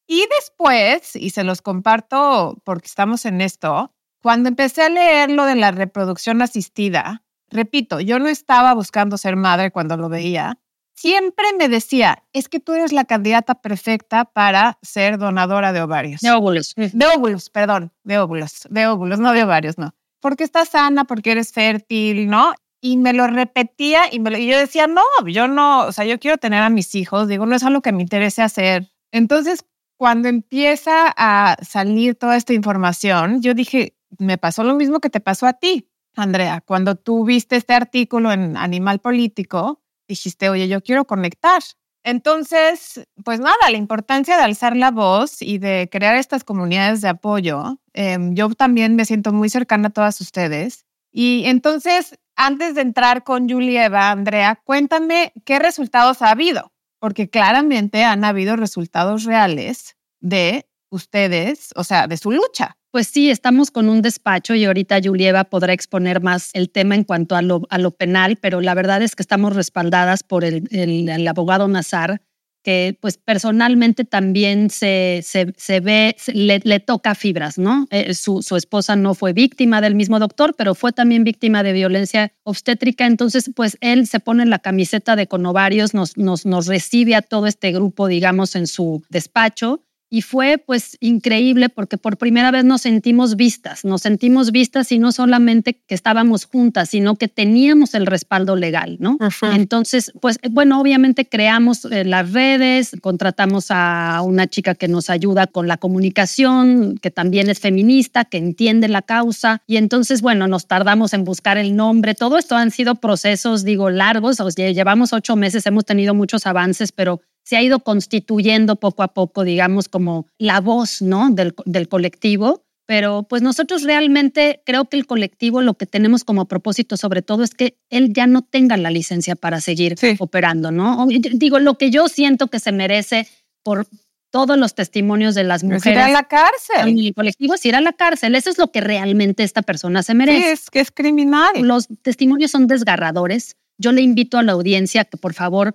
Y 0.09 0.27
después, 0.37 1.15
y 1.15 1.31
se 1.31 1.45
los 1.45 1.63
comparto 1.63 2.61
porque 2.65 2.89
estamos 2.89 3.25
en 3.25 3.41
esto, 3.41 3.95
cuando 4.21 4.49
empecé 4.49 4.83
a 4.83 4.89
leer 4.89 5.31
lo 5.31 5.45
de 5.45 5.55
la 5.55 5.71
reproducción 5.71 6.43
asistida, 6.43 7.23
repito, 7.51 8.01
yo 8.01 8.19
no 8.19 8.27
estaba 8.27 8.75
buscando 8.75 9.17
ser 9.17 9.37
madre 9.37 9.71
cuando 9.71 9.97
lo 9.97 10.09
veía, 10.09 10.59
siempre 10.93 11.45
me 11.57 11.69
decía, 11.69 12.25
es 12.33 12.49
que 12.49 12.59
tú 12.59 12.73
eres 12.73 12.93
la 12.93 13.05
candidata 13.05 13.55
perfecta 13.55 14.25
para 14.25 14.81
ser 14.83 15.19
donadora 15.19 15.73
de 15.73 15.83
ovarios. 15.83 16.21
De 16.21 16.33
óvulos. 16.33 16.75
De 16.75 17.07
óvulos, 17.15 17.49
perdón, 17.49 17.93
de 18.03 18.19
óvulos, 18.19 18.67
de 18.69 18.89
óvulos, 18.89 19.21
no 19.21 19.31
de 19.31 19.45
ovarios, 19.45 19.79
no. 19.79 19.95
Porque 20.19 20.43
estás 20.43 20.71
sana, 20.71 21.05
porque 21.05 21.31
eres 21.31 21.53
fértil, 21.53 22.29
¿no? 22.29 22.55
Y 22.85 22.97
me 22.97 23.13
lo 23.13 23.29
repetía 23.29 24.13
y, 24.13 24.19
me 24.19 24.41
y 24.41 24.49
yo 24.49 24.59
decía, 24.59 24.89
no, 24.89 25.03
yo 25.29 25.47
no, 25.47 25.87
o 25.87 25.93
sea, 25.93 26.05
yo 26.05 26.19
quiero 26.19 26.37
tener 26.37 26.63
a 26.63 26.69
mis 26.69 26.95
hijos, 26.97 27.29
digo, 27.29 27.47
no 27.47 27.55
es 27.55 27.63
algo 27.63 27.81
que 27.81 27.93
me 27.93 28.03
interese 28.03 28.43
hacer. 28.43 28.91
Entonces, 29.13 29.65
cuando 29.97 30.29
empieza 30.29 31.15
a 31.17 31.57
salir 31.63 32.17
toda 32.17 32.37
esta 32.37 32.55
información, 32.55 33.41
yo 33.41 33.55
dije, 33.55 33.97
me 34.19 34.37
pasó 34.37 34.65
lo 34.65 34.75
mismo 34.75 34.99
que 34.99 35.11
te 35.11 35.21
pasó 35.21 35.47
a 35.47 35.53
ti, 35.53 35.89
Andrea. 36.17 36.61
Cuando 36.61 36.97
tú 36.97 37.25
viste 37.25 37.55
este 37.55 37.73
artículo 37.73 38.33
en 38.33 38.57
Animal 38.57 38.99
Político, 38.99 39.81
dijiste, 40.09 40.49
oye, 40.49 40.67
yo 40.67 40.83
quiero 40.83 41.05
conectar. 41.05 41.63
Entonces, 42.05 43.07
pues 43.25 43.39
nada, 43.39 43.71
la 43.71 43.77
importancia 43.77 44.37
de 44.37 44.43
alzar 44.43 44.77
la 44.77 44.91
voz 44.91 45.41
y 45.41 45.59
de 45.59 45.89
crear 45.91 46.17
estas 46.17 46.43
comunidades 46.43 47.01
de 47.01 47.09
apoyo. 47.09 47.79
Em, 47.93 48.35
yo 48.35 48.49
también 48.51 48.97
me 48.97 49.05
siento 49.05 49.33
muy 49.33 49.49
cercana 49.49 49.89
a 49.89 49.93
todas 49.93 50.21
ustedes. 50.21 50.85
Y 51.13 51.45
entonces, 51.47 52.19
antes 52.37 52.75
de 52.75 52.81
entrar 52.83 53.25
con 53.25 53.49
Julieva, 53.49 54.11
Andrea, 54.11 54.61
cuéntame 54.65 55.33
qué 55.45 55.59
resultados 55.59 56.23
ha 56.23 56.31
habido, 56.31 56.73
porque 56.99 57.29
claramente 57.31 58.05
han 58.05 58.25
habido 58.25 58.57
resultados 58.57 59.25
reales 59.25 59.97
de 60.21 60.67
ustedes, 60.91 61.71
o 61.75 61.85
sea, 61.85 62.07
de 62.07 62.17
su 62.17 62.31
lucha. 62.31 62.77
Pues 62.93 63.09
sí, 63.09 63.31
estamos 63.31 63.71
con 63.71 63.89
un 63.89 64.03
despacho 64.03 64.55
y 64.55 64.67
ahorita 64.67 65.01
Julieva 65.03 65.45
podrá 65.45 65.73
exponer 65.73 66.21
más 66.21 66.51
el 66.53 66.71
tema 66.71 66.95
en 66.95 67.05
cuanto 67.05 67.35
a 67.35 67.41
lo, 67.41 67.91
penal, 67.93 68.37
pero 68.37 68.61
la 68.61 68.75
verdad 68.75 69.01
es 69.01 69.17
que 69.17 69.23
estamos 69.23 69.57
respaldadas 69.57 70.23
por 70.23 70.45
el, 70.45 71.27
abogado 71.27 71.67
Nazar, 71.69 72.21
que 72.63 72.97
pues 73.01 73.19
personalmente 73.19 74.05
también 74.05 74.71
se, 74.71 75.21
se, 75.25 75.53
se 75.57 75.81
ve, 75.81 76.17
le, 76.33 76.61
le, 76.65 76.81
toca 76.81 77.15
fibras, 77.15 77.59
¿no? 77.59 77.87
Eh, 77.91 78.15
su, 78.15 78.43
su, 78.43 78.57
esposa 78.57 78.97
no 78.97 79.15
fue 79.15 79.33
víctima 79.33 79.81
del 79.81 79.95
mismo 79.95 80.19
doctor, 80.19 80.55
pero 80.57 80.75
fue 80.75 80.93
también 80.93 81.25
víctima 81.25 81.63
de 81.63 81.73
violencia 81.73 82.33
obstétrica, 82.45 83.07
entonces 83.07 83.51
pues 83.55 83.77
él 83.81 84.07
se 84.07 84.21
pone 84.21 84.47
la 84.47 84.59
camiseta 84.59 85.17
de 85.17 85.27
conovarios, 85.27 85.95
nos, 85.95 86.17
nos, 86.17 86.47
nos 86.47 86.67
recibe 86.67 87.15
a 87.15 87.23
todo 87.23 87.47
este 87.47 87.73
grupo, 87.73 88.07
digamos, 88.07 88.55
en 88.57 88.67
su 88.67 89.03
despacho 89.09 89.83
y 90.13 90.21
fue 90.21 90.59
pues 90.59 90.99
increíble 91.01 91.71
porque 91.71 91.97
por 91.97 92.19
primera 92.19 92.51
vez 92.51 92.65
nos 92.67 92.83
sentimos 92.83 93.35
vistas, 93.35 93.83
nos 93.83 94.03
sentimos 94.03 94.53
vistas 94.53 94.93
y 94.93 94.99
no 94.99 95.11
solamente 95.11 95.81
que 95.87 95.95
estábamos 95.95 96.45
juntas, 96.45 96.91
sino 96.91 97.17
que 97.17 97.29
teníamos 97.29 97.95
el 97.95 98.05
respaldo 98.05 98.55
legal, 98.55 98.99
¿no? 99.01 99.17
Entonces, 99.55 100.13
pues 100.21 100.39
bueno, 100.51 100.79
obviamente 100.83 101.27
creamos 101.27 101.87
eh, 101.87 102.05
las 102.05 102.31
redes, 102.31 102.95
contratamos 103.01 103.69
a 103.71 104.21
una 104.23 104.47
chica 104.47 104.75
que 104.75 104.87
nos 104.87 105.09
ayuda 105.09 105.47
con 105.47 105.67
la 105.67 105.79
comunicación, 105.79 106.99
que 107.01 107.11
también 107.11 107.49
es 107.49 107.59
feminista, 107.59 108.27
que 108.27 108.37
entiende 108.37 108.89
la 108.89 109.01
causa 109.01 109.63
y 109.67 109.79
entonces, 109.79 110.21
bueno, 110.21 110.47
nos 110.47 110.67
tardamos 110.67 111.15
en 111.15 111.25
buscar 111.25 111.57
el 111.57 111.75
nombre, 111.75 112.15
todo 112.15 112.37
esto 112.37 112.55
han 112.55 112.71
sido 112.71 112.97
procesos, 112.97 113.65
digo, 113.65 113.89
largos, 113.89 114.41
o 114.41 114.51
sea, 114.51 114.71
llevamos 114.73 115.15
ocho 115.15 115.37
meses, 115.37 115.65
hemos 115.65 115.87
tenido 115.87 116.13
muchos 116.13 116.47
avances, 116.47 116.93
pero 116.93 117.23
se 117.45 117.57
ha 117.57 117.63
ido 117.63 117.81
constituyendo 117.81 118.77
poco 118.77 119.03
a 119.03 119.09
poco, 119.09 119.45
digamos, 119.45 119.89
como 119.89 120.27
la 120.39 120.61
voz, 120.61 121.03
¿no? 121.03 121.31
Del, 121.31 121.55
del 121.65 121.89
colectivo. 121.89 122.65
Pero 122.87 123.23
pues 123.23 123.43
nosotros 123.43 123.85
realmente 123.85 124.61
creo 124.67 124.87
que 124.87 124.97
el 124.97 125.07
colectivo 125.07 125.63
lo 125.63 125.75
que 125.75 125.87
tenemos 125.87 126.25
como 126.25 126.47
propósito 126.47 126.97
sobre 126.97 127.23
todo 127.23 127.45
es 127.45 127.55
que 127.55 127.79
él 127.91 128.13
ya 128.13 128.27
no 128.27 128.43
tenga 128.43 128.77
la 128.77 128.91
licencia 128.91 129.37
para 129.37 129.61
seguir 129.61 129.95
operando, 130.19 130.73
¿no? 130.73 131.07
Digo, 131.09 131.61
lo 131.61 131.79
que 131.79 131.91
yo 131.91 132.09
siento 132.09 132.49
que 132.49 132.59
se 132.59 132.73
merece 132.73 133.29
por 133.63 133.87
todos 134.33 134.59
los 134.59 134.75
testimonios 134.75 135.35
de 135.35 135.45
las 135.45 135.63
mujeres. 135.63 135.87
Ir 135.87 135.99
a 135.99 136.09
la 136.09 136.25
cárcel. 136.25 136.99
El 136.99 137.15
colectivo 137.15 137.55
es 137.55 137.65
ir 137.67 137.77
a 137.77 137.81
la 137.81 137.93
cárcel. 137.93 138.35
Eso 138.35 138.51
es 138.51 138.59
lo 138.59 138.73
que 138.73 138.81
realmente 138.81 139.45
esta 139.45 139.63
persona 139.63 140.03
se 140.03 140.15
merece. 140.15 140.41
Sí, 140.41 140.47
es 140.49 140.71
que 140.71 140.81
es 140.81 140.91
criminal. 140.91 141.53
Los 141.57 141.87
testimonios 142.03 142.51
son 142.51 142.67
desgarradores. 142.67 143.57
Yo 143.79 143.93
le 143.93 144.01
invito 144.01 144.39
a 144.39 144.43
la 144.43 144.53
audiencia 144.53 145.05
que 145.05 145.19
por 145.19 145.35
favor 145.35 145.75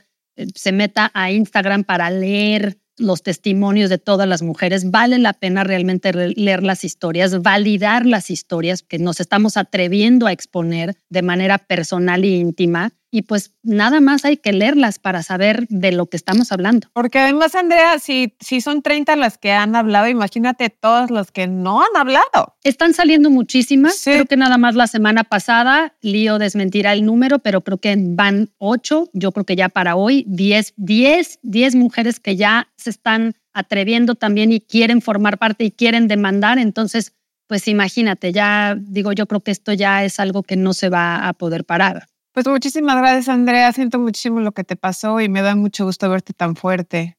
se 0.55 0.71
meta 0.71 1.11
a 1.13 1.31
Instagram 1.31 1.83
para 1.83 2.09
leer 2.09 2.77
los 2.97 3.21
testimonios 3.21 3.89
de 3.89 3.97
todas 3.97 4.27
las 4.27 4.41
mujeres. 4.41 4.89
Vale 4.89 5.19
la 5.19 5.33
pena 5.33 5.63
realmente 5.63 6.11
leer 6.13 6.63
las 6.63 6.83
historias, 6.83 7.41
validar 7.41 8.05
las 8.05 8.31
historias 8.31 8.81
que 8.81 8.97
nos 8.97 9.19
estamos 9.19 9.55
atreviendo 9.55 10.25
a 10.25 10.31
exponer 10.31 10.95
de 11.09 11.21
manera 11.21 11.59
personal 11.59 12.23
e 12.23 12.29
íntima 12.29 12.93
y 13.09 13.23
pues 13.23 13.53
nada 13.63 14.01
más 14.01 14.25
hay 14.25 14.37
que 14.37 14.51
leerlas 14.51 14.99
para 14.99 15.23
saber 15.23 15.65
de 15.69 15.91
lo 15.91 16.07
que 16.07 16.17
estamos 16.17 16.51
hablando. 16.51 16.89
Porque 16.93 17.19
además, 17.19 17.55
Andrea, 17.55 17.99
si, 17.99 18.35
si 18.39 18.61
son 18.61 18.81
30 18.81 19.15
las 19.15 19.37
que 19.37 19.51
han 19.51 19.75
hablado, 19.75 20.07
imagínate 20.07 20.69
todas 20.69 21.09
las 21.09 21.31
que 21.31 21.47
no 21.47 21.81
han 21.81 21.95
hablado. 21.95 22.55
Están 22.63 22.93
saliendo 22.93 23.29
muchísimas. 23.29 24.01
Creo 24.03 24.25
que 24.25 24.37
nada 24.37 24.57
más 24.57 24.75
la 24.75 24.87
semana 24.87 25.23
pasada, 25.23 25.95
Lío 26.01 26.37
desmentirá 26.37 26.93
el 26.93 27.05
número, 27.05 27.39
pero 27.39 27.61
creo 27.61 27.77
que 27.77 27.95
van 27.97 28.49
8. 28.57 29.09
Yo 29.13 29.31
creo 29.31 29.45
que 29.45 29.55
ya 29.55 29.69
para 29.69 29.95
hoy, 29.95 30.25
10, 30.27 30.73
10, 30.75 31.39
10 31.43 31.75
mujeres 31.75 32.19
que 32.19 32.35
ya 32.35 32.67
se 32.75 32.89
están 32.89 33.35
atreviendo 33.53 34.15
también 34.15 34.51
y 34.51 34.59
quieren 34.59 35.01
formar 35.01 35.37
parte 35.37 35.63
y 35.63 35.71
quieren 35.71 36.07
demandar. 36.07 36.59
Entonces, 36.59 37.13
pues 37.47 37.67
imagínate, 37.67 38.33
ya 38.33 38.75
digo, 38.77 39.13
yo 39.13 39.25
creo 39.25 39.41
que 39.41 39.51
esto 39.51 39.73
ya 39.73 40.03
es 40.03 40.19
algo 40.19 40.43
que 40.43 40.57
no 40.57 40.73
se 40.73 40.89
va 40.89 41.27
a 41.27 41.33
poder 41.33 41.63
parar. 41.63 42.07
Pues 42.37 42.45
muchísimas 42.45 42.97
gracias, 42.97 43.29
Andrea. 43.29 43.73
Siento 43.73 43.97
muchísimo 43.97 44.41
lo 44.41 44.51
que 44.51 44.63
te 44.63 44.75
pasó 44.75 45.19
y 45.21 45.27
me 45.27 45.41
da 45.41 45.55
mucho 45.55 45.85
gusto 45.85 46.07
verte 46.07 46.33
tan 46.33 46.55
fuerte. 46.55 47.17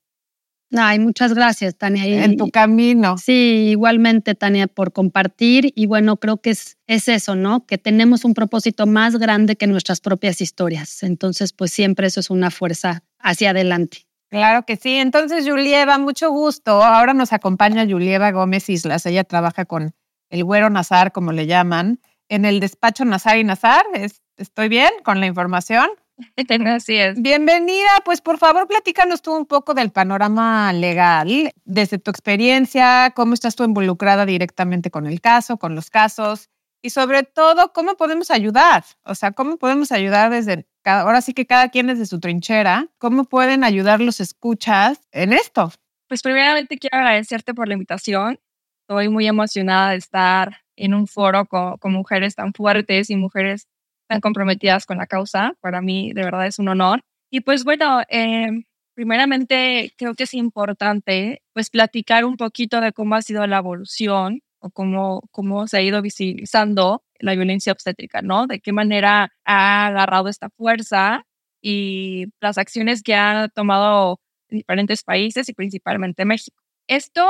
Ay, 0.71 1.01
muchas 1.01 1.35
gracias, 1.35 1.77
Tania. 1.77 2.25
En 2.25 2.37
tu 2.37 2.53
camino. 2.53 3.19
Sí, 3.19 3.67
igualmente, 3.69 4.37
Tania, 4.37 4.69
por 4.69 4.93
compartir. 4.93 5.73
Y 5.75 5.87
bueno, 5.87 6.19
creo 6.19 6.37
que 6.37 6.51
es, 6.51 6.79
es 6.87 7.09
eso, 7.09 7.35
¿no? 7.35 7.67
Que 7.67 7.79
tenemos 7.79 8.25
un 8.25 8.33
propósito 8.33 8.87
más 8.87 9.17
grande 9.17 9.57
que 9.57 9.67
nuestras 9.67 10.01
propias 10.01 10.41
historias. 10.41 11.03
Entonces, 11.03 11.53
pues 11.53 11.73
siempre 11.73 12.07
eso 12.07 12.21
es 12.21 12.31
una 12.31 12.53
fuerza 12.53 13.03
hacia 13.19 13.51
adelante. 13.51 14.07
Claro 14.31 14.67
que 14.67 14.77
sí. 14.77 14.99
Entonces, 14.99 15.49
Julieva, 15.49 15.99
mucho 15.99 16.31
gusto. 16.31 16.81
Ahora 16.85 17.13
nos 17.13 17.33
acompaña 17.33 17.85
Julieva 17.87 18.31
Gómez 18.31 18.69
Islas. 18.69 19.05
Ella 19.05 19.25
trabaja 19.25 19.65
con 19.65 19.97
el 20.31 20.45
güero 20.45 20.71
Nazar, 20.71 21.11
como 21.11 21.33
le 21.33 21.49
llaman, 21.49 21.99
en 22.29 22.45
el 22.45 22.61
despacho 22.61 23.05
Nazar 23.05 23.37
y 23.39 23.43
Nazar. 23.43 23.85
Es 23.95 24.23
¿Estoy 24.39 24.69
bien 24.69 24.91
con 25.03 25.19
la 25.19 25.27
información? 25.27 25.89
Así 26.67 26.97
es. 26.97 27.21
Bienvenida, 27.21 27.91
pues 28.05 28.21
por 28.21 28.39
favor 28.39 28.69
platícanos 28.69 29.21
tú 29.21 29.35
un 29.35 29.47
poco 29.47 29.75
del 29.75 29.91
panorama 29.91 30.73
legal, 30.73 31.53
desde 31.65 31.99
tu 31.99 32.13
experiencia, 32.13 33.13
cómo 33.17 33.35
estás 33.35 33.57
tú 33.57 33.65
involucrada 33.65 34.27
directamente 34.27 34.93
con 34.93 35.09
el 35.09 35.21
caso, 35.21 35.59
con 35.59 35.75
los 35.75 35.91
casos 35.91 36.51
y 36.83 36.91
sobre 36.91 37.25
todo 37.25 37.73
cómo 37.73 37.97
podemos 37.97 38.31
ayudar, 38.31 38.85
o 39.03 39.17
sea, 39.17 39.33
cómo 39.33 39.57
podemos 39.57 39.91
ayudar 39.91 40.31
desde, 40.31 40.69
ahora 40.85 41.21
sí 41.21 41.35
que 41.35 41.47
cada 41.47 41.71
quien 41.71 41.89
desde 41.89 42.07
su 42.07 42.21
trinchera, 42.21 42.87
cómo 42.99 43.25
pueden 43.25 43.65
ayudar 43.65 44.01
los 44.01 44.21
escuchas 44.21 45.01
en 45.11 45.33
esto. 45.33 45.73
Pues 46.07 46.23
primeramente 46.23 46.79
quiero 46.79 46.97
agradecerte 46.99 47.55
por 47.55 47.67
la 47.67 47.75
invitación. 47.75 48.39
Estoy 48.83 49.09
muy 49.09 49.27
emocionada 49.27 49.91
de 49.91 49.97
estar 49.97 50.59
en 50.77 50.95
un 50.95 51.09
foro 51.09 51.47
con, 51.47 51.77
con 51.79 51.93
mujeres 51.93 52.37
tan 52.37 52.55
fuertes 52.55 53.11
y 53.11 53.17
mujeres 53.17 53.67
tan 54.09 54.21
comprometidas 54.21 54.87
con 54.87 54.99
la 54.99 55.07
causa. 55.07 55.55
Para 55.61 55.81
mí, 55.81 56.13
de 56.13 56.25
verdad, 56.25 56.47
es 56.47 56.59
un 56.59 56.69
honor. 56.69 57.03
Y 57.31 57.41
pues 57.41 57.65
bueno, 57.65 58.01
eh, 58.09 58.49
primeramente 58.95 59.93
creo 59.97 60.15
que 60.15 60.25
es 60.25 60.35
importante 60.35 61.43
pues 61.53 61.71
platicar 61.71 62.25
un 62.25 62.37
poquito 62.37 62.81
de 62.81 62.93
cómo 62.93 63.15
ha 63.15 63.23
sido 63.23 63.47
la 63.47 63.59
evolución 63.59 64.41
o 64.61 64.71
cómo, 64.71 65.23
cómo 65.31 65.69
se 65.69 65.79
ha 65.79 65.83
ido 65.83 66.03
visibilizando 66.03 67.05
la 67.21 67.35
violencia 67.35 67.73
obstétrica, 67.73 68.23
¿no? 68.23 68.47
De 68.47 68.61
qué 68.61 68.73
manera 68.73 69.33
ha 69.45 69.87
agarrado 69.87 70.29
esta 70.29 70.51
fuerza 70.51 71.25
y 71.63 72.27
las 72.41 72.59
acciones 72.59 73.03
que 73.03 73.15
ha 73.15 73.49
tomado 73.49 74.21
diferentes 74.49 75.03
países 75.03 75.49
y 75.49 75.53
principalmente 75.55 76.25
México. 76.25 76.57
esto 76.89 77.25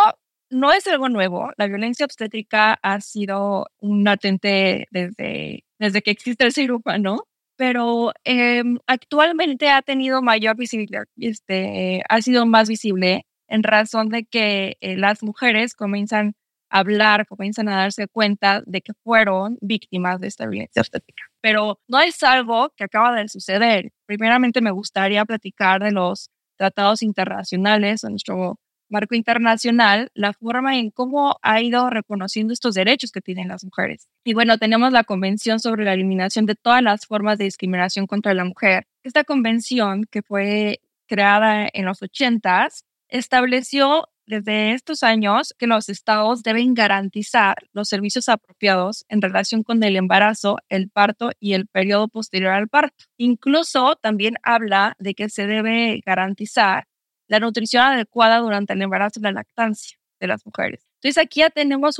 no 0.51 0.73
es 0.73 0.87
algo 0.87 1.09
nuevo. 1.09 1.51
La 1.57 1.67
violencia 1.67 2.07
obstétrica 2.07 2.79
ha 2.83 3.01
sido 3.01 3.67
un 3.81 4.05
latente 4.05 4.87
desde, 4.91 5.65
desde 5.79 6.03
que 6.03 6.11
existe 6.11 6.45
el 6.45 6.53
ser 6.53 6.73
humano, 6.73 7.25
pero 7.57 8.13
em, 8.25 8.79
actualmente 8.87 9.71
ha 9.71 9.83
tenido 9.83 10.23
mayor 10.23 10.57
visibilidad, 10.57 11.05
este, 11.17 12.03
ha 12.09 12.23
sido 12.23 12.47
más 12.47 12.69
visible 12.69 13.27
en 13.49 13.63
razón 13.63 14.09
de 14.11 14.25
que 14.25 14.77
eh, 14.81 14.97
las 14.97 15.23
mujeres 15.23 15.75
comienzan 15.75 16.35
a 16.71 16.81
hablar, 16.81 17.27
comienzan 17.27 17.69
a 17.69 17.77
darse 17.77 18.07
cuenta 18.09 18.63
de 18.67 18.83
que 18.83 18.93
fueron 19.03 19.59
víctimas 19.61 20.21
de 20.21 20.29
esta 20.29 20.47
violencia 20.47 20.83
obstétrica. 20.83 21.25
Pero 21.41 21.81
no 21.89 22.01
es 22.01 22.23
algo 22.23 22.71
que 22.77 22.85
acaba 22.85 23.15
de 23.17 23.29
suceder. 23.29 23.91
Primeramente 24.07 24.61
me 24.61 24.71
gustaría 24.71 25.25
platicar 25.25 25.83
de 25.83 25.93
los 25.93 26.31
tratados 26.57 27.03
internacionales, 27.03 28.05
nuestro 28.05 28.61
marco 28.89 29.15
internacional, 29.15 30.11
la 30.15 30.33
forma 30.33 30.79
en 30.79 30.91
cómo 30.91 31.39
ha 31.43 31.61
ido 31.61 31.91
reconociendo 31.91 32.53
estos 32.53 32.75
derechos 32.75 33.13
que 33.13 33.21
tienen 33.21 33.49
las 33.49 33.65
mujeres. 33.65 34.09
Y 34.25 34.35
bueno, 34.35 34.59
tenemos 34.59 34.93
la 34.93 35.05
Convención 35.05 35.61
sobre 35.61 35.85
la 35.85 35.95
Eliminación 35.95 36.47
de 36.47 36.55
todas 36.55 36.83
las 36.83 37.07
formas 37.07 37.39
de 37.39 37.45
discriminación 37.45 38.07
contra 38.07 38.35
la 38.35 38.45
mujer. 38.45 38.87
Esta 39.03 39.25
convención, 39.25 40.05
que 40.11 40.23
fue 40.23 40.81
creada 41.07 41.69
en 41.73 41.85
los 41.85 42.03
80 42.03 42.69
estableció 43.09 44.09
desde 44.27 44.73
estos 44.73 45.03
años 45.03 45.55
que 45.59 45.67
los 45.67 45.89
estados 45.89 46.43
deben 46.43 46.75
garantizar 46.75 47.57
los 47.73 47.89
servicios 47.89 48.29
apropiados 48.29 49.07
en 49.09 49.23
relación 49.23 49.63
con 49.63 49.83
el 49.83 49.97
embarazo, 49.97 50.59
el 50.69 50.91
parto 50.91 51.31
y 51.41 51.55
el 51.55 51.67
periodo 51.67 52.09
posterior 52.09 52.53
al 52.53 52.69
parto. 52.69 53.07
Incluso 53.17 53.97
también 53.97 54.35
habla 54.43 54.95
de 54.99 55.15
que 55.15 55.31
se 55.31 55.47
debe 55.47 56.03
garantizar 56.05 56.87
la 57.29 57.41
nutrición 57.41 57.85
adecuada 57.85 58.39
durante 58.39 58.73
el 58.73 58.83
embarazo 58.83 59.21
y 59.21 59.23
la 59.23 59.33
lactancia 59.33 59.99
de 60.21 60.27
las 60.27 60.45
mujeres. 60.45 60.85
Entonces 60.97 61.23
aquí 61.23 61.41
ya 61.41 61.51
tenemos 61.51 61.97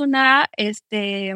este, 0.57 1.33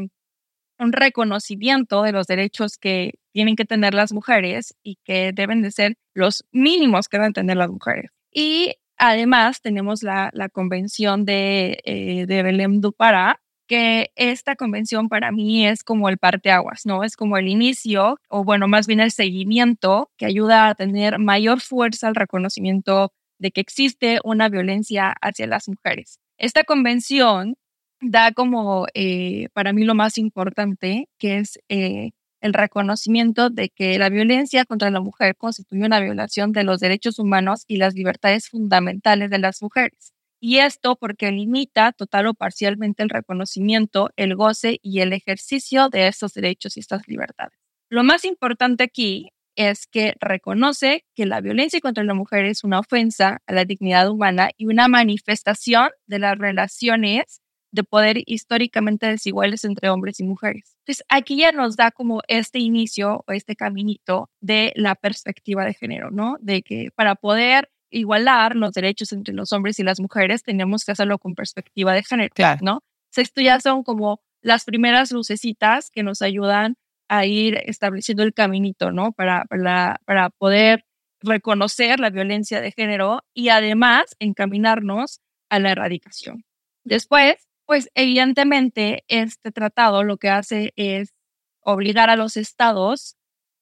un 0.79 0.91
reconocimiento 0.91 2.03
de 2.03 2.11
los 2.11 2.27
derechos 2.27 2.77
que 2.77 3.13
tienen 3.31 3.55
que 3.55 3.65
tener 3.65 3.93
las 3.93 4.11
mujeres 4.11 4.75
y 4.83 4.97
que 5.03 5.31
deben 5.33 5.61
de 5.61 5.71
ser 5.71 5.95
los 6.13 6.45
mínimos 6.51 7.07
que 7.07 7.17
deben 7.17 7.33
tener 7.33 7.57
las 7.57 7.69
mujeres. 7.69 8.11
Y 8.31 8.75
además 8.97 9.61
tenemos 9.61 10.03
la, 10.03 10.29
la 10.33 10.49
convención 10.49 11.25
de, 11.25 11.79
eh, 11.85 12.25
de 12.27 12.43
Belém 12.43 12.81
du 12.81 12.91
Pará, 12.91 13.39
que 13.67 14.11
esta 14.15 14.55
convención 14.55 15.07
para 15.07 15.31
mí 15.31 15.65
es 15.65 15.83
como 15.83 16.09
el 16.09 16.17
parteaguas, 16.17 16.85
¿no? 16.85 17.03
Es 17.03 17.15
como 17.15 17.37
el 17.37 17.47
inicio, 17.47 18.19
o 18.27 18.43
bueno, 18.43 18.67
más 18.67 18.87
bien 18.87 18.99
el 18.99 19.11
seguimiento 19.11 20.11
que 20.17 20.25
ayuda 20.25 20.67
a 20.67 20.75
tener 20.75 21.17
mayor 21.17 21.61
fuerza 21.61 22.07
al 22.07 22.15
reconocimiento 22.15 23.13
de 23.43 23.51
que 23.51 23.61
existe 23.61 24.19
una 24.23 24.47
violencia 24.47 25.13
hacia 25.21 25.47
las 25.47 25.67
mujeres. 25.67 26.17
Esta 26.37 26.63
convención 26.63 27.55
da 27.99 28.31
como 28.31 28.87
eh, 28.93 29.49
para 29.53 29.73
mí 29.73 29.83
lo 29.83 29.95
más 29.95 30.17
importante, 30.17 31.09
que 31.19 31.39
es 31.39 31.59
eh, 31.67 32.11
el 32.39 32.53
reconocimiento 32.53 33.49
de 33.49 33.67
que 33.67 33.99
la 33.99 34.07
violencia 34.09 34.63
contra 34.63 34.89
la 34.91 35.01
mujer 35.01 35.35
constituye 35.35 35.85
una 35.85 35.99
violación 35.99 36.53
de 36.53 36.63
los 36.63 36.79
derechos 36.79 37.19
humanos 37.19 37.65
y 37.67 37.77
las 37.77 37.95
libertades 37.95 38.47
fundamentales 38.47 39.29
de 39.29 39.39
las 39.39 39.61
mujeres. 39.61 40.13
Y 40.39 40.59
esto 40.59 40.95
porque 40.95 41.29
limita 41.31 41.91
total 41.91 42.27
o 42.27 42.33
parcialmente 42.33 43.03
el 43.03 43.09
reconocimiento, 43.09 44.09
el 44.15 44.35
goce 44.35 44.79
y 44.81 45.01
el 45.01 45.11
ejercicio 45.11 45.89
de 45.89 46.07
estos 46.07 46.33
derechos 46.33 46.77
y 46.77 46.79
estas 46.79 47.07
libertades. 47.09 47.57
Lo 47.89 48.05
más 48.05 48.23
importante 48.23 48.85
aquí 48.85 49.32
es 49.55 49.87
que 49.87 50.13
reconoce 50.19 51.05
que 51.15 51.25
la 51.25 51.41
violencia 51.41 51.79
contra 51.79 52.03
la 52.03 52.13
mujer 52.13 52.45
es 52.45 52.63
una 52.63 52.79
ofensa 52.79 53.41
a 53.45 53.53
la 53.53 53.65
dignidad 53.65 54.09
humana 54.09 54.49
y 54.57 54.65
una 54.65 54.87
manifestación 54.87 55.89
de 56.07 56.19
las 56.19 56.37
relaciones 56.37 57.41
de 57.71 57.83
poder 57.83 58.21
históricamente 58.27 59.07
desiguales 59.07 59.63
entre 59.63 59.89
hombres 59.89 60.19
y 60.19 60.23
mujeres. 60.23 60.75
Entonces, 60.79 61.03
aquí 61.09 61.37
ya 61.37 61.51
nos 61.51 61.75
da 61.75 61.89
como 61.89 62.21
este 62.27 62.59
inicio 62.59 63.23
o 63.27 63.31
este 63.31 63.55
caminito 63.55 64.29
de 64.41 64.73
la 64.75 64.93
perspectiva 64.93 65.65
de 65.65 65.73
género, 65.73 66.11
¿no? 66.11 66.37
De 66.39 66.61
que 66.61 66.89
para 66.95 67.15
poder 67.15 67.71
igualar 67.89 68.55
los 68.55 68.73
derechos 68.73 69.11
entre 69.11 69.33
los 69.33 69.53
hombres 69.53 69.79
y 69.79 69.83
las 69.83 69.99
mujeres, 69.99 70.43
tenemos 70.43 70.85
que 70.85 70.91
hacerlo 70.91 71.17
con 71.17 71.33
perspectiva 71.33 71.93
de 71.93 72.03
género, 72.03 72.33
claro. 72.33 72.59
¿no? 72.61 72.79
esto 73.15 73.41
ya 73.41 73.59
son 73.59 73.83
como 73.83 74.21
las 74.41 74.65
primeras 74.65 75.11
lucecitas 75.11 75.91
que 75.91 76.03
nos 76.03 76.21
ayudan 76.21 76.75
a 77.13 77.25
ir 77.27 77.61
estableciendo 77.65 78.23
el 78.23 78.33
caminito, 78.33 78.91
¿no? 78.91 79.11
Para, 79.11 79.45
para, 79.45 80.29
poder 80.31 80.83
reconocer 81.21 81.99
la 81.99 82.09
violencia 82.09 82.59
de 82.59 82.71
género 82.71 83.21
y 83.35 83.49
además 83.49 84.15
encaminarnos 84.19 85.21
a 85.49 85.59
la 85.59 85.71
erradicación. 85.71 86.43
Después, 86.83 87.35
pues 87.65 87.89
evidentemente 87.93 89.03
este 89.07 89.51
tratado 89.51 90.03
lo 90.03 90.17
que 90.17 90.29
hace 90.29 90.73
es 90.75 91.13
obligar 91.61 92.09
a 92.09 92.15
los 92.15 92.35
estados 92.35 93.15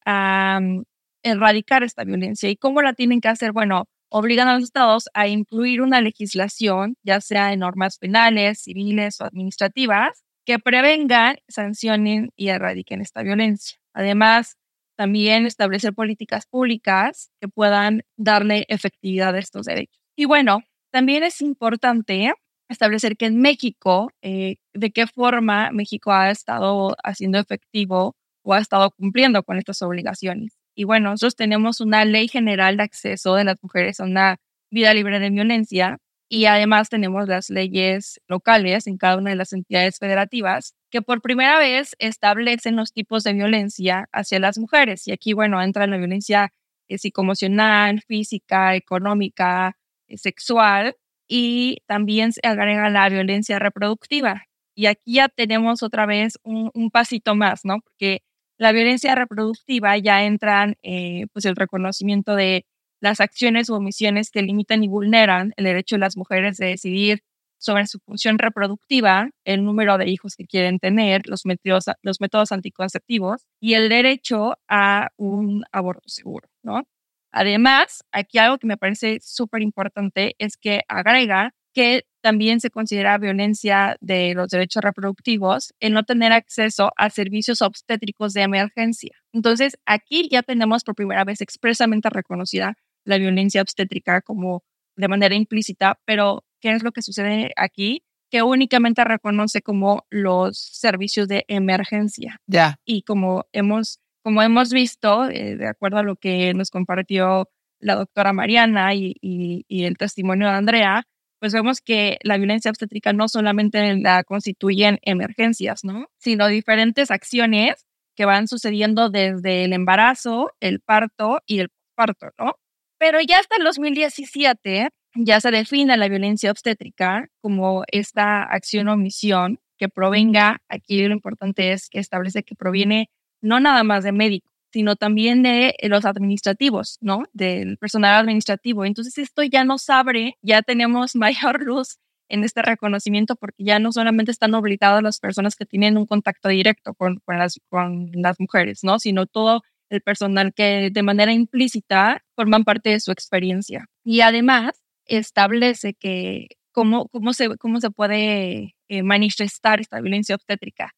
a 0.06 0.60
mm, 0.62 0.84
erradicar 1.24 1.84
esta 1.84 2.06
violencia. 2.06 2.50
¿Y 2.50 2.56
cómo 2.56 2.82
la 2.82 2.94
tienen 2.94 3.20
que 3.20 3.28
hacer? 3.28 3.52
Bueno, 3.52 3.90
obligan 4.10 4.48
a 4.48 4.54
los 4.56 4.64
estados 4.64 5.10
a 5.14 5.28
incluir 5.28 5.82
una 5.82 6.00
legislación, 6.00 6.96
ya 7.04 7.20
sea 7.20 7.52
en 7.52 7.60
normas 7.60 7.98
penales, 7.98 8.62
civiles 8.62 9.20
o 9.20 9.26
administrativas, 9.26 10.24
que 10.46 10.60
prevengan, 10.60 11.38
sancionen 11.48 12.32
y 12.36 12.50
erradiquen 12.50 13.02
esta 13.02 13.24
violencia. 13.24 13.78
Además, 13.94 14.58
también 14.96 15.46
establecer 15.46 15.94
políticas 15.94 16.46
públicas 16.46 17.32
que 17.40 17.48
puedan 17.48 18.04
darle 18.18 18.66
efectividad 18.68 19.36
a 19.36 19.40
estos 19.40 19.66
derechos. 19.66 20.00
Y 20.16 20.26
bueno, 20.26 20.62
también 20.92 21.24
es 21.24 21.42
importante 21.42 22.34
establecer 22.70 23.18
que 23.18 23.26
en 23.26 23.40
México, 23.40 24.12
eh, 24.22 24.58
de 24.74 24.92
qué 24.92 25.08
forma 25.08 25.72
México 25.72 26.12
ha 26.12 26.30
estado 26.32 26.96
haciendo 27.04 27.40
efectivo 27.40 28.16
o 28.44 28.54
ha 28.54 28.60
estado 28.60 28.92
cumpliendo 28.92 29.44
con 29.44 29.58
estas 29.58 29.82
obligaciones. 29.82 30.58
Y 30.76 30.86
bueno, 30.86 31.10
nosotros 31.10 31.36
tenemos 31.36 31.82
una 31.82 32.06
ley 32.06 32.28
general 32.28 32.78
de 32.78 32.84
acceso 32.84 33.36
de 33.36 33.44
las 33.44 33.58
mujeres 33.62 34.00
a 34.00 34.06
una 34.06 34.38
vida 34.72 34.94
libre 34.94 35.20
de 35.20 35.30
violencia 35.30 35.98
y 36.34 36.46
además 36.46 36.88
tenemos 36.88 37.28
las 37.28 37.50
leyes 37.50 38.22
locales 38.30 38.88
en 38.88 38.98
cada 38.98 39.18
una 39.18 39.32
de 39.32 39.36
las 39.36 39.52
entidades 39.52 40.00
federativas 40.00 40.76
que 40.90 41.02
por 41.02 41.22
primera 41.22 41.60
vez 41.60 41.94
establecen 42.00 42.78
los 42.78 42.94
tipos 42.94 43.26
de 43.26 43.34
violencia 43.34 44.08
hacia 44.14 44.40
las 44.40 44.58
mujeres. 44.58 45.06
Y 45.10 45.12
aquí, 45.12 45.34
bueno, 45.34 45.62
entra 45.62 45.88
la 45.88 45.98
violencia 45.98 46.54
eh, 46.88 46.98
psicoemocional, 46.98 48.02
física, 48.08 48.76
económica, 48.76 49.76
eh, 50.08 50.18
sexual 50.18 50.96
y 51.28 51.80
también 51.86 52.32
se 52.32 52.40
agrega 52.48 52.90
la 52.90 53.10
violencia 53.10 53.60
reproductiva. 53.60 54.46
Y 54.74 54.86
aquí 54.86 55.16
ya 55.16 55.28
tenemos 55.28 55.84
otra 55.84 56.06
vez 56.06 56.40
un, 56.44 56.72
pasito 56.92 57.36
más, 57.36 57.66
¿no? 57.66 57.82
Porque 57.82 58.22
la 58.58 58.72
violencia 58.72 59.16
reproductiva 59.16 59.98
ya 59.98 60.24
entra 60.24 60.74
eh, 60.82 61.26
pues 61.34 61.44
el 61.44 61.58
reconocimiento 61.58 62.36
de 62.36 62.66
las 63.02 63.20
acciones 63.20 63.70
o 63.70 63.76
omisiones 63.76 64.32
que 64.32 64.42
limitan 64.42 64.84
y 64.84 64.88
vulneran 64.88 65.54
el 65.58 65.66
derecho 65.66 65.96
de 65.96 66.00
las 66.00 66.16
mujeres 66.16 66.58
de 66.58 66.68
decidir 66.68 67.24
sobre 67.58 67.86
su 67.86 68.00
función 68.00 68.40
reproductiva, 68.40 69.30
el 69.46 69.64
número 69.64 69.98
de 69.98 70.10
hijos 70.10 70.36
que 70.36 70.46
quieren 70.46 70.80
tener, 70.80 71.28
los 71.28 71.46
métodos, 71.46 71.86
los 72.02 72.20
métodos 72.20 72.52
anticonceptivos 72.52 73.46
y 73.60 73.76
el 73.76 73.90
derecho 73.90 74.56
a 74.68 75.10
un 75.18 75.64
aborto 75.72 76.08
seguro, 76.08 76.48
¿no? 76.64 76.84
Además, 77.32 78.04
aquí 78.12 78.40
algo 78.40 78.58
que 78.58 78.68
me 78.68 78.78
parece 78.78 79.20
súper 79.22 79.62
importante 79.62 80.36
es 80.40 80.58
que 80.58 80.82
agrega 80.88 81.54
que 81.74 82.04
también 82.22 82.60
se 82.60 82.70
considera 82.70 83.18
violencia 83.18 83.96
de 84.02 84.34
los 84.34 84.50
derechos 84.50 84.84
reproductivos 84.84 85.74
el 85.80 85.94
no 85.94 86.04
tener 86.04 86.34
acceso 86.34 86.92
a 86.98 87.10
servicios 87.10 87.62
obstétricos 87.62 88.34
de 88.34 88.42
emergencia. 88.42 89.16
Entonces, 89.34 89.78
aquí 89.86 90.28
ya 90.30 90.44
tenemos 90.44 90.84
por 90.84 90.96
primera 90.96 91.24
vez 91.24 91.42
expresamente 91.42 92.10
reconocida 92.10 92.76
la 93.06 93.18
violencia 93.18 93.62
obstétrica 93.62 94.22
como 94.22 94.64
de 94.96 95.08
manera 95.08 95.36
implícita, 95.36 96.00
pero 96.06 96.44
¿qué 96.60 96.72
es 96.72 96.84
lo 96.84 96.92
que 96.92 97.02
sucede 97.02 97.52
aquí? 97.56 98.04
Que 98.30 98.44
únicamente 98.44 99.04
reconoce 99.04 99.62
como 99.62 100.06
los 100.10 100.58
servicios 100.58 101.28
de 101.28 101.46
emergencia. 101.48 102.40
Ya. 102.48 102.78
Y 102.86 103.02
como 103.04 103.46
hemos, 103.52 104.00
como 104.24 104.42
hemos 104.42 104.72
visto, 104.72 105.30
eh, 105.30 105.58
de 105.58 105.68
acuerdo 105.68 105.98
a 105.98 106.04
lo 106.04 106.16
que 106.16 106.54
nos 106.54 106.70
compartió 106.70 107.50
la 107.80 107.96
doctora 107.96 108.32
Mariana 108.32 108.94
y, 108.94 109.16
y, 109.22 109.84
el 109.84 109.98
testimonio 109.98 110.48
de 110.48 110.54
Andrea, 110.54 111.04
pues 111.40 111.54
vemos 111.54 111.82
que 111.82 112.20
la 112.22 112.38
violencia 112.38 112.70
obstétrica 112.70 113.12
no 113.12 113.28
solamente 113.28 113.98
la 113.98 114.24
constituyen 114.24 115.00
emergencias, 115.02 115.84
¿no? 115.84 116.06
Sino 116.20 116.48
diferentes 116.48 117.10
acciones 117.10 117.88
que 118.16 118.26
van 118.26 118.48
sucediendo 118.48 119.10
desde 119.10 119.64
el 119.66 119.74
embarazo, 119.74 120.52
el 120.60 120.80
parto 120.80 121.40
y 121.48 121.60
el 121.60 121.70
parto, 121.96 122.28
¿no? 122.38 122.58
Pero 123.02 123.20
ya 123.20 123.40
hasta 123.40 123.56
el 123.58 123.64
2017 123.64 124.90
ya 125.16 125.42
se 125.42 125.50
define 125.50 125.98
la 125.98 126.08
violencia 126.08 126.52
obstétrica 126.52 127.30
como 127.42 127.84
esta 127.88 128.44
acción 128.44 128.90
o 128.90 128.94
omisión 128.94 129.60
que 129.80 129.90
provenga, 129.90 130.62
aquí 130.70 131.02
lo 131.08 131.12
importante 131.16 131.72
es 131.72 131.90
que 131.90 131.98
establece 131.98 132.44
que 132.44 132.54
proviene 132.54 133.10
no 133.42 133.60
nada 133.60 133.84
más 133.84 134.04
de 134.04 134.12
médicos, 134.12 134.52
sino 134.72 134.96
también 134.98 135.42
de 135.42 135.74
los 135.82 136.06
administrativos, 136.06 137.00
¿no? 137.02 137.24
Del 137.34 137.80
personal 137.80 138.22
administrativo. 138.22 138.86
Entonces 138.86 139.18
esto 139.18 139.42
ya 139.42 139.64
nos 139.64 139.90
abre, 139.90 140.38
ya 140.44 140.62
tenemos 140.62 141.16
mayor 141.16 141.64
luz 141.64 141.98
en 142.30 142.44
este 142.44 142.62
reconocimiento 142.62 143.36
porque 143.36 143.64
ya 143.64 143.80
no 143.80 143.92
solamente 143.92 144.32
están 144.32 144.54
obligadas 144.54 145.02
las 145.02 145.20
personas 145.20 145.56
que 145.56 145.66
tienen 145.66 145.98
un 145.98 146.06
contacto 146.06 146.50
directo 146.50 146.94
con, 146.94 147.20
con, 147.26 147.40
las, 147.40 147.60
con 147.68 148.12
las 148.14 148.40
mujeres, 148.40 148.84
¿no? 148.84 149.00
Sino 149.00 149.26
todo 149.26 149.64
el 149.92 150.02
personal 150.02 150.54
que 150.54 150.90
de 150.92 151.04
manera 151.04 151.34
implícita 151.34 152.24
forman 152.36 152.64
parte 152.64 152.92
de 152.92 153.00
su 153.00 153.12
experiencia. 153.12 153.88
Y 154.04 154.22
además 154.22 154.82
establece 155.06 155.94
que 155.94 156.48
cómo, 156.72 157.08
cómo, 157.10 157.34
se, 157.34 157.58
cómo 157.58 157.82
se 157.82 157.92
puede 157.92 158.76
eh, 158.90 159.04
manifestar 159.04 159.82
esta 159.82 160.00
violencia 160.02 160.36
obstétrica. 160.36 160.92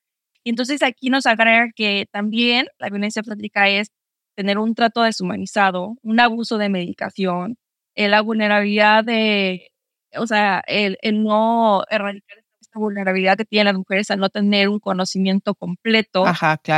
Y 0.44 0.52
entonces 0.52 0.84
aquí 0.84 1.10
nos 1.10 1.26
agrega 1.26 1.70
que 1.76 2.06
también 2.12 2.68
la 2.78 2.90
violencia 2.90 3.22
obstétrica 3.22 3.68
es 3.70 3.90
tener 4.36 4.58
un 4.60 4.76
trato 4.76 5.02
deshumanizado, 5.02 5.96
un 6.04 6.20
abuso 6.20 6.58
de 6.58 6.70
medicación, 6.70 7.58
eh, 7.96 8.10
la 8.10 8.22
vulnerabilidad 8.22 9.04
de, 9.04 9.72
o 10.18 10.28
sea, 10.28 10.62
el, 10.68 10.98
el 11.02 11.24
no 11.24 11.84
erradicar 11.90 12.43
vulnerabilidad 12.80 13.38
que 13.38 13.46
tienen 13.46 13.66
las 13.74 13.78
mujeres 13.78 14.12
al 14.12 14.20
no 14.20 14.30
tener 14.30 14.70
un 14.70 14.80
conocimiento 14.80 15.56
completo 15.56 16.26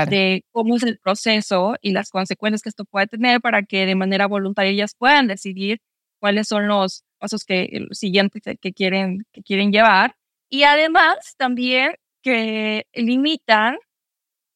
de 0.10 0.44
cómo 0.52 0.76
es 0.76 0.84
el 0.84 1.00
proceso 1.00 1.76
y 1.82 1.92
las 1.92 2.10
consecuencias 2.10 2.62
que 2.62 2.70
esto 2.70 2.86
puede 2.86 3.08
tener 3.08 3.42
para 3.42 3.64
que 3.64 3.86
de 3.86 3.96
manera 3.96 4.28
voluntaria 4.28 4.72
ellas 4.72 4.96
puedan 4.98 5.28
decidir 5.28 5.80
cuáles 6.20 6.48
son 6.48 6.68
los 6.68 7.04
pasos 7.18 7.44
que 7.44 7.86
siguientes 7.92 8.42
que, 8.60 8.74
quieren 8.74 9.26
que 9.32 9.42
quieren 9.42 9.72
llevar 9.72 10.16
y 10.50 10.64
además 10.64 11.36
también 11.38 11.96
que 12.22 12.88
limitan 12.94 13.78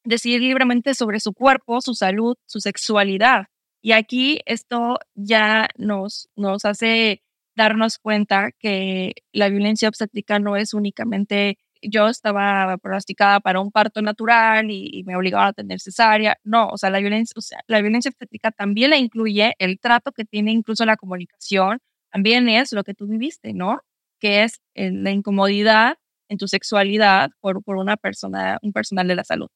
decidir 0.04 0.40
libremente 0.40 0.94
sobre 0.94 1.20
su 1.20 1.32
cuerpo, 1.32 1.80
su 1.80 1.94
salud, 1.94 2.36
su 2.46 2.60
sexualidad. 2.60 3.46
Y 3.82 3.92
aquí 3.92 4.40
esto 4.46 4.98
ya 5.14 5.68
nos, 5.76 6.28
nos 6.36 6.64
hace 6.64 7.22
darnos 7.56 7.98
cuenta 7.98 8.50
que 8.58 9.14
la 9.32 9.48
violencia 9.48 9.88
obstétrica 9.88 10.38
no 10.38 10.56
es 10.56 10.74
únicamente 10.74 11.58
yo 11.82 12.08
estaba 12.08 12.76
pronosticada 12.78 13.40
para 13.40 13.60
un 13.60 13.70
parto 13.70 14.02
natural 14.02 14.70
y, 14.70 15.02
me 15.06 15.16
obligaban 15.16 15.48
a 15.48 15.52
tener 15.52 15.80
cesárea. 15.80 16.36
No, 16.44 16.68
o 16.68 16.78
sea, 16.78 16.90
la 16.90 17.00
violencia, 17.00 17.34
o 17.36 17.40
sea, 17.40 17.60
la 17.66 17.80
violencia 17.80 18.10
obstétrica 18.10 18.50
también 18.50 18.90
la 18.90 18.98
incluye 18.98 19.54
el 19.58 19.78
trato 19.80 20.12
que 20.12 20.24
tiene 20.24 20.52
incluso 20.52 20.84
la 20.84 20.96
comunicación, 20.96 21.80
también 22.12 22.48
es 22.48 22.72
lo 22.72 22.84
que 22.84 22.94
tú 22.94 23.06
viviste, 23.06 23.54
¿no? 23.54 23.80
Que 24.18 24.44
es 24.44 24.60
eh, 24.74 24.90
la 24.92 25.10
incomodidad 25.10 25.96
en 26.28 26.38
tu 26.38 26.48
sexualidad 26.48 27.30
por, 27.40 27.62
por 27.62 27.76
una 27.76 27.96
persona, 27.96 28.58
un 28.62 28.72
personal 28.72 29.08
de 29.08 29.14
la 29.14 29.24
salud 29.24 29.48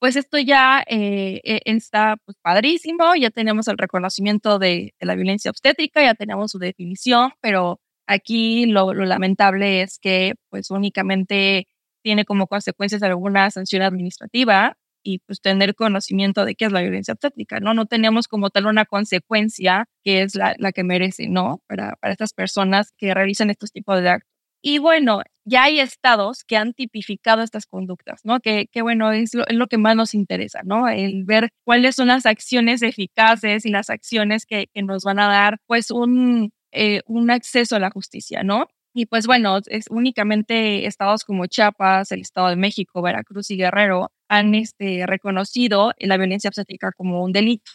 pues 0.00 0.16
esto 0.16 0.38
ya 0.38 0.82
eh, 0.88 1.40
e, 1.44 1.60
está 1.66 2.16
pues, 2.24 2.36
padrísimo, 2.42 3.14
ya 3.16 3.30
tenemos 3.30 3.68
el 3.68 3.78
reconocimiento 3.78 4.58
de, 4.58 4.94
la 5.00 5.14
violencia 5.14 5.50
obstétrica, 5.50 6.02
ya 6.02 6.14
tenemos 6.14 6.50
su 6.52 6.58
definición, 6.58 7.32
pero 7.40 7.80
aquí 8.06 8.66
lo, 8.66 8.94
lamentable 8.94 9.82
es 9.82 9.98
que 9.98 10.34
pues 10.50 10.70
únicamente 10.70 11.68
tiene 12.02 12.24
como 12.24 12.46
consecuencias 12.48 13.02
alguna 13.02 13.50
sanción 13.50 13.82
administrativa 13.82 14.76
y 15.02 15.20
pues 15.20 15.40
tener 15.42 15.74
conocimiento 15.74 16.44
de 16.44 16.54
qué 16.54 16.66
es 16.66 16.72
la 16.72 16.82
violencia 16.82 17.12
obstétrica, 17.14 17.60
¿no? 17.60 17.74
No 17.74 17.86
tenemos 17.86 18.28
como 18.28 18.50
tal 18.50 18.66
una 18.66 18.86
consecuencia 18.86 19.86
que 20.04 20.22
es 20.22 20.34
la, 20.34 20.54
que 20.72 20.84
merece, 20.84 21.28
¿no? 21.28 21.62
Para 21.68 21.96
estas 22.02 22.32
personas 22.34 22.92
que 22.96 23.14
realizan 23.14 23.50
estos 23.50 23.72
tipos 23.72 24.00
de 24.02 24.08
actos. 24.10 24.29
Y 24.62 24.78
bueno, 24.78 25.22
ya 25.44 25.64
hay 25.64 25.80
estados 25.80 26.44
que 26.44 26.56
han 26.56 26.74
tipificado 26.74 27.42
estas 27.42 27.66
conductas, 27.66 28.20
¿no? 28.24 28.40
Que, 28.40 28.68
bueno, 28.82 29.12
es 29.12 29.34
lo, 29.34 29.46
es 29.46 29.56
lo, 29.56 29.66
que 29.68 29.78
más 29.78 29.96
nos 29.96 30.14
interesa, 30.14 30.60
¿no? 30.64 30.88
El 30.88 31.24
ver 31.24 31.50
cuáles 31.64 31.96
son 31.96 32.08
las 32.08 32.26
acciones 32.26 32.82
eficaces 32.82 33.64
y 33.64 33.70
las 33.70 33.90
acciones 33.90 34.46
que, 34.46 34.68
que 34.72 34.82
nos 34.82 35.04
van 35.04 35.18
a 35.18 35.28
dar, 35.28 35.58
pues, 35.66 35.90
un, 35.90 36.52
eh, 36.72 37.02
un 37.06 37.30
acceso 37.30 37.76
a 37.76 37.80
la 37.80 37.90
justicia, 37.90 38.42
¿no? 38.42 38.66
Y 38.92 39.06
pues 39.06 39.26
bueno, 39.26 39.58
es 39.66 39.86
únicamente 39.90 40.86
estados 40.86 41.24
como 41.24 41.46
Chiapas, 41.46 42.10
el 42.12 42.20
Estado 42.22 42.48
de 42.48 42.56
México, 42.56 43.02
Veracruz 43.02 43.50
y 43.50 43.56
Guerrero 43.56 44.10
han 44.28 44.54
este, 44.54 45.06
reconocido 45.06 45.92
la 45.98 46.16
violencia 46.16 46.48
obstétrica 46.48 46.92
como 46.92 47.22
un 47.22 47.32
delito. 47.32 47.70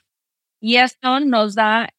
Y 0.62 0.78
esto 0.78 1.20
nos 1.22 1.56
da 1.56 1.90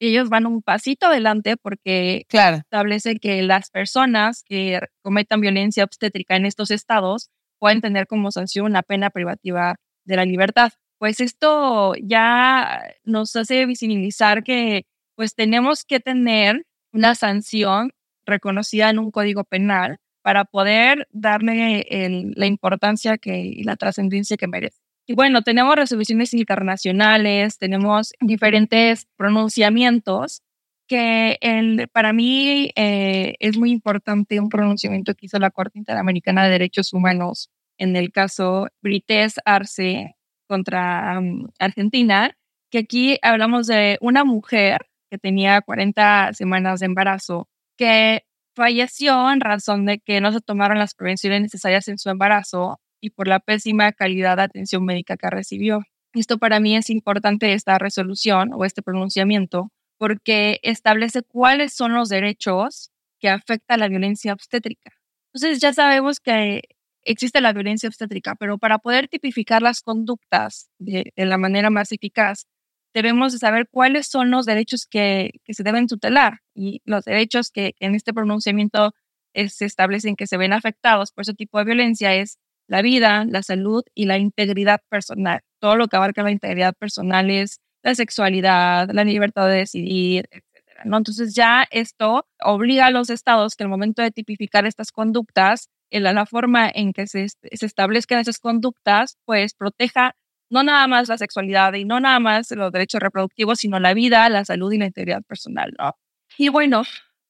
ellos 0.00 0.28
van 0.28 0.46
un 0.46 0.62
pasito 0.62 1.06
adelante 1.06 1.56
porque 1.56 2.26
establece 2.30 3.16
que 3.16 3.42
las 3.42 3.70
personas 3.70 4.42
que 4.44 4.80
cometan 5.02 5.40
violencia 5.40 5.84
obstétrica 5.84 6.36
en 6.36 6.46
estos 6.46 6.70
estados 6.70 7.30
pueden 7.58 7.80
tener 7.80 8.06
como 8.06 8.30
sanción 8.30 8.66
una 8.66 8.82
pena 8.82 9.10
privativa 9.10 9.76
de 10.04 10.16
la 10.16 10.24
libertad. 10.24 10.72
Pues 10.98 11.20
esto 11.20 11.94
ya 12.02 12.82
nos 13.04 13.34
hace 13.36 13.66
visibilizar 13.66 14.42
que 14.42 14.86
pues 15.16 15.34
tenemos 15.34 15.84
que 15.84 16.00
tener 16.00 16.66
una 16.92 17.14
sanción 17.14 17.92
reconocida 18.26 18.90
en 18.90 18.98
un 18.98 19.10
código 19.10 19.44
penal 19.44 19.98
para 20.22 20.44
poder 20.44 21.06
darle 21.10 21.86
la 22.34 22.46
importancia 22.46 23.18
que, 23.18 23.38
y 23.40 23.62
la 23.64 23.76
trascendencia 23.76 24.36
que 24.36 24.48
merece. 24.48 24.83
Y 25.06 25.14
bueno, 25.14 25.42
tenemos 25.42 25.76
resoluciones 25.76 26.32
internacionales, 26.32 27.58
tenemos 27.58 28.12
diferentes 28.20 29.06
pronunciamientos 29.16 30.42
que 30.86 31.38
el, 31.40 31.88
para 31.88 32.12
mí 32.12 32.70
eh, 32.76 33.34
es 33.38 33.56
muy 33.58 33.70
importante 33.70 34.40
un 34.40 34.48
pronunciamiento 34.48 35.14
que 35.14 35.26
hizo 35.26 35.38
la 35.38 35.50
Corte 35.50 35.78
Interamericana 35.78 36.44
de 36.44 36.50
Derechos 36.50 36.92
Humanos 36.92 37.50
en 37.78 37.96
el 37.96 38.12
caso 38.12 38.68
Brites 38.82 39.40
Arce 39.44 40.16
contra 40.46 41.18
um, 41.18 41.48
Argentina, 41.58 42.36
que 42.70 42.78
aquí 42.78 43.18
hablamos 43.22 43.66
de 43.66 43.98
una 44.00 44.24
mujer 44.24 44.86
que 45.10 45.18
tenía 45.18 45.60
40 45.60 46.32
semanas 46.34 46.80
de 46.80 46.86
embarazo 46.86 47.48
que 47.76 48.24
falleció 48.54 49.30
en 49.32 49.40
razón 49.40 49.86
de 49.86 49.98
que 49.98 50.20
no 50.20 50.32
se 50.32 50.40
tomaron 50.40 50.78
las 50.78 50.94
prevenciones 50.94 51.42
necesarias 51.42 51.88
en 51.88 51.98
su 51.98 52.10
embarazo 52.10 52.80
y 53.04 53.10
por 53.10 53.28
la 53.28 53.38
pésima 53.38 53.92
calidad 53.92 54.38
de 54.38 54.44
atención 54.44 54.82
médica 54.82 55.18
que 55.18 55.28
recibió. 55.28 55.82
Esto 56.14 56.38
para 56.38 56.58
mí 56.58 56.74
es 56.74 56.88
importante, 56.88 57.52
esta 57.52 57.78
resolución 57.78 58.52
o 58.54 58.64
este 58.64 58.80
pronunciamiento, 58.80 59.70
porque 59.98 60.58
establece 60.62 61.22
cuáles 61.22 61.74
son 61.74 61.92
los 61.92 62.08
derechos 62.08 62.92
que 63.20 63.28
afecta 63.28 63.76
la 63.76 63.88
violencia 63.88 64.32
obstétrica. 64.32 64.92
Entonces 65.34 65.60
ya 65.60 65.74
sabemos 65.74 66.18
que 66.18 66.62
existe 67.02 67.42
la 67.42 67.52
violencia 67.52 67.90
obstétrica, 67.90 68.36
pero 68.36 68.56
para 68.56 68.78
poder 68.78 69.08
tipificar 69.08 69.60
las 69.60 69.82
conductas 69.82 70.70
de, 70.78 71.12
la 71.16 71.36
manera 71.36 71.68
más 71.68 71.92
eficaz, 71.92 72.46
debemos 72.94 73.38
saber 73.38 73.68
cuáles 73.70 74.06
son 74.06 74.30
los 74.30 74.46
derechos 74.46 74.86
que, 74.86 75.32
se 75.46 75.62
deben 75.62 75.88
tutelar 75.88 76.40
y 76.54 76.80
los 76.86 77.04
derechos 77.04 77.50
que 77.50 77.74
en 77.80 77.94
este 77.94 78.14
pronunciamiento 78.14 78.94
se 79.34 79.66
establecen 79.66 80.16
que 80.16 80.26
se 80.26 80.38
ven 80.38 80.54
afectados 80.54 81.12
por 81.12 81.22
ese 81.22 81.34
tipo 81.34 81.58
de 81.58 81.64
violencia 81.64 82.14
es 82.14 82.38
la 82.66 82.82
vida, 82.82 83.24
la 83.26 83.42
salud 83.42 83.84
y 83.94 84.06
la 84.06 84.18
integridad 84.18 84.80
personal. 84.88 85.40
Todo 85.60 85.76
lo 85.76 85.88
que 85.88 85.96
abarca 85.96 86.22
la 86.22 86.30
integridad 86.30 86.74
personal 86.74 87.30
es 87.30 87.60
la 87.82 87.94
sexualidad, 87.94 88.90
la 88.92 89.04
libertad 89.04 89.48
de 89.48 89.56
decidir, 89.56 90.28
etc. 90.30 90.80
¿no? 90.84 90.96
Entonces 90.96 91.34
ya 91.34 91.66
esto 91.70 92.26
obliga 92.42 92.86
a 92.86 92.90
los 92.90 93.10
estados 93.10 93.56
que 93.56 93.64
al 93.64 93.70
momento 93.70 94.02
de 94.02 94.10
tipificar 94.10 94.66
estas 94.66 94.92
conductas, 94.92 95.68
la, 95.90 96.26
forma 96.26 96.68
en 96.74 96.92
que 96.92 97.06
se, 97.06 97.28
se 97.28 97.66
establezcan 97.66 98.18
esas 98.18 98.38
conductas, 98.38 99.16
pues 99.24 99.54
proteja 99.54 100.16
no 100.50 100.62
nada 100.62 100.86
más 100.86 101.08
la 101.08 101.18
sexualidad 101.18 101.74
y 101.74 101.84
no 101.84 102.00
nada 102.00 102.20
más 102.20 102.50
los 102.50 102.72
derechos 102.72 103.00
reproductivos, 103.00 103.58
sino 103.58 103.78
la 103.80 103.94
vida, 103.94 104.28
la 104.28 104.44
salud 104.44 104.72
y 104.72 104.78
la 104.78 104.86
integridad 104.86 105.22
personal, 105.22 105.72
¿no? 105.78 105.96
Y 106.38 106.48
bueno, 106.48 106.82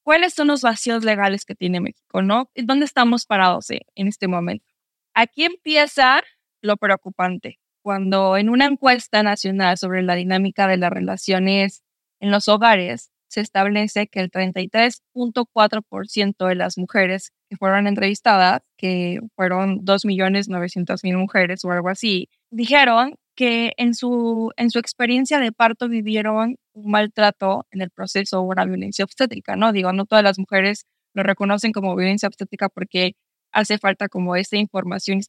¿cuáles 0.02 0.34
son 0.34 0.48
los 0.48 0.62
vacíos 0.62 1.04
legales 1.04 1.44
que 1.44 1.54
tiene 1.54 1.80
México, 1.80 2.22
no? 2.22 2.50
¿Dónde 2.54 2.84
estamos 2.84 3.26
parados 3.26 3.70
eh, 3.70 3.82
en 3.94 4.08
este 4.08 4.28
momento? 4.28 4.73
Aquí 5.14 5.44
empieza 5.44 6.22
lo 6.60 6.76
preocupante. 6.76 7.60
Cuando 7.82 8.36
en 8.36 8.48
una 8.48 8.66
encuesta 8.66 9.22
nacional 9.22 9.78
sobre 9.78 10.02
la 10.02 10.16
dinámica 10.16 10.66
de 10.66 10.76
las 10.76 10.90
relaciones 10.90 11.84
en 12.20 12.32
los 12.32 12.48
hogares 12.48 13.12
se 13.28 13.40
establece 13.40 14.08
que 14.08 14.20
el 14.20 14.30
33.4% 14.30 16.46
de 16.46 16.54
las 16.54 16.78
mujeres 16.78 17.32
que 17.48 17.56
fueron 17.56 17.86
entrevistadas, 17.86 18.62
que 18.76 19.20
fueron 19.36 19.84
2.900.000 19.84 21.16
mujeres 21.16 21.64
o 21.64 21.70
algo 21.72 21.88
así, 21.90 22.28
dijeron 22.50 23.16
que 23.36 23.72
en 23.76 23.94
su, 23.94 24.52
en 24.56 24.70
su 24.70 24.78
experiencia 24.78 25.38
de 25.40 25.52
parto 25.52 25.88
vivieron 25.88 26.56
un 26.74 26.90
maltrato 26.90 27.66
en 27.70 27.82
el 27.82 27.90
proceso 27.90 28.40
o 28.40 28.42
una 28.42 28.64
violencia 28.64 29.04
obstétrica, 29.04 29.56
¿no? 29.56 29.72
Digo, 29.72 29.92
no 29.92 30.06
todas 30.06 30.24
las 30.24 30.38
mujeres 30.38 30.86
lo 31.12 31.22
reconocen 31.22 31.72
como 31.72 31.94
violencia 31.96 32.28
obstétrica 32.28 32.68
porque 32.68 33.14
hace 33.54 33.78
falta 33.78 34.08
como 34.08 34.36
esta 34.36 34.56
información, 34.56 35.20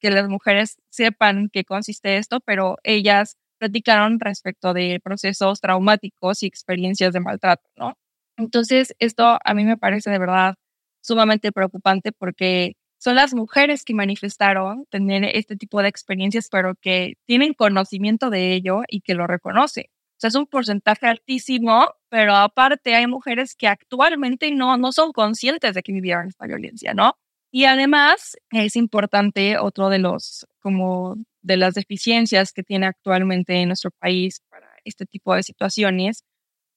que 0.00 0.10
las 0.10 0.28
mujeres 0.28 0.78
sepan 0.90 1.48
qué 1.52 1.64
consiste 1.64 2.16
esto, 2.16 2.40
pero 2.40 2.78
ellas 2.82 3.36
platicaron 3.58 4.18
respecto 4.18 4.74
de 4.74 5.00
procesos 5.04 5.60
traumáticos 5.60 6.42
y 6.42 6.46
experiencias 6.46 7.12
de 7.12 7.20
maltrato, 7.20 7.68
¿no? 7.76 7.94
Entonces, 8.36 8.94
esto 8.98 9.38
a 9.44 9.54
mí 9.54 9.64
me 9.64 9.76
parece 9.76 10.10
de 10.10 10.18
verdad 10.18 10.56
sumamente 11.02 11.52
preocupante 11.52 12.12
porque 12.12 12.74
son 12.98 13.16
las 13.16 13.34
mujeres 13.34 13.84
que 13.84 13.94
manifestaron 13.94 14.86
tener 14.90 15.24
este 15.24 15.56
tipo 15.56 15.82
de 15.82 15.88
experiencias, 15.88 16.48
pero 16.50 16.74
que 16.80 17.14
tienen 17.26 17.54
conocimiento 17.54 18.30
de 18.30 18.54
ello 18.54 18.82
y 18.88 19.00
que 19.02 19.14
lo 19.14 19.26
reconocen. 19.26 19.86
O 19.88 20.20
sea, 20.22 20.28
es 20.28 20.34
un 20.36 20.46
porcentaje 20.46 21.06
altísimo, 21.06 21.88
pero 22.08 22.34
aparte 22.36 22.94
hay 22.94 23.06
mujeres 23.08 23.56
que 23.56 23.68
actualmente 23.68 24.52
no, 24.52 24.76
no 24.76 24.92
son 24.92 25.12
conscientes 25.12 25.74
de 25.74 25.82
que 25.82 25.92
vivieron 25.92 26.28
esta 26.28 26.46
violencia, 26.46 26.94
¿no? 26.94 27.16
Y 27.54 27.66
además 27.66 28.36
es 28.50 28.76
importante 28.76 29.58
otro 29.58 29.90
de 29.90 29.98
los, 29.98 30.46
como 30.60 31.16
de 31.42 31.58
las 31.58 31.74
deficiencias 31.74 32.52
que 32.52 32.62
tiene 32.62 32.86
actualmente 32.86 33.54
en 33.60 33.68
nuestro 33.68 33.90
país 33.90 34.40
para 34.48 34.68
este 34.84 35.04
tipo 35.04 35.34
de 35.34 35.42
situaciones, 35.42 36.24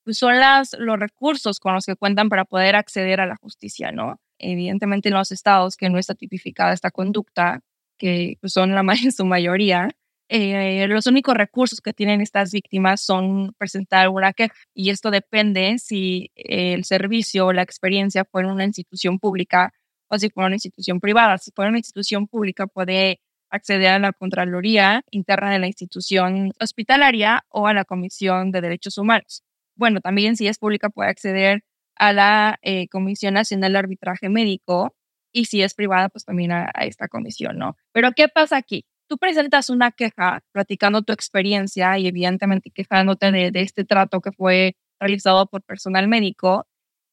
pues 0.03 0.17
son 0.17 0.38
las, 0.38 0.76
los 0.78 0.99
recursos 0.99 1.59
con 1.59 1.73
los 1.73 1.86
que 1.86 1.95
cuentan 1.95 2.28
para 2.28 2.43
poder 2.43 2.76
acceder 2.76 3.21
a 3.21 3.26
la 3.26 3.38
justicia, 3.38 3.93
¿no? 3.93 4.19
Evidentemente 4.38 5.09
en 5.09 5.15
los 5.15 5.32
estados 5.32 5.78
que 5.78 5.89
no 5.89 5.97
está 5.97 6.13
tipificada 6.13 6.73
esta 6.73 6.91
conducta, 6.91 7.61
que 7.97 8.38
pues, 8.41 8.51
son 8.51 8.76
la 8.76 8.82
en 9.03 9.11
su 9.13 9.26
mayoría, 9.26 9.89
eh, 10.28 10.88
los 10.89 11.05
únicos 11.05 11.36
recursos 11.36 11.82
que 11.82 11.93
tienen 11.93 12.19
estas 12.19 12.51
víctimas 12.51 12.99
son 13.01 13.53
presentar 13.57 14.09
una 14.09 14.34
queja 14.34 14.55
y 14.73 14.89
esto 14.89 15.11
depende 15.11 15.78
si 15.78 16.32
el 16.36 16.84
servicio 16.84 17.47
o 17.47 17.53
la 17.53 17.61
experiencia 17.61 18.26
fue 18.26 18.41
en 18.41 18.49
una 18.49 18.65
institución 18.65 19.19
pública 19.19 19.71
o 20.10 20.18
si 20.18 20.30
fue 20.30 20.45
una 20.45 20.56
institución 20.56 20.99
privada. 20.99 21.38
Si 21.38 21.51
fue 21.51 21.68
una 21.68 21.78
institución 21.78 22.28
pública 22.28 22.68
puede 22.68 23.22
acceder 23.49 23.89
a 23.89 23.99
la 23.99 24.14
Contraloría 24.14 25.03
interna 25.12 25.51
de 25.51 25.60
la 25.60 25.68
institución 25.68 26.51
hospitalaria 26.60 27.45
o 27.49 27.68
a 27.68 27.74
la 27.74 27.86
Comisión 27.86 28.51
de 28.51 28.62
Derechos 28.62 28.97
Humanos. 28.97 29.43
Bueno, 29.76 30.01
también 30.01 30.36
si 30.36 30.47
es 30.47 30.58
pública 30.58 30.89
puede 30.89 31.10
acceder 31.10 31.64
a 31.95 32.14
la 32.14 32.60
eh, 32.62 32.88
Comisión 32.89 33.34
Nacional 33.36 33.74
de 33.74 33.80
Arbitraje 33.80 34.30
Médico 34.30 34.95
y 35.32 35.45
si 35.45 35.62
es 35.62 35.74
privada, 35.74 36.10
pues 36.10 36.26
también 36.26 36.51
a, 36.51 36.72
a 36.74 36.86
esta 36.86 37.08
comisión, 37.08 37.58
¿no? 37.58 37.76
Pero 37.91 38.12
¿qué 38.14 38.28
pasa 38.30 38.58
aquí? 38.58 38.86
tú 39.08 39.18
presentas 39.18 39.70
una 39.70 39.91
queja 39.91 40.41
platicando 40.51 41.01
tu 41.01 41.14
experiencia 41.14 41.97
y 41.97 42.08
evidentemente 42.08 42.72
quejándote 42.72 43.32
de, 43.32 43.51
de, 43.51 43.62
este 43.62 43.86
trato 43.86 44.22
que 44.22 44.32
fue 44.32 44.76
realizado 44.99 45.47
por 45.47 45.64
personal 45.64 46.08
médico, 46.08 46.68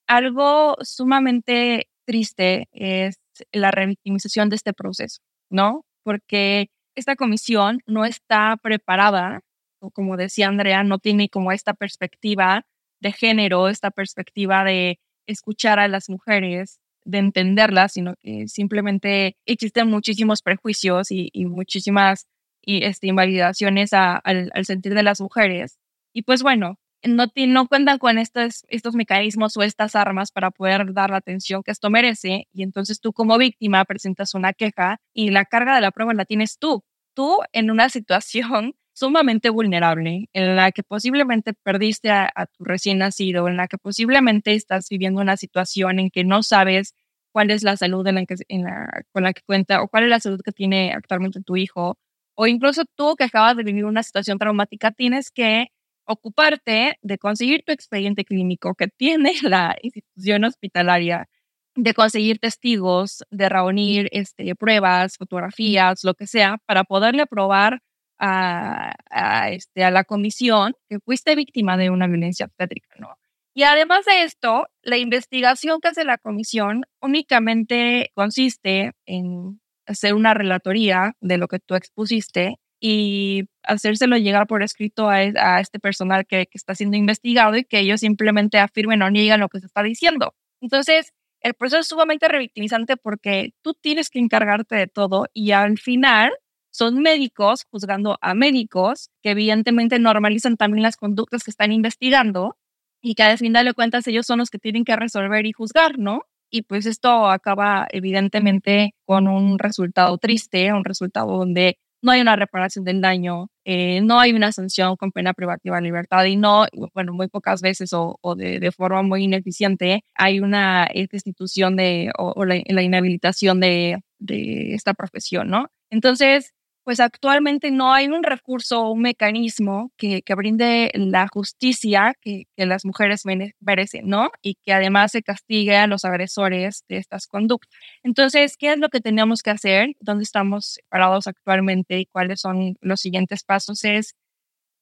algo 0.07 0.77
sumamente 0.83 1.89
triste 2.13 2.69
es 2.73 3.17
la 3.53 3.71
revictimización 3.71 4.51
de 4.51 4.57
este 4.57 4.75
proceso, 4.75 5.23
¿no? 5.51 5.87
Porque 6.05 6.69
esta 6.95 7.17
comisión 7.17 7.81
no 7.87 8.05
está 8.05 8.59
preparada, 8.63 9.41
o 9.81 9.91
como 9.91 10.19
decía 10.19 10.49
Andrea, 10.49 10.85
no 10.85 10.99
tiene 10.99 11.31
como 11.31 11.53
esta 11.53 11.73
perspectiva 11.73 12.67
de 13.01 13.13
género, 13.13 13.69
esta 13.69 13.91
perspectiva 13.91 14.63
de 14.63 14.99
escuchar 15.27 15.79
a 15.79 15.89
las 15.89 16.11
mujeres, 16.11 16.81
de 17.07 17.19
entenderla, 17.19 17.89
sino 17.89 18.15
que 18.21 18.47
simplemente 18.47 19.37
existen 19.47 19.89
muchísimos 19.89 20.43
prejuicios 20.43 21.11
y, 21.11 21.31
muchísimas 21.47 22.27
y, 22.61 22.85
este, 22.85 23.07
invalidaciones 23.07 23.95
al, 23.95 24.53
sentir 24.65 24.95
de 24.95 25.03
las 25.03 25.21
mujeres. 25.21 25.79
Y 26.13 26.23
pues 26.23 26.43
bueno, 26.43 26.77
no, 27.05 27.27
no 27.35 27.69
cuentan 27.69 27.99
con 27.99 28.19
estos, 28.19 28.65
estos 28.69 28.95
mecanismos 28.95 29.57
o 29.57 29.63
estas 29.63 29.97
armas 29.97 30.31
para 30.33 30.51
poder 30.51 30.93
dar 30.93 31.11
la 31.11 31.17
atención 31.19 31.63
que 31.63 31.71
esto 31.71 31.91
merece. 31.91 32.47
Y 32.53 32.63
entonces 32.63 33.01
tú 33.01 33.13
como 33.13 33.39
víctima 33.39 33.85
presentas 33.85 34.35
una 34.35 34.53
queja 34.53 35.01
y 35.13 35.31
la 35.31 35.45
carga 35.45 35.75
de 35.75 35.81
la 35.81 35.91
prueba 35.91 36.15
la 36.15 36.25
tienes 36.25 36.59
tú. 36.59 36.85
Tú 37.15 37.39
en 37.53 37.71
una 37.71 37.89
situación 37.89 38.75
sumamente 38.95 39.49
vulnerable, 39.51 40.29
en 40.33 40.57
la 40.57 40.71
que 40.73 40.83
posiblemente 40.83 41.55
perdiste 41.55 42.11
a, 42.11 42.47
tu 42.47 42.65
recién 42.65 42.99
nacido, 42.99 43.49
en 43.49 43.57
la 43.57 43.67
que 43.69 43.79
posiblemente 43.79 44.55
estás 44.55 44.89
viviendo 44.91 45.21
una 45.21 45.37
situación 45.37 45.99
en 45.99 46.11
que 46.11 46.25
no 46.25 46.43
sabes 46.43 46.95
cuál 47.33 47.51
es 47.51 47.63
la 47.63 47.77
salud 47.79 48.07
en 48.07 48.65
la 48.65 49.03
con 49.13 49.23
la 49.23 49.33
que 49.33 49.43
cuenta 49.47 49.83
o 49.83 49.89
cuál 49.89 50.05
es 50.05 50.11
la 50.11 50.21
salud 50.21 50.41
que 50.45 50.53
tiene 50.53 50.93
actualmente 50.93 51.41
tu 51.43 51.57
hijo, 51.57 51.97
o 52.35 52.47
incluso 52.47 52.85
tú 52.95 53.15
que 53.17 53.25
acabas 53.25 53.57
de 53.57 53.63
vivir 53.65 53.85
una 53.85 54.03
situación 54.03 54.39
traumática, 54.39 54.91
tienes 54.93 55.31
que 55.31 55.69
ocuparte 56.05 56.99
de 57.03 57.19
conseguir 57.19 57.63
tu 57.65 57.73
expediente 57.73 58.25
clínico 58.25 58.75
que 58.75 58.89
tiene 58.89 59.33
la 59.43 59.77
institución 59.83 60.45
hospitalaria, 60.45 61.29
de 61.75 61.95
conseguir 61.95 62.39
testigos, 62.39 63.25
de 63.31 63.49
reunir 63.49 64.09
este, 64.13 64.55
pruebas, 64.55 65.17
fotografías, 65.17 66.05
lo 66.05 66.15
que 66.15 66.27
sea, 66.27 66.59
para 66.67 66.85
poderle 66.85 67.27
probar 67.27 67.81
a, 68.19 69.51
este, 69.51 69.83
a 69.83 69.91
la 69.91 70.05
comisión 70.05 70.75
que 70.89 71.01
fuiste 71.01 71.35
víctima 71.35 71.77
de 71.77 71.91
una 71.91 72.07
violencia 72.07 72.47
obstétrica, 72.47 72.95
¿no? 72.99 73.17
Y 73.55 73.65
además 73.65 74.07
de 74.07 74.23
esto, 74.23 74.67
la 74.83 74.97
investigación 74.97 75.81
que 75.81 75.89
hace 75.89 76.05
la 76.05 76.19
comisión 76.19 76.85
únicamente 77.01 78.11
consiste 78.15 78.93
en 79.05 79.61
hacer 79.87 80.15
una 80.15 80.33
relatoría 80.33 81.15
de 81.21 81.37
lo 81.37 81.49
que 81.49 81.59
tú 81.59 81.75
expusiste 81.75 82.57
y 82.85 83.45
hacérselo 83.63 84.17
llegar 84.17 84.49
por 84.49 84.65
escrito 84.65 85.09
a, 85.09 85.19
a 85.19 85.61
este 85.61 85.79
personal 85.79 86.27
que, 86.27 86.47
que, 86.47 86.59
está 86.59 86.75
siendo 86.75 86.97
investigado 86.97 87.57
y 87.57 87.65
que 87.65 87.79
ellos 87.79 88.01
simplemente 88.01 88.59
afirmen 88.59 89.03
o 89.03 89.11
niegan 89.11 89.39
lo 89.39 89.49
que 89.49 89.61
se 89.61 89.67
está 89.67 89.85
diciendo. 89.85 90.35
Entonces, 90.61 91.13
el 91.43 91.55
proceso 91.55 91.81
es 91.81 91.87
sumamente 91.87 92.27
revictimizante 92.27 92.97
porque 92.97 93.55
tú 93.63 93.75
tienes 93.75 94.11
que 94.11 94.19
encargarte 94.19 94.75
de 94.75 94.89
todo 94.89 95.27
y 95.33 95.53
al 95.53 95.79
final 95.79 96.33
son 96.73 96.99
médicos 97.03 97.67
juzgando 97.71 98.19
a 98.21 98.35
médicos 98.35 99.11
que 99.23 99.31
evidentemente 99.31 100.01
normalizan 100.01 100.57
también 100.57 100.83
las 100.83 100.97
conductas 100.97 101.45
que 101.45 101.53
están 101.53 101.71
investigando 101.71 102.57
y 103.01 103.15
que 103.15 103.23
al 103.23 103.39
final 103.39 103.65
de 103.65 103.75
cuentas 103.75 104.09
ellos 104.09 104.27
son 104.27 104.41
los 104.41 104.51
que 104.51 104.59
tienen 104.59 104.85
que 104.85 104.97
resolver 104.97 105.47
y 105.47 105.53
juzgar, 105.53 106.01
¿no? 106.01 106.23
Y 106.51 106.63
pues 106.63 106.87
esto 106.87 107.31
acaba 107.31 107.87
evidentemente 107.91 108.95
con 109.05 109.29
un 109.29 109.61
resultado 109.61 110.19
triste, 110.19 110.73
un 110.73 110.85
resultado 110.85 111.39
donde 111.39 111.79
no 112.03 112.13
hay 112.13 112.21
una 112.21 112.37
reparación 112.37 112.85
del 112.85 113.01
daño, 113.01 113.49
eh, 113.65 114.01
no 114.03 114.19
hay 114.21 114.33
una 114.33 114.53
sanción 114.53 114.97
con 114.97 115.13
pena 115.13 115.33
privativa 115.35 115.77
de 115.77 115.83
libertad 115.83 116.25
y 116.25 116.37
no, 116.37 116.67
bueno, 116.95 117.13
muy 117.13 117.29
pocas 117.29 117.63
veces 117.63 117.91
o, 117.93 118.19
de, 118.37 118.73
forma 118.73 119.03
muy 119.03 119.25
ineficiente 119.25 120.05
hay 120.15 120.41
una 120.41 120.89
institución 120.93 121.77
de, 121.77 122.11
o, 122.19 122.45
la, 122.45 122.57
inhabilitación 122.57 123.61
de, 123.61 124.03
de 124.19 124.75
esta 124.75 124.95
profesión, 124.95 125.49
¿no? 125.49 125.69
Entonces, 125.91 126.53
pues 126.85 127.01
actualmente 127.01 127.71
no 127.71 127.93
hay 127.93 128.09
un 128.09 128.23
recurso 128.23 128.83
o 128.83 128.91
un 128.93 129.03
mecanismo 129.03 129.93
que, 129.97 130.23
que 130.23 130.35
brinde 130.35 130.91
la 130.95 131.29
justicia 131.29 132.15
que, 132.21 132.45
que, 132.57 132.67
las 132.67 132.85
mujeres 132.85 133.23
merecen, 133.61 134.09
¿no? 134.09 134.31
Y 134.43 134.57
que 134.57 134.73
además 134.73 135.13
se 135.13 135.23
castigue 135.23 135.77
a 135.77 135.87
los 135.87 136.05
agresores 136.05 136.85
de 136.89 136.99
estas 136.99 137.27
conductas. 137.27 137.71
Entonces, 138.03 138.57
¿qué 138.57 138.73
es 138.73 138.79
lo 138.79 138.89
que 138.89 139.01
tenemos 139.01 139.43
que 139.43 139.51
hacer? 139.51 139.97
¿Dónde 140.01 140.25
estamos 140.25 140.81
parados 140.89 141.27
actualmente 141.27 142.01
y 142.01 142.07
cuáles 142.07 142.41
son 142.41 142.77
los 142.81 143.01
siguientes 143.01 143.45
pasos? 143.45 143.85
Es, 143.85 144.17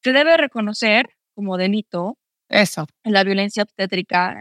se 0.03 0.13
debe 0.13 0.37
reconocer 0.37 1.11
como 1.35 1.57
delito 1.57 2.19
eso. 2.49 2.87
la 3.05 3.25
violencia 3.25 3.63
obstétrica 3.63 4.41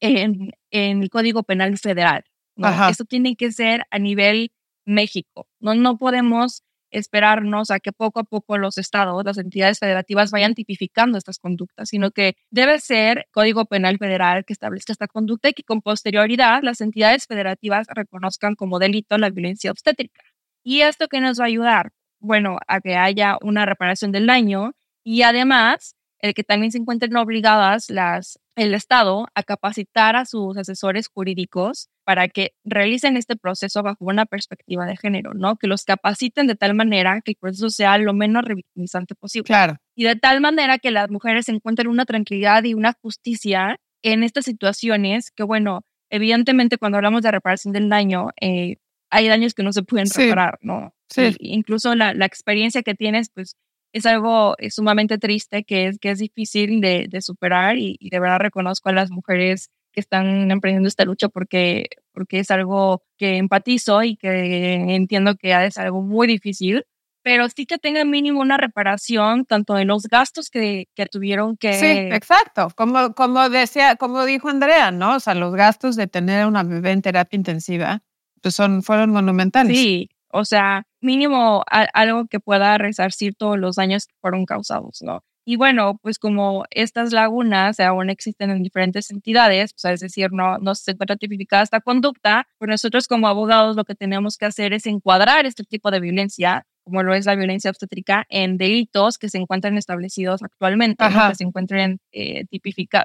en, 0.00 0.50
en, 0.70 1.02
el 1.02 1.10
Código 1.10 1.42
Penal 1.42 1.78
Federal. 1.78 2.24
¿no? 2.56 2.88
Eso 2.88 3.04
tiene 3.04 3.36
que 3.36 3.52
ser 3.52 3.84
a 3.90 3.98
nivel 3.98 4.52
México. 4.84 5.46
No, 5.60 5.74
no 5.74 5.96
podemos 5.96 6.63
esperarnos 6.94 7.70
a 7.70 7.80
que 7.80 7.92
poco 7.92 8.20
a 8.20 8.24
poco 8.24 8.56
los 8.56 8.78
estados, 8.78 9.24
las 9.24 9.38
entidades 9.38 9.78
federativas 9.78 10.30
vayan 10.30 10.54
tipificando 10.54 11.18
estas 11.18 11.38
conductas, 11.38 11.88
sino 11.88 12.10
que 12.10 12.36
debe 12.50 12.78
ser 12.78 13.26
Código 13.32 13.66
Penal 13.66 13.98
Federal 13.98 14.44
que 14.44 14.52
establezca 14.52 14.92
esta 14.92 15.08
conducta 15.08 15.48
y 15.48 15.52
que 15.54 15.64
con 15.64 15.82
posterioridad 15.82 16.62
las 16.62 16.80
entidades 16.80 17.26
federativas 17.26 17.86
reconozcan 17.88 18.54
como 18.54 18.78
delito 18.78 19.18
la 19.18 19.30
violencia 19.30 19.70
obstétrica. 19.70 20.22
¿Y 20.62 20.82
esto 20.82 21.08
qué 21.08 21.20
nos 21.20 21.40
va 21.40 21.44
a 21.44 21.48
ayudar? 21.48 21.92
Bueno, 22.20 22.58
a 22.68 22.80
que 22.80 22.96
haya 22.96 23.38
una 23.42 23.66
reparación 23.66 24.12
del 24.12 24.26
daño 24.26 24.72
y 25.04 25.22
además 25.22 25.96
el 26.20 26.32
que 26.32 26.44
también 26.44 26.72
se 26.72 26.78
encuentren 26.78 27.16
obligadas 27.16 27.90
las, 27.90 28.38
el 28.56 28.74
Estado 28.74 29.26
a 29.34 29.42
capacitar 29.42 30.16
a 30.16 30.26
sus 30.26 30.56
asesores 30.56 31.08
jurídicos 31.08 31.88
para 32.04 32.28
que 32.28 32.52
realicen 32.64 33.16
este 33.16 33.36
proceso 33.36 33.82
bajo 33.82 34.04
una 34.04 34.26
perspectiva 34.26 34.86
de 34.86 34.96
género, 34.96 35.34
¿no? 35.34 35.56
Que 35.56 35.66
los 35.66 35.84
capaciten 35.84 36.46
de 36.46 36.54
tal 36.54 36.74
manera 36.74 37.20
que 37.22 37.32
el 37.32 37.36
proceso 37.40 37.70
sea 37.70 37.98
lo 37.98 38.12
menos 38.12 38.44
revictimizante 38.44 39.14
posible. 39.14 39.46
Claro. 39.46 39.76
Y 39.96 40.04
de 40.04 40.16
tal 40.16 40.40
manera 40.40 40.78
que 40.78 40.90
las 40.90 41.10
mujeres 41.10 41.48
encuentren 41.48 41.88
una 41.88 42.04
tranquilidad 42.04 42.64
y 42.64 42.74
una 42.74 42.92
justicia 43.00 43.78
en 44.02 44.22
estas 44.22 44.44
situaciones 44.44 45.30
que, 45.30 45.42
bueno, 45.42 45.82
evidentemente 46.10 46.78
cuando 46.78 46.98
hablamos 46.98 47.22
de 47.22 47.30
reparación 47.30 47.72
del 47.72 47.88
daño, 47.88 48.28
eh, 48.40 48.76
hay 49.10 49.28
daños 49.28 49.54
que 49.54 49.62
no 49.62 49.72
se 49.72 49.82
pueden 49.82 50.08
reparar, 50.14 50.58
¿no? 50.60 50.94
Sí. 51.08 51.36
incluso 51.38 51.94
la, 51.94 52.12
la 52.14 52.26
experiencia 52.26 52.82
que 52.82 52.94
tienes, 52.94 53.30
pues 53.30 53.56
es 53.94 54.06
algo 54.06 54.56
eh, 54.58 54.70
sumamente 54.70 55.18
triste 55.18 55.62
que 55.62 55.86
es, 55.86 55.98
que 55.98 56.10
es 56.10 56.18
difícil 56.18 56.80
de, 56.80 57.06
de 57.08 57.22
superar 57.22 57.78
y, 57.78 57.96
y, 58.00 58.10
de 58.10 58.18
verdad 58.18 58.40
reconozco 58.40 58.88
a 58.88 58.92
las 58.92 59.10
mujeres 59.10 59.70
que 59.92 60.00
están 60.00 60.50
emprendiendo 60.50 60.88
esta 60.88 61.04
lucha 61.04 61.28
porque, 61.28 61.86
porque 62.12 62.40
es 62.40 62.50
algo 62.50 63.04
que 63.16 63.36
empatizo 63.36 64.02
y 64.02 64.16
que 64.16 64.74
entiendo 64.96 65.36
que 65.36 65.52
es 65.64 65.78
algo 65.78 66.02
muy 66.02 66.26
difícil, 66.26 66.84
pero 67.22 67.48
sí 67.48 67.66
que 67.66 67.78
tengan 67.78 68.10
mínimo 68.10 68.40
una 68.40 68.56
reparación 68.56 69.44
tanto 69.44 69.74
de 69.74 69.84
los 69.84 70.02
gastos 70.02 70.50
que, 70.50 70.88
que 70.96 71.06
tuvieron 71.06 71.56
que... 71.56 71.74
Sí, 71.74 71.86
exacto. 71.86 72.68
Como, 72.76 73.14
como 73.14 73.48
decía, 73.48 73.94
como 73.94 74.24
dijo 74.24 74.48
Andrea, 74.48 74.90
¿no? 74.90 75.14
O 75.14 75.20
sea, 75.20 75.36
los 75.36 75.54
gastos 75.54 75.94
de 75.94 76.08
tener 76.08 76.46
una 76.46 76.64
bebé 76.64 76.90
en 76.90 77.02
terapia 77.02 77.36
intensiva 77.36 78.02
pues 78.44 78.54
son, 78.54 78.82
fueron 78.82 79.10
monumentales. 79.10 79.74
Sí, 79.74 80.10
o 80.34 80.44
sea, 80.44 80.82
mínimo 81.00 81.64
algo 81.68 82.26
que 82.26 82.40
pueda 82.40 82.76
resarcir 82.76 83.34
todos 83.36 83.56
los 83.56 83.76
daños 83.76 84.06
que 84.06 84.14
fueron 84.20 84.46
causados, 84.46 84.98
¿no? 85.00 85.22
Y 85.46 85.56
bueno, 85.56 85.98
pues 86.02 86.18
como 86.18 86.64
estas 86.70 87.12
lagunas 87.12 87.78
aún 87.78 88.10
existen 88.10 88.50
en 88.50 88.62
diferentes 88.62 89.10
entidades, 89.10 89.74
es 89.84 90.00
decir, 90.00 90.32
no, 90.32 90.58
no 90.58 90.74
se 90.74 90.92
encuentra 90.92 91.16
tipificada 91.16 91.62
esta 91.62 91.80
conducta, 91.80 92.48
pues 92.58 92.68
nosotros 92.68 93.06
como 93.06 93.28
abogados 93.28 93.76
lo 93.76 93.84
que 93.84 93.94
tenemos 93.94 94.38
que 94.38 94.46
hacer 94.46 94.72
es 94.72 94.86
encuadrar 94.86 95.46
este 95.46 95.62
tipo 95.64 95.90
de 95.90 96.00
violencia, 96.00 96.66
como 96.82 97.02
lo 97.02 97.14
es 97.14 97.26
la 97.26 97.36
violencia 97.36 97.70
obstétrica, 97.70 98.24
en 98.30 98.56
delitos 98.56 99.18
que 99.18 99.28
se 99.28 99.38
encuentran 99.38 99.76
establecidos 99.76 100.42
actualmente, 100.42 101.04
que 101.28 101.34
se 101.34 101.44
encuentren 101.44 102.00
eh, 102.10 102.46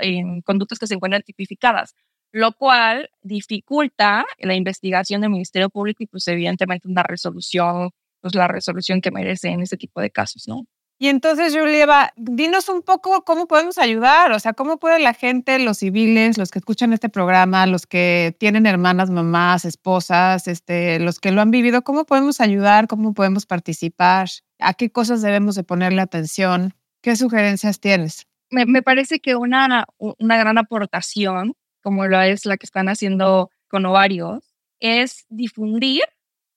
en 0.01 0.41
conductas 0.41 0.79
que 0.79 0.87
se 0.87 0.95
encuentran 0.95 1.21
tipificadas 1.21 1.93
lo 2.31 2.53
cual 2.53 3.09
dificulta 3.21 4.25
la 4.39 4.55
investigación 4.55 5.21
del 5.21 5.31
Ministerio 5.31 5.69
Público 5.69 6.03
y 6.03 6.07
pues 6.07 6.27
evidentemente 6.27 6.87
una 6.87 7.03
resolución, 7.03 7.91
pues 8.21 8.35
la 8.35 8.47
resolución 8.47 9.01
que 9.01 9.11
merece 9.11 9.49
en 9.49 9.61
este 9.61 9.77
tipo 9.77 10.01
de 10.01 10.11
casos, 10.11 10.47
¿no? 10.47 10.65
Y 11.01 11.07
entonces, 11.07 11.55
Julieva, 11.57 12.11
dinos 12.17 12.67
un 12.67 12.81
poco 12.81 13.23
cómo 13.23 13.47
podemos 13.47 13.77
ayudar, 13.77 14.33
o 14.33 14.39
sea, 14.39 14.51
cómo 14.51 14.79
puede 14.79 14.99
la 14.99 15.13
gente, 15.13 15.57
los 15.57 15.77
civiles, 15.77 16.37
los 16.37 16.51
que 16.51 16.59
escuchan 16.59 16.91
este 16.91 17.07
programa, 17.07 17.65
los 17.67 17.87
que 17.87 18.35
tienen 18.37 18.65
hermanas, 18.65 19.09
mamás, 19.09 19.63
esposas, 19.63 20.49
este, 20.49 20.99
los 20.99 21.21
que 21.21 21.31
lo 21.31 21.39
han 21.39 21.51
vivido, 21.51 21.83
cómo 21.83 22.03
podemos 22.03 22.41
ayudar, 22.41 22.89
cómo 22.89 23.13
podemos 23.13 23.45
participar, 23.45 24.27
a 24.59 24.73
qué 24.73 24.91
cosas 24.91 25.21
debemos 25.21 25.55
de 25.55 25.63
ponerle 25.63 26.01
atención, 26.01 26.73
qué 27.01 27.15
sugerencias 27.15 27.79
tienes. 27.79 28.27
Me, 28.51 28.65
me 28.65 28.81
parece 28.81 29.21
que 29.21 29.37
una, 29.37 29.85
una 29.97 30.37
gran 30.37 30.57
aportación, 30.57 31.55
como 31.81 32.07
lo 32.07 32.21
es 32.21 32.45
la 32.45 32.57
que 32.57 32.65
están 32.65 32.89
haciendo 32.89 33.51
con 33.67 33.85
ovarios, 33.85 34.43
es 34.79 35.25
difundir 35.29 36.03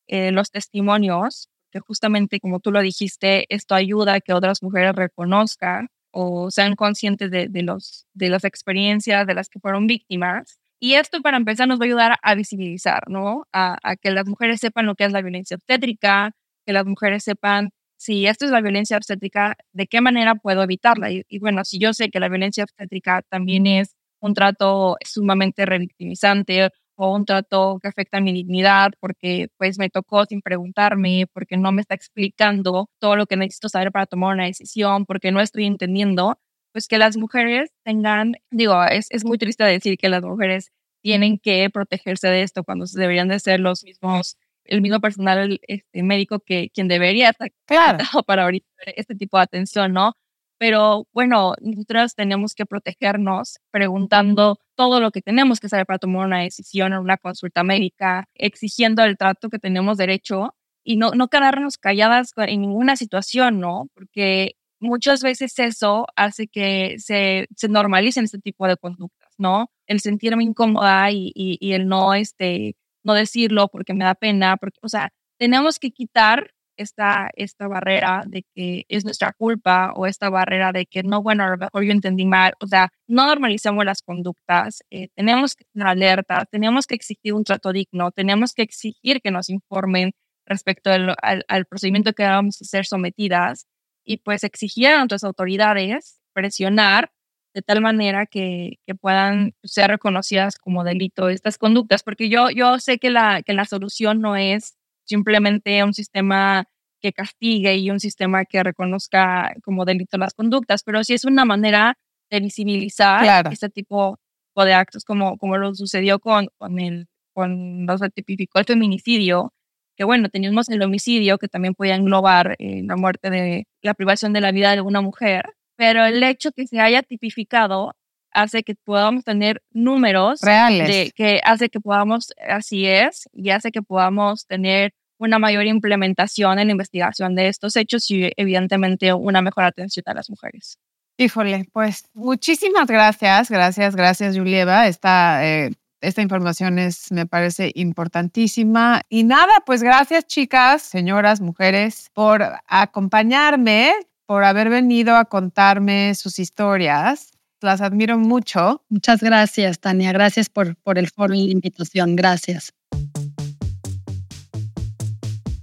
eh, 0.06 0.32
los 0.32 0.50
testimonios 0.50 1.48
que 1.72 1.80
justamente 1.80 2.38
como 2.38 2.60
tú 2.60 2.70
lo 2.70 2.80
dijiste, 2.82 3.46
esto 3.48 3.74
ayuda 3.74 4.14
a 4.14 4.20
que 4.20 4.34
otras 4.34 4.62
mujeres 4.62 4.94
reconozcan 4.94 5.88
o 6.12 6.50
sean 6.50 6.76
conscientes 6.76 7.30
de, 7.30 7.48
los, 7.62 8.06
de 8.12 8.28
las 8.28 8.44
experiencias 8.44 9.26
de 9.26 9.34
las 9.34 9.48
que 9.48 9.58
fueron 9.58 9.86
víctimas. 9.86 10.58
Y 10.78 10.94
esto 10.94 11.22
para 11.22 11.38
empezar 11.38 11.68
nos 11.68 11.80
va 11.80 11.84
a 11.84 11.86
ayudar 11.86 12.18
a 12.22 12.34
visibilizar, 12.34 13.08
¿no? 13.08 13.46
A, 13.52 13.78
que 14.00 14.10
las 14.10 14.26
mujeres 14.26 14.60
sepan 14.60 14.86
lo 14.86 14.94
que 14.94 15.04
es 15.04 15.12
la 15.12 15.22
violencia 15.22 15.56
obstétrica, 15.56 16.32
que 16.66 16.72
las 16.72 16.84
mujeres 16.84 17.24
sepan 17.24 17.70
si 17.96 18.26
esto 18.26 18.44
es 18.44 18.50
la 18.50 18.60
violencia 18.60 18.96
obstétrica, 18.96 19.56
de 19.72 19.86
qué 19.86 20.00
manera 20.00 20.34
puedo 20.34 20.62
evitarla. 20.62 21.10
Y, 21.10 21.24
y 21.28 21.38
bueno, 21.38 21.64
si 21.64 21.78
yo 21.78 21.94
sé 21.94 22.10
que 22.10 22.20
la 22.20 22.28
violencia 22.28 22.64
obstétrica 22.64 23.22
también 23.30 23.66
es 23.66 23.94
un 24.22 24.34
trato 24.34 24.96
sumamente 25.04 25.66
revictimizante 25.66 26.70
o 26.96 27.14
un 27.14 27.24
trato 27.24 27.78
que 27.82 27.88
afecta 27.88 28.18
a 28.18 28.20
mi 28.20 28.32
dignidad 28.32 28.92
porque 29.00 29.48
pues 29.58 29.78
me 29.78 29.90
tocó 29.90 30.24
sin 30.24 30.40
preguntarme, 30.40 31.26
porque 31.32 31.56
no 31.56 31.72
me 31.72 31.82
está 31.82 31.94
explicando 31.94 32.88
todo 32.98 33.16
lo 33.16 33.26
que 33.26 33.36
necesito 33.36 33.68
saber 33.68 33.92
para 33.92 34.06
tomar 34.06 34.34
una 34.34 34.46
decisión, 34.46 35.04
porque 35.04 35.32
no 35.32 35.40
estoy 35.40 35.66
entendiendo, 35.66 36.38
pues 36.72 36.86
que 36.86 36.98
las 36.98 37.16
mujeres 37.16 37.70
tengan, 37.84 38.36
digo, 38.50 38.82
es, 38.84 39.08
es 39.10 39.24
muy 39.24 39.38
triste 39.38 39.64
decir 39.64 39.98
que 39.98 40.08
las 40.08 40.22
mujeres 40.22 40.70
tienen 41.02 41.38
que 41.38 41.68
protegerse 41.70 42.28
de 42.28 42.42
esto 42.42 42.62
cuando 42.64 42.86
deberían 42.94 43.28
de 43.28 43.40
ser 43.40 43.58
los 43.60 43.82
mismos, 43.82 44.36
el 44.64 44.80
mismo 44.80 45.00
personal 45.00 45.60
este, 45.66 46.02
médico 46.04 46.38
que 46.40 46.70
quien 46.72 46.86
debería 46.88 47.30
estar 47.30 47.50
claro. 47.66 47.98
para 48.26 48.44
ahorita 48.44 48.66
este 48.96 49.16
tipo 49.16 49.36
de 49.38 49.42
atención, 49.42 49.92
¿no? 49.92 50.14
Pero 50.62 51.08
bueno, 51.12 51.54
nosotros 51.60 52.14
tenemos 52.14 52.54
que 52.54 52.66
protegernos 52.66 53.58
preguntando 53.72 54.60
todo 54.76 55.00
lo 55.00 55.10
que 55.10 55.20
tenemos 55.20 55.58
que 55.58 55.68
saber 55.68 55.86
para 55.86 55.98
tomar 55.98 56.24
una 56.24 56.42
decisión 56.42 56.92
en 56.92 57.00
una 57.00 57.16
consulta 57.16 57.64
médica, 57.64 58.28
exigiendo 58.36 59.02
el 59.02 59.16
trato 59.16 59.50
que 59.50 59.58
tenemos 59.58 59.98
derecho 59.98 60.54
y 60.84 60.98
no, 60.98 61.10
no 61.16 61.26
quedarnos 61.26 61.78
calladas 61.78 62.30
en 62.36 62.60
ninguna 62.60 62.94
situación, 62.94 63.58
¿no? 63.58 63.88
Porque 63.92 64.54
muchas 64.78 65.24
veces 65.24 65.58
eso 65.58 66.06
hace 66.14 66.46
que 66.46 66.94
se, 67.00 67.48
se 67.56 67.66
normalicen 67.66 68.22
este 68.22 68.38
tipo 68.38 68.68
de 68.68 68.76
conductas, 68.76 69.34
¿no? 69.38 69.68
El 69.88 69.98
sentirme 69.98 70.44
incómoda 70.44 71.10
y, 71.10 71.32
y, 71.34 71.58
y 71.58 71.72
el 71.72 71.88
no, 71.88 72.14
este, 72.14 72.76
no 73.02 73.14
decirlo 73.14 73.66
porque 73.66 73.94
me 73.94 74.04
da 74.04 74.14
pena, 74.14 74.56
porque, 74.58 74.78
o 74.80 74.88
sea, 74.88 75.12
tenemos 75.38 75.80
que 75.80 75.90
quitar 75.90 76.52
esta, 76.82 77.30
esta 77.34 77.68
barrera 77.68 78.24
de 78.26 78.44
que 78.54 78.84
es 78.88 79.04
nuestra 79.04 79.32
culpa 79.32 79.92
o 79.96 80.06
esta 80.06 80.30
barrera 80.30 80.72
de 80.72 80.86
que 80.86 81.02
no, 81.02 81.22
bueno, 81.22 81.44
a 81.44 81.50
lo 81.50 81.56
mejor 81.56 81.84
yo 81.84 81.92
entendí 81.92 82.26
mal, 82.26 82.54
o 82.60 82.66
sea, 82.66 82.90
no 83.08 83.26
normalicemos 83.26 83.84
las 83.84 84.02
conductas, 84.02 84.82
eh, 84.90 85.08
tenemos 85.14 85.54
que 85.54 85.64
alerta, 85.80 86.44
tenemos 86.50 86.86
que 86.86 86.94
exigir 86.94 87.34
un 87.34 87.44
trato 87.44 87.72
digno, 87.72 88.10
tenemos 88.12 88.52
que 88.54 88.62
exigir 88.62 89.20
que 89.22 89.30
nos 89.30 89.48
informen 89.48 90.12
respecto 90.46 90.90
al, 90.90 91.16
al, 91.48 91.66
procedimiento 91.66 92.12
que 92.12 92.24
vamos 92.24 92.60
a 92.60 92.64
ser 92.64 92.84
sometidas 92.86 93.66
y 94.04 94.18
pues 94.18 94.44
exigir 94.44 94.88
a 94.88 94.98
nuestras 94.98 95.24
autoridades 95.24 96.20
presionar 96.32 97.10
de 97.54 97.62
tal 97.62 97.80
manera 97.80 98.26
que, 98.26 98.78
que, 98.86 98.94
puedan 98.94 99.54
ser 99.62 99.90
reconocidas 99.90 100.56
como 100.58 100.84
delito 100.84 101.28
estas 101.28 101.58
conductas, 101.58 102.02
porque 102.02 102.28
yo, 102.28 102.50
yo 102.50 102.78
sé 102.78 102.98
que 102.98 103.10
la, 103.10 103.42
que 103.42 103.52
la 103.52 103.66
solución 103.66 104.20
no 104.20 104.36
es 104.36 104.76
simplemente 105.04 105.82
un 105.84 105.94
sistema 105.94 106.64
que 107.00 107.12
castigue 107.12 107.76
y 107.76 107.90
un 107.90 108.00
sistema 108.00 108.44
que 108.44 108.62
reconozca 108.62 109.54
como 109.64 109.84
delito 109.84 110.18
las 110.18 110.34
conductas, 110.34 110.82
pero 110.84 111.02
sí 111.04 111.14
es 111.14 111.24
una 111.24 111.44
manera 111.44 111.98
de 112.30 112.40
visibilizar 112.40 113.52
este 113.52 113.68
tipo 113.68 114.18
de 114.56 114.74
actos, 114.74 115.04
como, 115.04 115.38
como 115.38 115.56
lo 115.56 115.74
sucedió 115.74 116.18
con, 116.18 116.48
con, 116.58 116.78
el, 116.78 117.06
con 117.32 117.86
se 117.98 118.10
tipificó 118.10 118.58
el 118.58 118.66
feminicidio, 118.66 119.52
que 119.96 120.04
bueno, 120.04 120.28
teníamos 120.28 120.68
el 120.68 120.82
homicidio 120.82 121.38
que 121.38 121.48
también 121.48 121.74
podía 121.74 121.96
englobar 121.96 122.56
eh, 122.58 122.82
la 122.84 122.96
muerte 122.96 123.30
de 123.30 123.66
la 123.82 123.94
privación 123.94 124.32
de 124.32 124.40
la 124.40 124.52
vida 124.52 124.74
de 124.74 124.82
una 124.82 125.00
mujer, 125.00 125.54
pero 125.76 126.04
el 126.04 126.22
hecho 126.22 126.52
que 126.52 126.66
se 126.66 126.80
haya 126.80 127.02
tipificado 127.02 127.94
hace 128.32 128.62
que 128.62 128.74
podamos 128.74 129.24
tener 129.24 129.62
números 129.70 130.40
reales, 130.42 130.88
de, 130.88 131.12
que 131.14 131.40
hace 131.44 131.68
que 131.68 131.80
podamos, 131.80 132.32
así 132.48 132.86
es, 132.86 133.28
y 133.32 133.50
hace 133.50 133.70
que 133.70 133.82
podamos 133.82 134.46
tener 134.46 134.92
una 135.18 135.38
mayor 135.38 135.66
implementación 135.66 136.58
en 136.58 136.66
la 136.66 136.72
investigación 136.72 137.34
de 137.34 137.48
estos 137.48 137.76
hechos 137.76 138.10
y 138.10 138.32
evidentemente 138.36 139.12
una 139.12 139.40
mejor 139.40 139.64
atención 139.64 140.02
a 140.06 140.14
las 140.14 140.28
mujeres. 140.28 140.78
Híjole, 141.16 141.66
pues 141.72 142.08
muchísimas 142.14 142.88
gracias, 142.88 143.50
gracias, 143.50 143.94
gracias 143.94 144.36
Julieva. 144.36 144.88
Esta, 144.88 145.46
eh, 145.46 145.70
esta 146.00 146.22
información 146.22 146.78
es, 146.78 147.12
me 147.12 147.26
parece 147.26 147.70
importantísima. 147.74 149.02
Y 149.08 149.22
nada, 149.22 149.62
pues 149.64 149.82
gracias 149.82 150.26
chicas, 150.26 150.82
señoras, 150.82 151.40
mujeres, 151.40 152.10
por 152.14 152.42
acompañarme, 152.66 153.92
por 154.26 154.42
haber 154.42 154.70
venido 154.70 155.14
a 155.14 155.26
contarme 155.26 156.14
sus 156.14 156.38
historias. 156.38 157.30
Las 157.62 157.80
admiro 157.80 158.18
mucho. 158.18 158.82
Muchas 158.88 159.22
gracias, 159.22 159.78
Tania. 159.80 160.12
Gracias 160.12 160.48
por, 160.48 160.76
por 160.76 160.98
el 160.98 161.08
foro 161.08 161.34
y 161.34 161.46
la 161.46 161.52
invitación. 161.52 162.16
Gracias. 162.16 162.72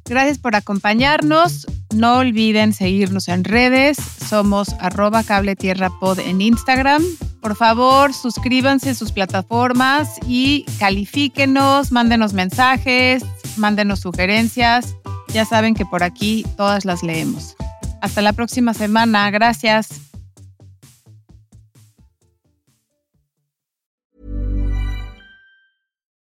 Gracias 0.06 0.40
por 0.40 0.56
acompañarnos. 0.56 1.68
No 1.94 2.18
olviden 2.18 2.74
seguirnos 2.74 3.28
en 3.28 3.44
redes. 3.44 3.98
Somos 3.98 4.74
arroba 4.80 5.24
cable 5.24 5.56
tierra 5.56 5.90
pod 6.00 6.20
en 6.20 6.42
Instagram. 6.42 7.04
Por 7.42 7.56
favor, 7.56 8.14
suscríbanse 8.14 8.92
a 8.92 8.96
sus 8.96 9.12
plataformas 9.12 10.20
y 10.28 10.66
califíquenos, 10.78 11.92
mándenos 11.92 12.34
mensajes, 12.34 13.24
mándenos 13.56 14.02
sugerencias. 14.02 14.96
Ya 15.34 15.46
saben 15.46 15.74
que 15.76 15.86
por 15.86 16.04
aquí 16.04 16.46
todas 16.58 16.86
las 16.86 17.04
leemos. 17.04 17.56
Hasta 18.02 18.22
la 18.22 18.34
próxima 18.34 18.74
semana. 18.74 19.30
Gracias. 19.32 20.09